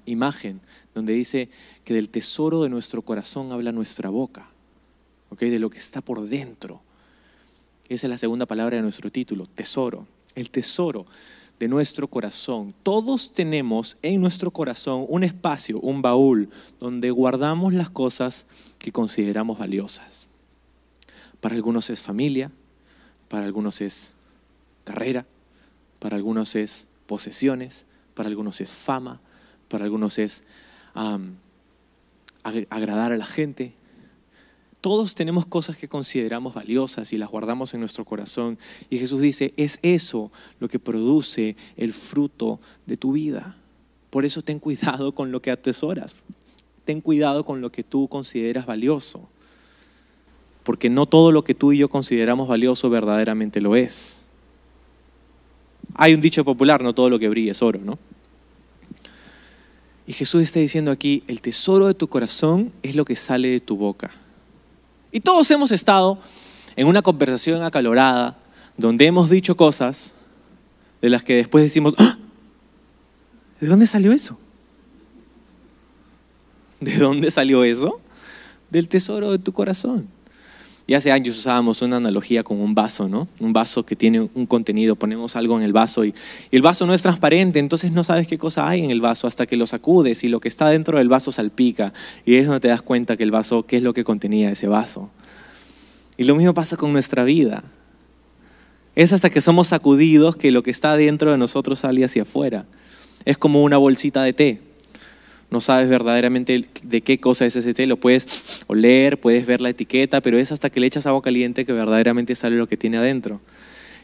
imagen, 0.05 0.61
donde 0.93 1.13
dice 1.13 1.49
que 1.83 1.93
del 1.93 2.09
tesoro 2.09 2.63
de 2.63 2.69
nuestro 2.69 3.01
corazón 3.01 3.51
habla 3.51 3.71
nuestra 3.71 4.09
boca, 4.09 4.49
¿okay? 5.29 5.49
de 5.49 5.59
lo 5.59 5.69
que 5.69 5.79
está 5.79 6.01
por 6.01 6.27
dentro. 6.27 6.81
Esa 7.89 8.07
es 8.07 8.11
la 8.11 8.17
segunda 8.17 8.45
palabra 8.45 8.77
de 8.77 8.83
nuestro 8.83 9.11
título, 9.11 9.47
tesoro. 9.47 10.07
El 10.35 10.49
tesoro 10.49 11.05
de 11.59 11.67
nuestro 11.67 12.07
corazón. 12.07 12.73
Todos 12.83 13.33
tenemos 13.33 13.97
en 14.01 14.19
nuestro 14.21 14.51
corazón 14.51 15.05
un 15.07 15.23
espacio, 15.23 15.79
un 15.79 16.01
baúl, 16.01 16.49
donde 16.79 17.11
guardamos 17.11 17.73
las 17.73 17.89
cosas 17.89 18.45
que 18.77 18.91
consideramos 18.91 19.57
valiosas. 19.57 20.27
Para 21.39 21.55
algunos 21.55 21.89
es 21.89 22.01
familia, 22.01 22.51
para 23.29 23.45
algunos 23.45 23.81
es 23.81 24.13
carrera, 24.83 25.25
para 25.99 26.17
algunos 26.17 26.55
es 26.55 26.87
posesiones, 27.07 27.85
para 28.13 28.29
algunos 28.29 28.61
es 28.61 28.71
fama, 28.71 29.21
para 29.67 29.85
algunos 29.85 30.19
es 30.19 30.43
agradar 32.43 33.11
a 33.11 33.17
la 33.17 33.25
gente, 33.25 33.73
todos 34.85 35.15
tenemos 35.15 35.47
cosas 35.47 35.77
que 35.77 35.87
consideramos 35.87 36.53
valiosas 36.53 37.11
y 37.11 37.17
las 37.17 37.31
guardamos 37.31 37.73
en 37.73 37.79
nuestro 37.79 38.05
corazón. 38.05 38.59
Y 38.91 38.99
Jesús 38.99 39.19
dice, 39.19 39.51
es 39.57 39.79
eso 39.81 40.31
lo 40.59 40.69
que 40.69 40.77
produce 40.77 41.55
el 41.75 41.91
fruto 41.91 42.59
de 42.85 42.95
tu 42.95 43.13
vida. 43.13 43.57
Por 44.11 44.25
eso 44.25 44.43
ten 44.43 44.59
cuidado 44.59 45.15
con 45.15 45.31
lo 45.31 45.41
que 45.41 45.49
atesoras. 45.49 46.15
Ten 46.83 47.01
cuidado 47.01 47.43
con 47.45 47.61
lo 47.61 47.71
que 47.71 47.83
tú 47.83 48.07
consideras 48.07 48.67
valioso. 48.67 49.27
Porque 50.61 50.91
no 50.91 51.07
todo 51.07 51.31
lo 51.31 51.43
que 51.43 51.55
tú 51.55 51.71
y 51.71 51.79
yo 51.79 51.89
consideramos 51.89 52.47
valioso 52.47 52.87
verdaderamente 52.91 53.61
lo 53.61 53.75
es. 53.75 54.24
Hay 55.93 56.13
un 56.13 56.21
dicho 56.21 56.43
popular, 56.43 56.81
no 56.81 56.93
todo 56.93 57.09
lo 57.09 57.19
que 57.19 57.29
brilla 57.29 57.51
es 57.51 57.61
oro, 57.61 57.79
¿no? 57.83 57.99
Y 60.07 60.13
Jesús 60.13 60.43
está 60.43 60.59
diciendo 60.59 60.91
aquí, 60.91 61.23
el 61.27 61.41
tesoro 61.41 61.87
de 61.87 61.93
tu 61.93 62.07
corazón 62.07 62.71
es 62.83 62.95
lo 62.95 63.05
que 63.05 63.15
sale 63.15 63.47
de 63.49 63.59
tu 63.59 63.75
boca. 63.75 64.11
Y 65.11 65.19
todos 65.19 65.49
hemos 65.51 65.71
estado 65.71 66.19
en 66.75 66.87
una 66.87 67.01
conversación 67.01 67.63
acalorada 67.63 68.37
donde 68.77 69.05
hemos 69.05 69.29
dicho 69.29 69.55
cosas 69.55 70.13
de 71.01 71.09
las 71.09 71.23
que 71.23 71.35
después 71.35 71.63
decimos, 71.63 71.93
¡Ah! 71.97 72.17
¿de 73.59 73.67
dónde 73.67 73.87
salió 73.87 74.11
eso? 74.11 74.37
¿De 76.79 76.97
dónde 76.97 77.31
salió 77.31 77.63
eso? 77.63 78.01
Del 78.69 78.87
tesoro 78.87 79.31
de 79.31 79.39
tu 79.39 79.53
corazón. 79.53 80.07
Y 80.87 80.93
hace 80.93 81.11
años 81.11 81.37
usábamos 81.37 81.81
una 81.81 81.97
analogía 81.97 82.43
con 82.43 82.59
un 82.61 82.75
vaso, 82.75 83.07
¿no? 83.07 83.27
Un 83.39 83.53
vaso 83.53 83.83
que 83.83 83.95
tiene 83.95 84.21
un 84.21 84.45
contenido, 84.45 84.95
ponemos 84.95 85.35
algo 85.35 85.57
en 85.57 85.63
el 85.63 85.73
vaso 85.73 86.05
y, 86.05 86.13
y, 86.51 86.55
el 86.55 86.61
vaso 86.61 86.85
no 86.85 86.93
es 86.93 87.01
transparente, 87.01 87.57
entonces 87.57 87.91
no 87.91 88.03
sabes 88.03 88.27
qué 88.27 88.37
cosa 88.37 88.69
hay 88.69 88.83
en 88.83 88.91
el 88.91 89.01
vaso 89.01 89.25
hasta 89.25 89.47
que 89.47 89.57
lo 89.57 89.65
sacudes 89.65 90.23
y 90.23 90.27
lo 90.27 90.39
que 90.39 90.47
está 90.47 90.69
dentro 90.69 90.99
del 90.99 91.09
vaso 91.09 91.31
salpica 91.31 91.91
y 92.23 92.35
es 92.35 92.45
donde 92.45 92.59
te 92.59 92.67
das 92.67 92.83
cuenta 92.83 93.17
que 93.17 93.23
el 93.23 93.31
vaso, 93.31 93.65
qué 93.65 93.77
es 93.77 93.83
lo 93.83 93.93
que 93.93 94.03
contenía 94.03 94.51
ese 94.51 94.67
vaso. 94.67 95.09
Y 96.17 96.25
lo 96.25 96.35
mismo 96.35 96.53
pasa 96.53 96.77
con 96.77 96.93
nuestra 96.93 97.23
vida. 97.23 97.63
Es 98.95 99.11
hasta 99.11 99.29
que 99.29 99.41
somos 99.41 99.69
sacudidos 99.69 100.35
que 100.35 100.51
lo 100.51 100.61
que 100.61 100.71
está 100.71 100.95
dentro 100.95 101.31
de 101.31 101.37
nosotros 101.37 101.79
sale 101.79 102.05
hacia 102.05 102.21
afuera. 102.21 102.65
Es 103.25 103.37
como 103.37 103.63
una 103.63 103.77
bolsita 103.77 104.21
de 104.21 104.33
té 104.33 104.61
no 105.51 105.61
sabes 105.61 105.87
verdaderamente 105.87 106.67
de 106.83 107.01
qué 107.01 107.19
cosa 107.19 107.45
es 107.45 107.55
ese 107.55 107.73
té, 107.73 107.85
lo 107.85 107.97
puedes 107.97 108.27
oler, 108.67 109.19
puedes 109.19 109.45
ver 109.45 109.61
la 109.61 109.69
etiqueta, 109.69 110.21
pero 110.21 110.37
es 110.37 110.51
hasta 110.51 110.69
que 110.69 110.79
le 110.79 110.87
echas 110.87 111.05
agua 111.05 111.21
caliente 111.21 111.65
que 111.65 111.73
verdaderamente 111.73 112.35
sale 112.35 112.57
lo 112.57 112.67
que 112.67 112.77
tiene 112.77 112.97
adentro. 112.97 113.39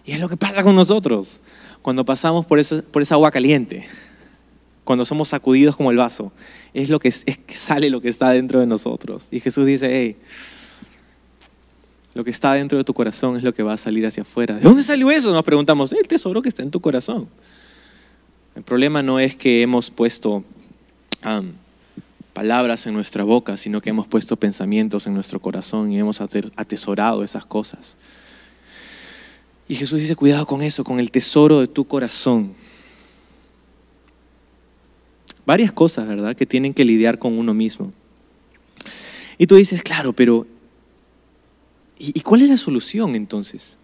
Y 0.05 0.13
es 0.13 0.19
lo 0.19 0.29
que 0.29 0.37
pasa 0.37 0.63
con 0.63 0.75
nosotros 0.75 1.41
cuando 1.81 2.05
pasamos 2.05 2.45
por, 2.45 2.59
esa 2.59 3.15
agua 3.15 3.31
caliente, 3.31 3.85
cuando 4.83 5.03
somos 5.03 5.29
sacudidos 5.29 5.75
como 5.75 5.91
el 5.91 5.97
vaso, 5.97 6.31
es 6.73 6.89
lo 6.89 6.99
que 6.99 7.09
que 7.09 7.55
sale 7.55 7.89
lo 7.89 8.01
que 8.01 8.09
está 8.09 8.31
dentro 8.31 8.59
de 8.59 8.67
nosotros. 8.67 9.27
Y 9.31 9.39
Jesús 9.39 9.65
dice, 9.65 9.89
hey, 9.91 10.15
lo 12.13 12.23
que 12.23 12.31
está 12.31 12.53
dentro 12.53 12.77
de 12.77 12.83
tu 12.83 12.93
corazón 12.93 13.37
es 13.37 13.43
lo 13.43 13.53
que 13.53 13.63
va 13.63 13.73
a 13.73 13.77
salir 13.77 14.05
hacia 14.05 14.23
afuera. 14.23 14.55
¿De 14.55 14.61
dónde 14.61 14.83
salió 14.83 15.09
eso? 15.11 15.31
Nos 15.31 15.43
preguntamos, 15.43 15.93
el 15.93 16.07
tesoro 16.07 16.41
que 16.41 16.49
está 16.49 16.61
en 16.61 16.71
tu 16.71 16.81
corazón. 16.81 17.29
El 18.55 18.63
problema 18.63 19.01
no 19.01 19.19
es 19.19 19.35
que 19.35 19.61
hemos 19.61 19.89
puesto 19.89 20.43
palabras 22.33 22.85
en 22.87 22.93
nuestra 22.93 23.23
boca, 23.23 23.57
sino 23.57 23.81
que 23.81 23.89
hemos 23.89 24.07
puesto 24.07 24.37
pensamientos 24.37 25.07
en 25.07 25.13
nuestro 25.13 25.39
corazón 25.39 25.91
y 25.91 25.99
hemos 25.99 26.21
atesorado 26.21 27.23
esas 27.23 27.45
cosas. 27.45 27.97
Y 29.67 29.75
Jesús 29.75 29.99
dice, 29.99 30.15
cuidado 30.15 30.45
con 30.45 30.61
eso, 30.61 30.83
con 30.83 30.99
el 30.99 31.11
tesoro 31.11 31.59
de 31.59 31.67
tu 31.67 31.85
corazón. 31.85 32.53
Varias 35.45 35.71
cosas, 35.71 36.07
¿verdad?, 36.07 36.35
que 36.35 36.45
tienen 36.45 36.73
que 36.73 36.85
lidiar 36.85 37.19
con 37.19 37.37
uno 37.37 37.53
mismo. 37.53 37.93
Y 39.37 39.47
tú 39.47 39.55
dices, 39.55 39.81
claro, 39.81 40.13
pero 40.13 40.45
¿Y, 42.03 42.21
cuál 42.21 42.41
es 42.41 42.49
la 42.49 42.57
solución 42.57 43.13
entonces? 43.13 43.77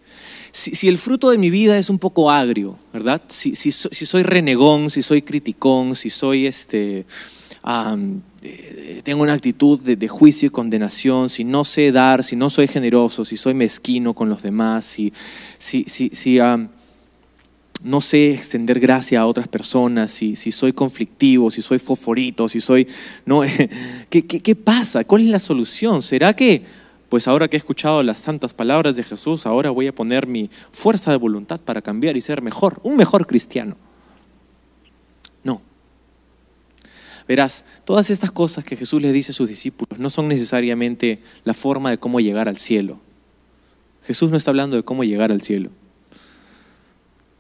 Si, 0.58 0.88
el 0.88 0.98
fruto 0.98 1.30
de 1.30 1.38
mi 1.38 1.52
vida 1.52 1.78
es 1.78 1.88
un 1.88 2.00
poco 2.00 2.32
agrio, 2.32 2.80
¿verdad? 2.92 3.22
Si, 3.28 3.54
soy 3.54 4.24
renegón, 4.24 4.90
si 4.90 5.04
soy 5.04 5.22
criticón, 5.22 5.96
si 5.96 6.10
soy 6.10 6.48
este, 6.48 7.06
eh, 8.42 9.02
tengo 9.04 9.22
una 9.22 9.34
actitud 9.34 9.80
de, 9.80 10.08
juicio 10.08 10.48
y 10.48 10.50
condenación, 10.50 11.30
si 11.30 11.44
no 11.44 11.64
sé 11.64 11.92
dar, 11.92 12.24
si 12.24 12.36
no 12.36 12.50
soy 12.50 12.68
generoso, 12.68 13.24
si 13.24 13.38
soy 13.38 13.54
mezquino 13.54 14.16
con 14.16 14.30
los 14.30 14.42
demás, 14.42 14.88
si, 14.88 15.14
si, 15.60 15.84
si, 15.86 16.40
no 17.84 18.02
sé 18.02 18.32
extender 18.32 18.80
gracia 18.80 19.22
a 19.22 19.28
otras 19.28 19.48
personas, 19.48 20.12
si, 20.12 20.36
si 20.36 20.52
soy 20.52 20.74
conflictivo, 20.74 21.52
si 21.52 21.62
soy 21.62 21.78
foforito, 21.78 22.50
si 22.50 22.62
soy... 22.62 22.88
No, 23.28 23.42
¿qué, 24.10 24.26
qué, 24.26 24.40
qué 24.40 24.56
pasa? 24.56 25.04
¿Cuál 25.04 25.22
es 25.22 25.28
la 25.28 25.40
solución? 25.40 26.02
¿Será 26.02 26.36
que 26.36 26.87
pues 27.10 27.28
ahora 27.28 27.48
que 27.48 27.56
he 27.56 27.60
escuchado 27.60 28.04
las 28.04 28.20
santas 28.20 28.54
palabras 28.54 28.96
de 28.96 29.04
Jesús, 29.04 29.46
ahora 29.46 29.70
voy 29.72 29.88
a 29.88 29.96
poner 29.96 30.28
mi 30.28 30.50
fuerza 30.72 31.12
de 31.12 31.18
voluntad 31.18 31.60
para 31.62 31.82
cambiar 31.82 32.18
y 32.18 32.22
ser 32.22 32.42
mejor, 32.42 32.80
un 32.84 32.98
mejor 32.98 33.28
cristiano. 33.28 33.78
No. 35.44 35.62
Verás, 37.28 37.64
todas 37.86 38.10
estas 38.10 38.32
cosas 38.32 38.66
que 38.66 38.76
Jesús 38.76 39.02
le 39.02 39.14
dice 39.14 39.32
a 39.32 39.36
sus 39.36 39.48
discípulos 39.48 40.00
no 40.00 40.10
son 40.10 40.28
necesariamente 40.28 41.22
la 41.46 41.54
forma 41.54 41.92
de 41.92 41.98
cómo 41.98 42.20
llegar 42.20 42.50
al 42.50 42.58
cielo. 42.58 43.00
Jesús 44.04 44.30
no 44.30 44.38
está 44.38 44.52
hablando 44.52 44.76
de 44.76 44.84
cómo 44.84 45.04
llegar 45.04 45.32
al 45.32 45.42
cielo. 45.42 45.70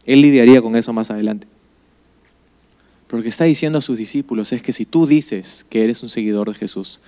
Él 0.06 0.22
lidiaría 0.22 0.62
con 0.62 0.78
eso 0.78 0.94
más 0.94 1.12
adelante. 1.12 1.48
Pero 3.08 3.18
lo 3.18 3.24
que 3.24 3.30
está 3.30 3.44
diciendo 3.44 3.80
a 3.80 3.82
sus 3.82 3.98
discípulos 3.98 4.54
es 4.54 4.62
que 4.62 4.74
si 4.74 4.86
tú 4.86 5.08
dices 5.08 5.66
que 5.70 5.84
eres 5.84 6.04
un 6.04 6.10
seguidor 6.10 6.50
de 6.50 6.56
Jesús, 6.56 7.00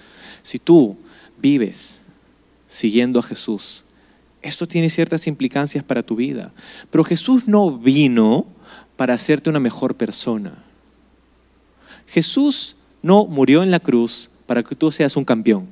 si 0.42 0.60
tú 0.60 0.98
vives 1.38 2.00
siguiendo 2.70 3.20
a 3.20 3.24
Jesús. 3.24 3.84
Esto 4.42 4.66
tiene 4.66 4.90
ciertas 4.90 5.28
implicancias 5.28 5.84
para 5.84 6.04
tu 6.04 6.16
vida. 6.16 6.54
Pero 6.90 7.04
Jesús 7.04 7.50
no 7.50 7.78
vino 7.78 8.46
para 8.96 9.16
hacerte 9.16 9.50
una 9.50 9.60
mejor 9.60 9.96
persona. 9.96 10.54
Jesús 12.08 12.78
no 13.02 13.26
murió 13.26 13.64
en 13.64 13.72
la 13.72 13.82
cruz 13.82 14.30
para 14.46 14.64
que 14.64 14.76
tú 14.76 14.92
seas 14.92 15.18
un 15.18 15.26
campeón. 15.26 15.68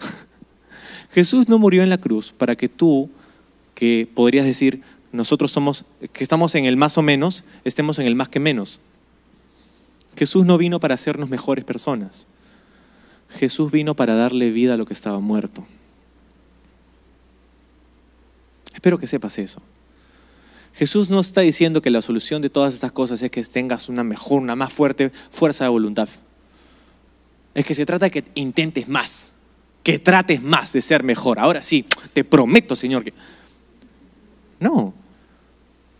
Jesús 1.10 1.48
no 1.48 1.58
murió 1.58 1.82
en 1.82 1.90
la 1.90 1.98
cruz 1.98 2.32
para 2.32 2.56
que 2.56 2.68
tú, 2.68 3.10
que 3.74 4.08
podrías 4.14 4.46
decir, 4.46 4.82
nosotros 5.12 5.52
somos, 5.52 5.84
que 6.12 6.22
estamos 6.22 6.54
en 6.54 6.64
el 6.64 6.76
más 6.76 6.96
o 6.96 7.02
menos, 7.02 7.44
estemos 7.64 7.98
en 7.98 8.06
el 8.06 8.14
más 8.14 8.28
que 8.28 8.40
menos. 8.40 8.80
Jesús 10.16 10.44
no 10.44 10.58
vino 10.58 10.80
para 10.80 10.94
hacernos 10.94 11.28
mejores 11.28 11.64
personas. 11.64 12.26
Jesús 13.28 13.70
vino 13.70 13.94
para 13.94 14.14
darle 14.14 14.50
vida 14.50 14.74
a 14.74 14.76
lo 14.76 14.86
que 14.86 14.94
estaba 14.94 15.20
muerto. 15.20 15.66
Espero 18.78 18.96
que 18.96 19.08
sepas 19.08 19.36
eso. 19.38 19.60
Jesús 20.72 21.10
no 21.10 21.18
está 21.18 21.40
diciendo 21.40 21.82
que 21.82 21.90
la 21.90 22.00
solución 22.00 22.40
de 22.40 22.48
todas 22.48 22.74
estas 22.74 22.92
cosas 22.92 23.20
es 23.20 23.28
que 23.28 23.42
tengas 23.42 23.88
una 23.88 24.04
mejor, 24.04 24.40
una 24.40 24.54
más 24.54 24.72
fuerte 24.72 25.10
fuerza 25.30 25.64
de 25.64 25.70
voluntad. 25.70 26.08
Es 27.56 27.66
que 27.66 27.74
se 27.74 27.84
trata 27.84 28.06
de 28.06 28.12
que 28.12 28.24
intentes 28.36 28.86
más, 28.86 29.32
que 29.82 29.98
trates 29.98 30.40
más 30.40 30.72
de 30.72 30.80
ser 30.80 31.02
mejor. 31.02 31.40
Ahora 31.40 31.60
sí, 31.60 31.86
te 32.12 32.22
prometo, 32.22 32.76
Señor. 32.76 33.12
No, 34.60 34.94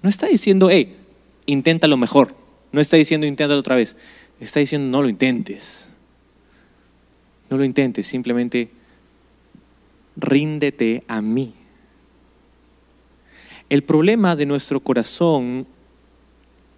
no 0.00 0.08
está 0.08 0.28
diciendo, 0.28 0.70
hey, 0.70 0.98
inténtalo 1.46 1.96
mejor. 1.96 2.36
No 2.70 2.80
está 2.80 2.96
diciendo, 2.96 3.26
inténtalo 3.26 3.58
otra 3.58 3.74
vez. 3.74 3.96
Está 4.38 4.60
diciendo, 4.60 4.88
no 4.88 5.02
lo 5.02 5.08
intentes. 5.08 5.88
No 7.50 7.58
lo 7.58 7.64
intentes, 7.64 8.06
simplemente 8.06 8.70
ríndete 10.14 11.02
a 11.08 11.20
mí. 11.20 11.57
El 13.68 13.82
problema 13.82 14.34
de 14.34 14.46
nuestro 14.46 14.80
corazón 14.80 15.66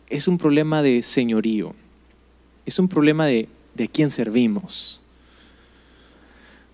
es 0.09 0.26
un 0.26 0.38
problema 0.38 0.82
de 0.82 1.03
señorío, 1.03 1.74
es 2.66 2.78
un 2.78 2.88
problema 2.88 3.26
de, 3.26 3.49
de 3.74 3.88
quién 3.88 4.11
servimos. 4.11 5.01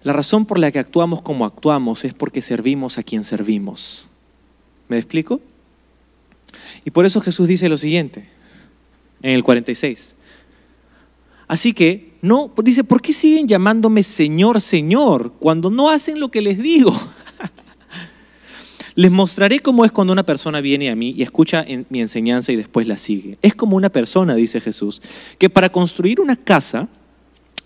La 0.02 0.12
razón 0.12 0.46
por 0.46 0.58
la 0.58 0.70
que 0.70 0.78
actuamos 0.78 1.20
como 1.20 1.44
actuamos 1.44 2.04
es 2.04 2.14
porque 2.14 2.40
servimos 2.40 2.96
a 2.96 3.02
quien 3.02 3.24
servimos. 3.24 4.06
¿Me 4.88 4.96
explico? 4.96 5.40
Y 6.84 6.90
por 6.90 7.04
eso 7.04 7.20
Jesús 7.20 7.48
dice 7.48 7.68
lo 7.68 7.76
siguiente, 7.76 8.28
en 9.20 9.32
el 9.32 9.42
46. 9.42 10.14
Así 11.48 11.72
que, 11.72 12.12
no, 12.22 12.52
dice, 12.62 12.84
¿por 12.84 13.02
qué 13.02 13.12
siguen 13.12 13.46
llamándome 13.46 14.02
Señor, 14.02 14.60
Señor, 14.60 15.32
cuando 15.38 15.70
no 15.70 15.90
hacen 15.90 16.20
lo 16.20 16.30
que 16.30 16.40
les 16.40 16.58
digo? 16.58 16.96
Les 18.96 19.12
mostraré 19.12 19.60
cómo 19.60 19.84
es 19.84 19.92
cuando 19.92 20.14
una 20.14 20.24
persona 20.24 20.62
viene 20.62 20.88
a 20.88 20.96
mí 20.96 21.14
y 21.16 21.22
escucha 21.22 21.66
mi 21.90 22.00
enseñanza 22.00 22.50
y 22.50 22.56
después 22.56 22.86
la 22.86 22.96
sigue. 22.96 23.36
Es 23.42 23.54
como 23.54 23.76
una 23.76 23.90
persona, 23.90 24.34
dice 24.34 24.58
Jesús, 24.58 25.02
que 25.38 25.50
para 25.50 25.68
construir 25.70 26.18
una 26.18 26.34
casa 26.34 26.88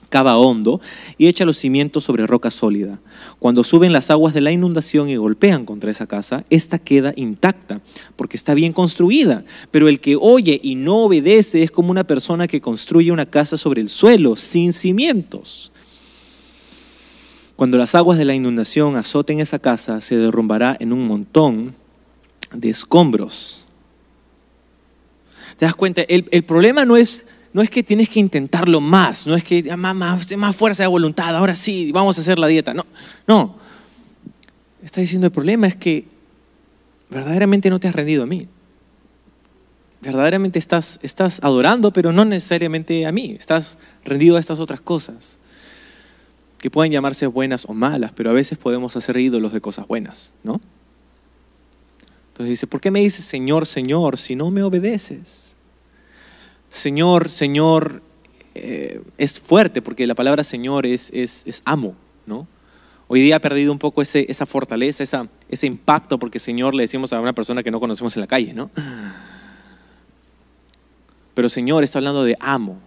cava 0.08 0.36
hondo 0.36 0.80
y 1.18 1.28
echa 1.28 1.44
los 1.44 1.56
cimientos 1.56 2.02
sobre 2.02 2.26
roca 2.26 2.50
sólida. 2.50 2.98
Cuando 3.38 3.62
suben 3.62 3.92
las 3.92 4.10
aguas 4.10 4.34
de 4.34 4.40
la 4.40 4.50
inundación 4.50 5.08
y 5.08 5.14
golpean 5.14 5.64
contra 5.64 5.92
esa 5.92 6.08
casa, 6.08 6.44
esta 6.50 6.80
queda 6.80 7.12
intacta 7.14 7.80
porque 8.16 8.36
está 8.36 8.54
bien 8.54 8.72
construida. 8.72 9.44
Pero 9.70 9.88
el 9.88 10.00
que 10.00 10.16
oye 10.20 10.60
y 10.60 10.74
no 10.74 11.04
obedece 11.04 11.62
es 11.62 11.70
como 11.70 11.92
una 11.92 12.02
persona 12.02 12.48
que 12.48 12.60
construye 12.60 13.12
una 13.12 13.26
casa 13.26 13.56
sobre 13.56 13.80
el 13.80 13.88
suelo 13.88 14.34
sin 14.34 14.72
cimientos. 14.72 15.70
Cuando 17.61 17.76
las 17.76 17.94
aguas 17.94 18.16
de 18.16 18.24
la 18.24 18.32
inundación 18.32 18.96
azoten 18.96 19.38
esa 19.38 19.58
casa, 19.58 20.00
se 20.00 20.16
derrumbará 20.16 20.78
en 20.80 20.94
un 20.94 21.06
montón 21.06 21.74
de 22.54 22.70
escombros. 22.70 23.66
¿Te 25.58 25.66
das 25.66 25.74
cuenta? 25.74 26.00
El, 26.08 26.42
problema 26.44 26.86
no 26.86 26.96
es, 26.96 27.26
no 27.52 27.61
es 27.61 27.68
que 27.68 27.82
tienes 27.82 28.08
que 28.08 28.18
intentarlo 28.18 28.80
más, 28.80 29.26
no 29.26 29.36
es 29.36 29.44
que 29.44 29.76
más, 29.76 29.94
más, 29.94 30.36
más 30.38 30.56
fuerza 30.56 30.84
de 30.84 30.86
voluntad, 30.86 31.36
ahora 31.36 31.54
sí, 31.54 31.92
vamos 31.92 32.16
a 32.16 32.22
hacer 32.22 32.38
la 32.38 32.46
dieta. 32.46 32.72
No, 32.72 32.86
no. 33.26 33.58
Está 34.82 35.02
diciendo 35.02 35.26
el 35.26 35.32
problema 35.34 35.66
es 35.66 35.76
que 35.76 36.06
verdaderamente 37.11 37.68
no 37.68 37.78
te 37.78 37.88
has 37.88 37.94
rendido 37.94 38.22
a 38.22 38.26
mí. 38.26 38.48
Verdaderamente 40.00 40.58
estás, 40.58 40.98
estás 41.02 41.40
adorando, 41.42 41.92
pero 41.92 42.11
no 42.11 42.24
necesariamente 42.24 43.04
a 43.04 43.12
mí. 43.12 43.36
Estás 43.38 43.78
rendido 44.02 44.38
a 44.38 44.40
estas 44.40 44.61
otras 44.61 44.80
cosas 44.80 45.38
que 46.61 46.70
pueden 46.70 46.92
llamarse 46.92 47.26
buenas 47.26 47.64
o 47.66 47.72
malas, 47.72 48.12
pero 48.14 48.30
a 48.30 48.34
veces 48.34 48.58
podemos 48.58 48.94
hacer 48.94 49.16
ídolos 49.16 49.52
de 49.52 49.61
cosas 49.61 49.88
buenas, 49.88 50.34
¿no? 50.44 50.61
Entonces 52.28 52.50
dice, 52.50 52.66
¿por 52.66 52.80
qué 52.80 52.90
me 52.90 53.00
dices 53.00 53.24
Señor, 53.24 53.66
Señor, 53.66 54.18
si 54.18 54.36
no 54.36 54.50
me 54.50 54.62
obedeces? 54.62 55.56
Señor, 56.68 57.30
Señor, 57.30 58.02
eh, 58.54 59.02
es 59.16 59.40
fuerte 59.40 59.80
porque 59.80 60.06
la 60.06 60.14
palabra 60.14 60.44
Señor 60.44 60.84
es, 60.84 61.11
es, 61.14 61.62
amo, 61.64 61.94
¿no? 62.26 62.46
Hoy 63.08 63.22
día 63.22 63.36
ha 63.36 63.40
perdido 63.40 63.72
un 63.72 63.78
poco 63.78 64.02
ese, 64.02 64.26
esa 64.28 64.46
fortaleza, 64.46 65.02
esa, 65.02 65.28
ese 65.48 65.66
impacto, 65.66 66.18
porque 66.18 66.38
Señor 66.38 66.74
le 66.74 66.84
decimos 66.84 67.12
a 67.12 67.20
una 67.20 67.32
persona 67.32 67.62
que 67.62 67.70
no 67.70 67.80
conocemos 67.80 68.14
en 68.16 68.20
la 68.20 68.26
calle, 68.26 68.52
¿no? 68.52 68.70
Pero 71.34 71.48
Señor 71.48 71.82
está 71.84 71.98
hablando 71.98 72.22
de 72.22 72.36
amo, 72.38 72.78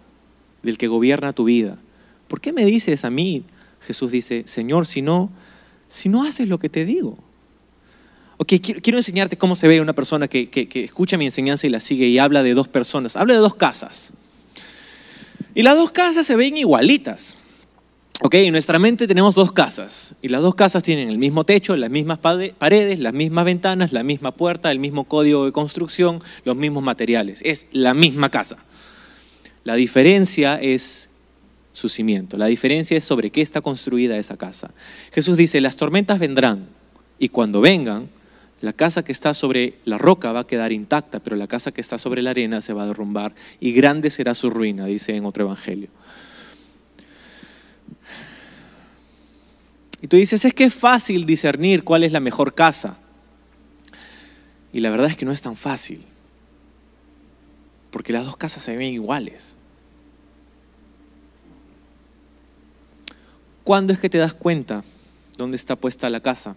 del 0.62 0.78
que 0.78 0.86
gobierna 0.86 1.32
tu 1.32 1.44
vida. 1.44 1.76
¿Por 2.28 2.40
qué 2.40 2.52
me 2.52 2.64
dices 2.64 3.04
a 3.04 3.10
mí, 3.10 3.44
Jesús 3.86 4.10
dice, 4.10 4.44
Señor, 4.46 4.86
si 4.86 5.02
no, 5.02 5.30
si 5.88 6.08
no 6.08 6.24
haces 6.24 6.48
lo 6.48 6.58
que 6.58 6.68
te 6.68 6.84
digo. 6.84 7.18
Ok, 8.36 8.54
quiero, 8.60 8.98
enseñarte 8.98 9.38
cómo 9.38 9.54
se 9.54 9.68
ve 9.68 9.80
una 9.80 9.92
persona 9.92 10.26
que, 10.26 10.50
escucha 10.74 11.16
mi 11.16 11.24
enseñanza 11.24 11.66
y 11.66 11.70
la 11.70 11.80
sigue 11.80 12.06
y 12.06 12.18
habla 12.18 12.42
de 12.42 12.54
dos 12.54 12.66
personas. 12.66 13.14
Habla 13.16 13.34
de 13.34 13.40
dos 13.40 13.54
casas. 13.54 14.12
Y 15.54 15.62
las 15.62 15.76
dos 15.76 15.92
casas 15.92 16.26
se 16.26 16.34
ven 16.34 16.56
igualitas. 16.56 17.36
Ok, 18.22 18.34
en 18.34 18.52
nuestra 18.52 18.78
mente 18.78 19.06
tenemos 19.06 19.36
dos 19.36 19.52
casas. 19.52 20.16
Y 20.20 20.28
las 20.28 20.42
dos 20.42 20.56
casas 20.56 20.82
tienen 20.82 21.10
el 21.10 21.18
mismo 21.18 21.44
techo, 21.44 21.76
las 21.76 21.90
mismas 21.90 22.18
paredes, 22.18 22.98
las 22.98 23.12
mismas 23.12 23.44
ventanas, 23.44 23.92
la 23.92 24.02
misma 24.02 24.32
puerta, 24.32 24.72
el 24.72 24.80
mismo 24.80 25.04
código 25.04 25.44
de 25.44 25.52
construcción, 25.52 26.20
los 26.44 26.56
mismos 26.56 26.82
materiales. 26.82 27.40
Es 27.44 27.68
la 27.70 27.94
misma 27.94 28.30
casa. 28.30 28.56
La 29.62 29.74
diferencia 29.74 30.56
es 30.56 31.08
su 31.74 31.88
cimiento. 31.88 32.38
La 32.38 32.46
diferencia 32.46 32.96
es 32.96 33.04
sobre 33.04 33.30
qué 33.30 33.42
está 33.42 33.60
construida 33.60 34.16
esa 34.16 34.38
casa. 34.38 34.70
Jesús 35.12 35.36
dice, 35.36 35.60
las 35.60 35.76
tormentas 35.76 36.18
vendrán 36.18 36.68
y 37.18 37.28
cuando 37.28 37.60
vengan, 37.60 38.08
la 38.60 38.72
casa 38.72 39.04
que 39.04 39.12
está 39.12 39.34
sobre 39.34 39.74
la 39.84 39.98
roca 39.98 40.32
va 40.32 40.40
a 40.40 40.46
quedar 40.46 40.72
intacta, 40.72 41.20
pero 41.20 41.36
la 41.36 41.48
casa 41.48 41.72
que 41.72 41.80
está 41.80 41.98
sobre 41.98 42.22
la 42.22 42.30
arena 42.30 42.62
se 42.62 42.72
va 42.72 42.84
a 42.84 42.86
derrumbar 42.86 43.34
y 43.60 43.72
grande 43.72 44.10
será 44.10 44.34
su 44.34 44.50
ruina, 44.50 44.86
dice 44.86 45.14
en 45.16 45.26
otro 45.26 45.44
evangelio. 45.44 45.88
Y 50.00 50.06
tú 50.06 50.16
dices, 50.16 50.44
es 50.44 50.54
que 50.54 50.64
es 50.64 50.74
fácil 50.74 51.26
discernir 51.26 51.82
cuál 51.82 52.04
es 52.04 52.12
la 52.12 52.20
mejor 52.20 52.54
casa. 52.54 52.98
Y 54.72 54.80
la 54.80 54.90
verdad 54.90 55.10
es 55.10 55.16
que 55.16 55.24
no 55.24 55.32
es 55.32 55.40
tan 55.40 55.56
fácil, 55.56 56.04
porque 57.90 58.12
las 58.12 58.24
dos 58.24 58.36
casas 58.36 58.62
se 58.62 58.76
ven 58.76 58.92
iguales. 58.92 59.58
¿Cuándo 63.64 63.94
es 63.94 63.98
que 63.98 64.10
te 64.10 64.18
das 64.18 64.34
cuenta 64.34 64.84
dónde 65.38 65.56
está 65.56 65.74
puesta 65.74 66.10
la 66.10 66.20
casa? 66.20 66.54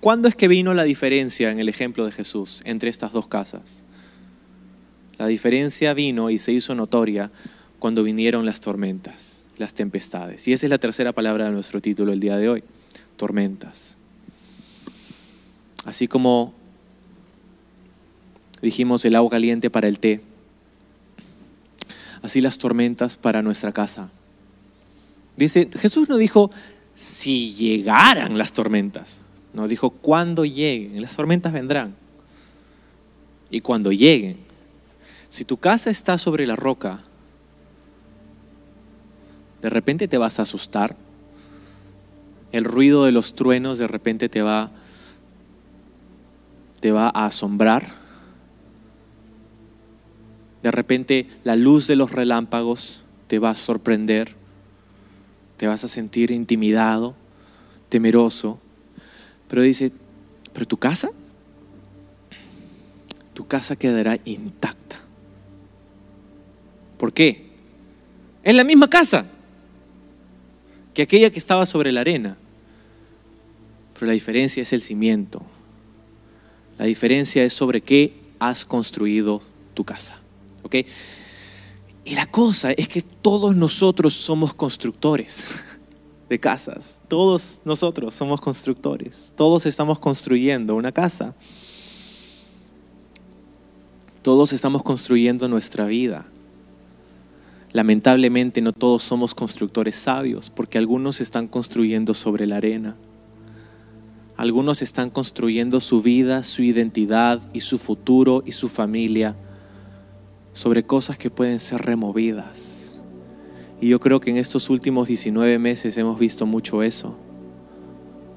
¿Cuándo 0.00 0.26
es 0.26 0.34
que 0.34 0.48
vino 0.48 0.72
la 0.72 0.84
diferencia 0.84 1.50
en 1.50 1.60
el 1.60 1.68
ejemplo 1.68 2.06
de 2.06 2.12
Jesús 2.12 2.62
entre 2.64 2.88
estas 2.88 3.12
dos 3.12 3.26
casas? 3.26 3.84
La 5.18 5.26
diferencia 5.26 5.92
vino 5.92 6.30
y 6.30 6.38
se 6.38 6.52
hizo 6.52 6.74
notoria 6.74 7.30
cuando 7.78 8.02
vinieron 8.02 8.46
las 8.46 8.62
tormentas, 8.62 9.44
las 9.58 9.74
tempestades. 9.74 10.48
Y 10.48 10.54
esa 10.54 10.64
es 10.64 10.70
la 10.70 10.78
tercera 10.78 11.12
palabra 11.12 11.44
de 11.44 11.50
nuestro 11.50 11.82
título 11.82 12.14
el 12.14 12.20
día 12.20 12.38
de 12.38 12.48
hoy, 12.48 12.64
tormentas. 13.18 13.98
Así 15.84 16.08
como 16.08 16.54
dijimos 18.62 19.04
el 19.04 19.14
agua 19.14 19.30
caliente 19.30 19.68
para 19.68 19.88
el 19.88 19.98
té, 19.98 20.22
así 22.22 22.40
las 22.40 22.56
tormentas 22.56 23.16
para 23.16 23.42
nuestra 23.42 23.72
casa. 23.72 24.10
Dice, 25.40 25.70
Jesús 25.72 26.06
no 26.10 26.18
dijo 26.18 26.50
si 26.94 27.54
llegaran 27.54 28.36
las 28.36 28.52
tormentas. 28.52 29.22
Nos 29.54 29.70
dijo, 29.70 29.88
cuando 29.88 30.44
lleguen, 30.44 31.00
las 31.00 31.16
tormentas 31.16 31.54
vendrán. 31.54 31.96
Y 33.50 33.62
cuando 33.62 33.90
lleguen, 33.90 34.36
si 35.30 35.46
tu 35.46 35.56
casa 35.56 35.88
está 35.88 36.18
sobre 36.18 36.46
la 36.46 36.56
roca, 36.56 37.00
de 39.62 39.70
repente 39.70 40.08
te 40.08 40.18
vas 40.18 40.38
a 40.38 40.42
asustar. 40.42 40.94
El 42.52 42.64
ruido 42.64 43.06
de 43.06 43.12
los 43.12 43.34
truenos 43.34 43.78
de 43.78 43.88
repente 43.88 44.28
te 44.28 44.42
va, 44.42 44.70
te 46.80 46.92
va 46.92 47.06
a 47.14 47.24
asombrar. 47.24 47.88
De 50.62 50.70
repente 50.70 51.28
la 51.44 51.56
luz 51.56 51.86
de 51.86 51.96
los 51.96 52.12
relámpagos 52.12 53.04
te 53.26 53.38
va 53.38 53.50
a 53.50 53.54
sorprender. 53.54 54.39
Te 55.60 55.66
vas 55.66 55.84
a 55.84 55.88
sentir 55.88 56.30
intimidado, 56.30 57.14
temeroso. 57.90 58.58
Pero 59.46 59.60
dice, 59.60 59.92
¿pero 60.54 60.66
tu 60.66 60.78
casa? 60.78 61.10
Tu 63.34 63.46
casa 63.46 63.76
quedará 63.76 64.18
intacta. 64.24 64.98
¿Por 66.96 67.12
qué? 67.12 67.50
En 68.42 68.56
la 68.56 68.64
misma 68.64 68.88
casa 68.88 69.26
que 70.94 71.02
aquella 71.02 71.28
que 71.28 71.38
estaba 71.38 71.66
sobre 71.66 71.92
la 71.92 72.00
arena. 72.00 72.38
Pero 73.92 74.06
la 74.06 74.14
diferencia 74.14 74.62
es 74.62 74.72
el 74.72 74.80
cimiento. 74.80 75.42
La 76.78 76.86
diferencia 76.86 77.44
es 77.44 77.52
sobre 77.52 77.82
qué 77.82 78.14
has 78.38 78.64
construido 78.64 79.42
tu 79.74 79.84
casa. 79.84 80.22
¿Ok? 80.62 80.76
Y 82.10 82.16
la 82.16 82.26
cosa 82.26 82.72
es 82.72 82.88
que 82.88 83.02
todos 83.02 83.54
nosotros 83.54 84.14
somos 84.14 84.52
constructores 84.52 85.46
de 86.28 86.40
casas. 86.40 87.00
Todos 87.06 87.60
nosotros 87.64 88.16
somos 88.16 88.40
constructores. 88.40 89.32
Todos 89.36 89.64
estamos 89.64 90.00
construyendo 90.00 90.74
una 90.74 90.90
casa. 90.90 91.36
Todos 94.22 94.52
estamos 94.52 94.82
construyendo 94.82 95.48
nuestra 95.48 95.86
vida. 95.86 96.26
Lamentablemente 97.72 98.60
no 98.60 98.72
todos 98.72 99.04
somos 99.04 99.32
constructores 99.32 99.94
sabios 99.94 100.50
porque 100.50 100.78
algunos 100.78 101.20
están 101.20 101.46
construyendo 101.46 102.12
sobre 102.12 102.44
la 102.48 102.56
arena. 102.56 102.96
Algunos 104.36 104.82
están 104.82 105.10
construyendo 105.10 105.78
su 105.78 106.02
vida, 106.02 106.42
su 106.42 106.64
identidad 106.64 107.40
y 107.52 107.60
su 107.60 107.78
futuro 107.78 108.42
y 108.44 108.50
su 108.50 108.68
familia 108.68 109.36
sobre 110.52 110.84
cosas 110.84 111.18
que 111.18 111.30
pueden 111.30 111.60
ser 111.60 111.82
removidas 111.82 112.80
y 113.80 113.88
yo 113.88 113.98
creo 113.98 114.20
que 114.20 114.30
en 114.30 114.36
estos 114.36 114.68
últimos 114.68 115.08
19 115.08 115.58
meses 115.58 115.96
hemos 115.96 116.18
visto 116.18 116.44
mucho 116.44 116.82
eso. 116.82 117.16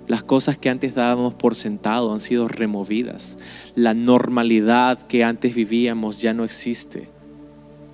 Las 0.08 0.24
cosas 0.24 0.58
que 0.58 0.70
antes 0.70 0.96
dábamos 0.96 1.34
por 1.34 1.56
sentado 1.56 2.14
han 2.14 2.22
sido 2.22 2.48
removidas. 2.48 3.38
La 3.76 3.94
normalidad 3.94 5.06
que 5.08 5.24
antes 5.24 5.54
vivíamos 5.54 6.22
ya 6.22 6.34
no 6.34 6.46
existe. 6.46 7.10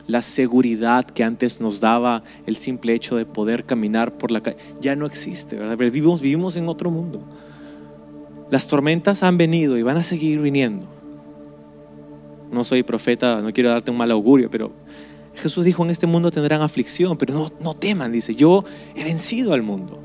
La 0.07 0.21
seguridad 0.21 1.05
que 1.05 1.23
antes 1.23 1.59
nos 1.59 1.81
daba 1.81 2.23
el 2.45 2.55
simple 2.55 2.93
hecho 2.93 3.15
de 3.15 3.25
poder 3.25 3.65
caminar 3.65 4.17
por 4.17 4.31
la 4.31 4.41
calle 4.41 4.57
ya 4.81 4.95
no 4.95 5.05
existe. 5.05 5.55
¿verdad? 5.55 5.77
Vivimos, 5.77 6.21
vivimos 6.21 6.55
en 6.55 6.69
otro 6.69 6.91
mundo. 6.91 7.21
Las 8.51 8.67
tormentas 8.67 9.21
han 9.23 9.37
venido 9.37 9.77
y 9.77 9.83
van 9.83 9.97
a 9.97 10.03
seguir 10.03 10.39
viniendo. 10.39 10.98
No 12.51 12.63
soy 12.63 12.83
profeta, 12.83 13.41
no 13.41 13.53
quiero 13.53 13.69
darte 13.69 13.91
un 13.91 13.97
mal 13.97 14.11
augurio, 14.11 14.49
pero 14.49 14.71
Jesús 15.35 15.65
dijo, 15.65 15.83
en 15.83 15.91
este 15.91 16.07
mundo 16.07 16.31
tendrán 16.31 16.61
aflicción, 16.61 17.17
pero 17.17 17.33
no, 17.33 17.51
no 17.59 17.73
teman, 17.73 18.11
dice, 18.11 18.35
yo 18.35 18.63
he 18.95 19.03
vencido 19.03 19.53
al 19.53 19.61
mundo. 19.61 19.99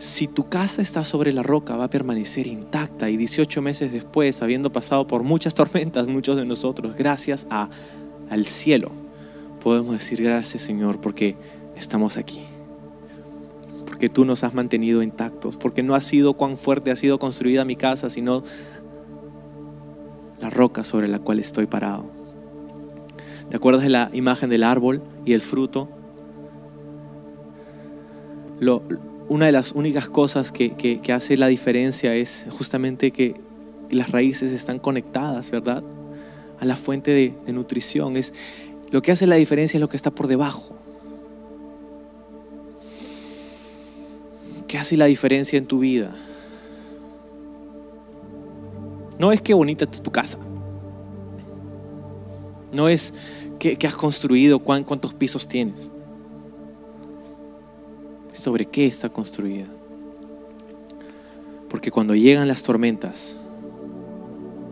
Si 0.00 0.26
tu 0.26 0.48
casa 0.48 0.80
está 0.80 1.04
sobre 1.04 1.30
la 1.30 1.42
roca, 1.42 1.76
va 1.76 1.84
a 1.84 1.90
permanecer 1.90 2.46
intacta. 2.46 3.10
Y 3.10 3.18
18 3.18 3.60
meses 3.60 3.92
después, 3.92 4.40
habiendo 4.40 4.72
pasado 4.72 5.06
por 5.06 5.22
muchas 5.22 5.52
tormentas, 5.52 6.06
muchos 6.06 6.36
de 6.36 6.46
nosotros, 6.46 6.96
gracias 6.96 7.46
a, 7.50 7.68
al 8.30 8.46
cielo, 8.46 8.92
podemos 9.62 9.92
decir 9.92 10.22
gracias 10.22 10.62
Señor 10.62 11.02
porque 11.02 11.36
estamos 11.76 12.16
aquí. 12.16 12.40
Porque 13.84 14.08
tú 14.08 14.24
nos 14.24 14.42
has 14.42 14.54
mantenido 14.54 15.02
intactos. 15.02 15.58
Porque 15.58 15.82
no 15.82 15.94
ha 15.94 16.00
sido 16.00 16.32
cuán 16.32 16.56
fuerte 16.56 16.90
ha 16.90 16.96
sido 16.96 17.18
construida 17.18 17.66
mi 17.66 17.76
casa, 17.76 18.08
sino 18.08 18.42
la 20.40 20.50
roca 20.50 20.84
sobre 20.84 21.08
la 21.08 21.18
cual 21.18 21.38
estoy 21.38 21.66
parado. 21.66 22.04
¿Te 23.50 23.56
acuerdas 23.56 23.82
de 23.82 23.88
la 23.88 24.10
imagen 24.12 24.48
del 24.48 24.62
árbol 24.62 25.02
y 25.24 25.32
el 25.32 25.40
fruto? 25.40 25.88
una 29.28 29.46
de 29.46 29.52
las 29.52 29.72
únicas 29.72 30.08
cosas 30.10 30.52
que, 30.52 31.00
hace 31.14 31.38
la 31.38 31.46
diferencia 31.46 32.14
es 32.14 32.46
justamente 32.50 33.10
que 33.10 33.34
las 33.90 34.10
raíces 34.10 34.52
están 34.52 34.78
conectadas, 34.78 35.50
¿verdad? 35.50 35.82
A 36.58 36.64
la 36.66 36.76
fuente 36.76 37.10
de, 37.12 37.34
de 37.46 37.52
nutrición. 37.54 38.16
Es, 38.18 38.34
lo 38.90 39.00
que 39.00 39.12
hace 39.12 39.26
la 39.26 39.36
diferencia 39.36 39.78
es 39.78 39.80
lo 39.80 39.88
que 39.88 39.96
está 39.96 40.10
por 40.10 40.26
debajo. 40.26 40.74
¿Qué 44.68 44.76
hace 44.78 44.96
la 44.96 45.06
diferencia 45.06 45.56
en 45.56 45.66
tu 45.66 45.78
vida? 45.78 46.14
No 49.20 49.30
es 49.30 49.40
que 49.40 49.54
bonita 49.54 49.84
es 49.84 50.02
tu 50.02 50.10
casa. 50.10 50.38
No 52.72 52.88
es 52.88 53.12
¿Qué, 53.60 53.76
has 53.86 53.94
construido? 53.94 54.60
¿Cuántos 54.60 55.12
pisos 55.12 55.46
tienes? 55.46 55.90
¿Sobre 58.32 58.64
qué 58.64 58.86
está 58.86 59.10
construida? 59.10 59.66
Porque 61.68 61.90
cuando 61.90 62.14
llegan 62.14 62.48
las 62.48 62.62
tormentas, 62.62 63.38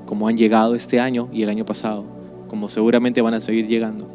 como 0.07 0.27
han 0.27 0.39
llegado 0.39 0.75
este 0.75 0.99
año 0.99 1.29
y 1.31 1.43
el 1.43 1.51
año 1.51 1.67
pasado, 1.67 2.07
como 2.49 2.71
seguramente 2.71 3.21
van 3.21 3.35
a 3.35 3.41
seguir 3.41 3.67
llegando, 3.67 4.09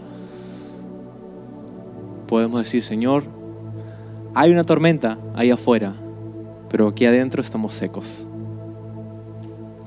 podemos 2.28 2.60
decir, 2.60 2.82
Señor, 2.82 3.26
hay 4.34 4.52
una 4.52 4.64
tormenta 4.64 5.20
ahí 5.36 5.52
afuera, 5.52 5.94
pero 6.70 6.88
aquí 6.88 7.06
adentro 7.06 7.44
estamos 7.44 7.76
secos. 7.76 8.26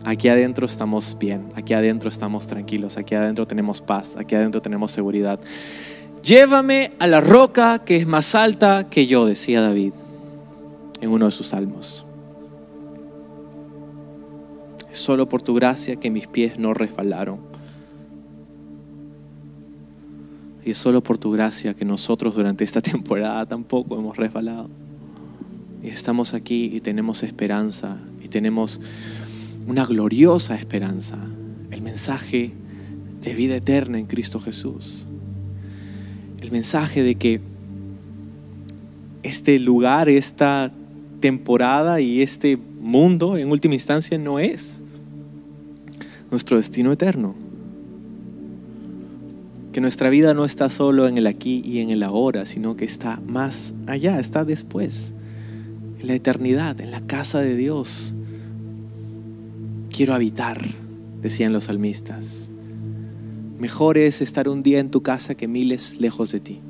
Aquí 0.06 0.28
adentro 0.28 0.66
estamos 0.66 1.16
bien, 1.18 1.48
aquí 1.56 1.74
adentro 1.74 2.08
estamos 2.08 2.46
tranquilos, 2.46 2.96
aquí 2.96 3.16
adentro 3.16 3.44
tenemos 3.44 3.80
paz, 3.80 4.16
aquí 4.16 4.36
adentro 4.36 4.62
tenemos 4.62 4.92
seguridad. 4.92 5.40
Llévame 6.22 6.92
a 7.00 7.08
la 7.08 7.20
roca 7.20 7.80
que 7.80 7.96
es 7.96 8.06
más 8.06 8.36
alta 8.36 8.88
que 8.88 9.08
yo, 9.08 9.26
decía 9.26 9.60
David 9.60 9.94
en 11.00 11.10
uno 11.10 11.24
de 11.26 11.32
sus 11.32 11.48
salmos. 11.48 12.06
Es 14.92 15.00
solo 15.00 15.28
por 15.28 15.42
tu 15.42 15.54
gracia 15.54 15.96
que 15.96 16.08
mis 16.08 16.28
pies 16.28 16.56
no 16.56 16.72
resbalaron. 16.72 17.40
Y 20.64 20.70
es 20.70 20.78
solo 20.78 21.02
por 21.02 21.18
tu 21.18 21.32
gracia 21.32 21.74
que 21.74 21.84
nosotros 21.84 22.36
durante 22.36 22.62
esta 22.62 22.80
temporada 22.92 23.44
tampoco 23.44 23.98
hemos 23.98 24.16
resbalado. 24.16 24.70
Y 25.82 25.88
estamos 25.88 26.32
aquí 26.32 26.70
y 26.72 26.80
tenemos 26.80 27.24
esperanza 27.24 27.96
y 28.22 28.28
tenemos 28.28 28.80
una 29.66 29.84
gloriosa 29.84 30.54
esperanza, 30.54 31.18
el 31.70 31.82
mensaje 31.82 32.52
de 33.22 33.34
vida 33.34 33.56
eterna 33.56 33.98
en 33.98 34.06
Cristo 34.06 34.38
Jesús. 34.38 35.08
El 36.40 36.52
mensaje 36.52 37.02
de 37.02 37.16
que 37.16 37.40
este 39.22 39.58
lugar, 39.58 40.08
esta 40.08 40.70
temporada 41.20 42.00
y 42.00 42.22
este 42.22 42.56
mundo 42.56 43.36
en 43.36 43.50
última 43.50 43.74
instancia 43.74 44.16
no 44.18 44.38
es 44.38 44.80
nuestro 46.30 46.56
destino 46.56 46.92
eterno. 46.92 47.34
Que 49.72 49.80
nuestra 49.80 50.08
vida 50.08 50.32
no 50.32 50.44
está 50.44 50.70
solo 50.70 51.08
en 51.08 51.18
el 51.18 51.26
aquí 51.26 51.62
y 51.64 51.80
en 51.80 51.90
el 51.90 52.04
ahora, 52.04 52.46
sino 52.46 52.76
que 52.76 52.84
está 52.84 53.20
más 53.26 53.74
allá, 53.88 54.20
está 54.20 54.44
después, 54.44 55.12
en 55.98 56.06
la 56.06 56.14
eternidad, 56.14 56.80
en 56.80 56.92
la 56.92 57.00
casa 57.00 57.40
de 57.40 57.56
Dios, 57.56 58.14
quiero 59.96 60.12
habitar, 60.12 60.62
decían 61.22 61.54
los 61.54 61.64
salmistas. 61.64 62.50
Mejor 63.58 63.96
es 63.96 64.20
estar 64.20 64.46
un 64.46 64.62
día 64.62 64.78
en 64.78 64.90
tu 64.90 65.02
casa 65.02 65.34
que 65.34 65.48
miles 65.48 65.98
lejos 65.98 66.32
de 66.32 66.40
ti. 66.40 66.60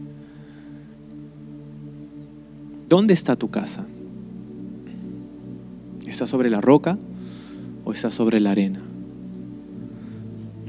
¿Dónde 2.88 3.14
está 3.14 3.34
tu 3.34 3.50
casa? 3.50 3.84
¿Estás 6.06 6.30
sobre 6.30 6.50
la 6.50 6.60
roca 6.60 6.98
o 7.84 7.92
estás 7.92 8.14
sobre 8.14 8.38
la 8.38 8.52
arena? 8.52 8.80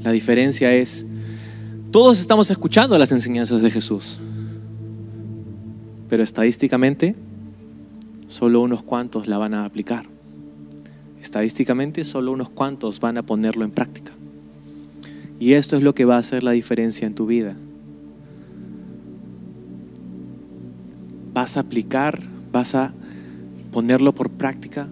La 0.02 0.10
diferencia 0.10 0.74
es, 0.74 1.06
todos 1.92 2.18
estamos 2.18 2.50
escuchando 2.50 2.98
las 2.98 3.12
enseñanzas 3.12 3.62
de 3.62 3.70
Jesús, 3.70 4.18
pero 6.08 6.24
estadísticamente 6.24 7.14
solo 8.26 8.60
unos 8.62 8.82
cuantos 8.82 9.28
la 9.28 9.38
van 9.38 9.54
a 9.54 9.64
aplicar. 9.64 10.17
Estadísticamente 11.22 12.04
solo 12.04 12.32
unos 12.32 12.50
cuantos 12.50 13.00
van 13.00 13.18
a 13.18 13.22
ponerlo 13.22 13.64
en 13.64 13.70
práctica. 13.70 14.12
Y 15.40 15.52
esto 15.52 15.76
es 15.76 15.82
lo 15.82 15.94
que 15.94 16.04
va 16.04 16.16
a 16.16 16.20
hacer 16.20 16.42
la 16.42 16.52
diferencia 16.52 17.06
en 17.06 17.14
tu 17.14 17.26
vida. 17.26 17.56
¿Vas 21.32 21.56
a 21.56 21.60
aplicar? 21.60 22.20
¿Vas 22.50 22.74
a 22.74 22.92
ponerlo 23.72 24.14
por 24.14 24.30
práctica? 24.30 24.88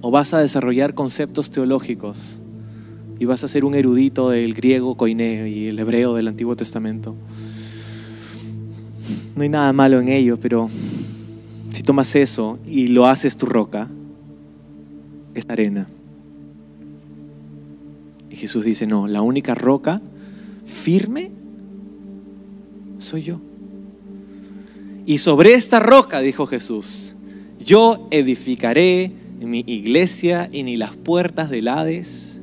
¿O 0.00 0.10
vas 0.10 0.34
a 0.34 0.40
desarrollar 0.40 0.94
conceptos 0.94 1.50
teológicos? 1.50 2.40
Y 3.20 3.24
vas 3.24 3.44
a 3.44 3.48
ser 3.48 3.64
un 3.64 3.74
erudito 3.74 4.30
del 4.30 4.54
griego 4.54 4.96
koine 4.96 5.48
y 5.48 5.68
el 5.68 5.78
hebreo 5.78 6.14
del 6.14 6.26
Antiguo 6.26 6.56
Testamento. 6.56 7.14
No 9.36 9.42
hay 9.42 9.48
nada 9.48 9.72
malo 9.72 10.00
en 10.00 10.08
ello, 10.08 10.36
pero 10.36 10.68
si 11.72 11.82
tomas 11.82 12.16
eso 12.16 12.58
y 12.66 12.88
lo 12.88 13.06
haces 13.06 13.36
tu 13.36 13.46
roca, 13.46 13.88
es 15.34 15.44
arena. 15.48 15.86
Y 18.30 18.36
Jesús 18.36 18.64
dice, 18.64 18.86
no, 18.86 19.06
la 19.06 19.22
única 19.22 19.54
roca 19.54 20.00
firme 20.64 21.30
soy 22.98 23.22
yo. 23.22 23.40
Y 25.04 25.18
sobre 25.18 25.54
esta 25.54 25.80
roca, 25.80 26.20
dijo 26.20 26.46
Jesús, 26.46 27.16
yo 27.58 28.08
edificaré 28.10 29.12
mi 29.40 29.64
iglesia 29.66 30.48
y 30.52 30.62
ni 30.62 30.76
las 30.76 30.96
puertas 30.96 31.50
del 31.50 31.68
Hades 31.68 32.40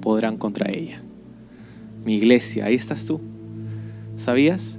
podrán 0.00 0.36
contra 0.36 0.70
ella. 0.70 1.02
Mi 2.04 2.16
iglesia, 2.16 2.66
ahí 2.66 2.74
estás 2.74 3.06
tú. 3.06 3.20
¿Sabías 4.16 4.78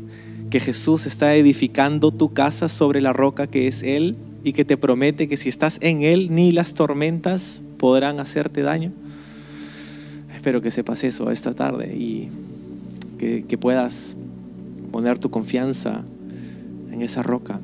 que 0.50 0.60
Jesús 0.60 1.08
está 1.08 1.36
edificando 1.36 2.12
tu 2.12 2.34
casa 2.34 2.70
sobre 2.70 3.02
la 3.02 3.12
roca 3.12 3.48
que 3.48 3.68
es 3.68 3.84
Él 3.84 4.16
y 4.46 4.54
que 4.54 4.64
te 4.64 4.78
promete 4.78 5.28
que 5.28 5.38
si 5.38 5.50
estás 5.50 5.80
en 5.82 6.04
Él 6.04 6.28
ni 6.30 6.52
las 6.52 6.76
tormentas 6.76 7.64
podrán 7.80 8.20
hacerte 8.20 8.62
daño? 8.62 8.94
Espero 10.36 10.62
que 10.62 10.70
sepas 10.70 11.04
eso 11.04 11.32
esta 11.32 11.56
tarde 11.56 11.96
y 11.96 12.30
que, 13.18 13.44
que 13.44 13.58
puedas 13.58 14.16
poner 14.92 15.18
tu 15.18 15.32
confianza 15.32 16.04
en 16.92 17.02
esa 17.02 17.24
roca. 17.24 17.60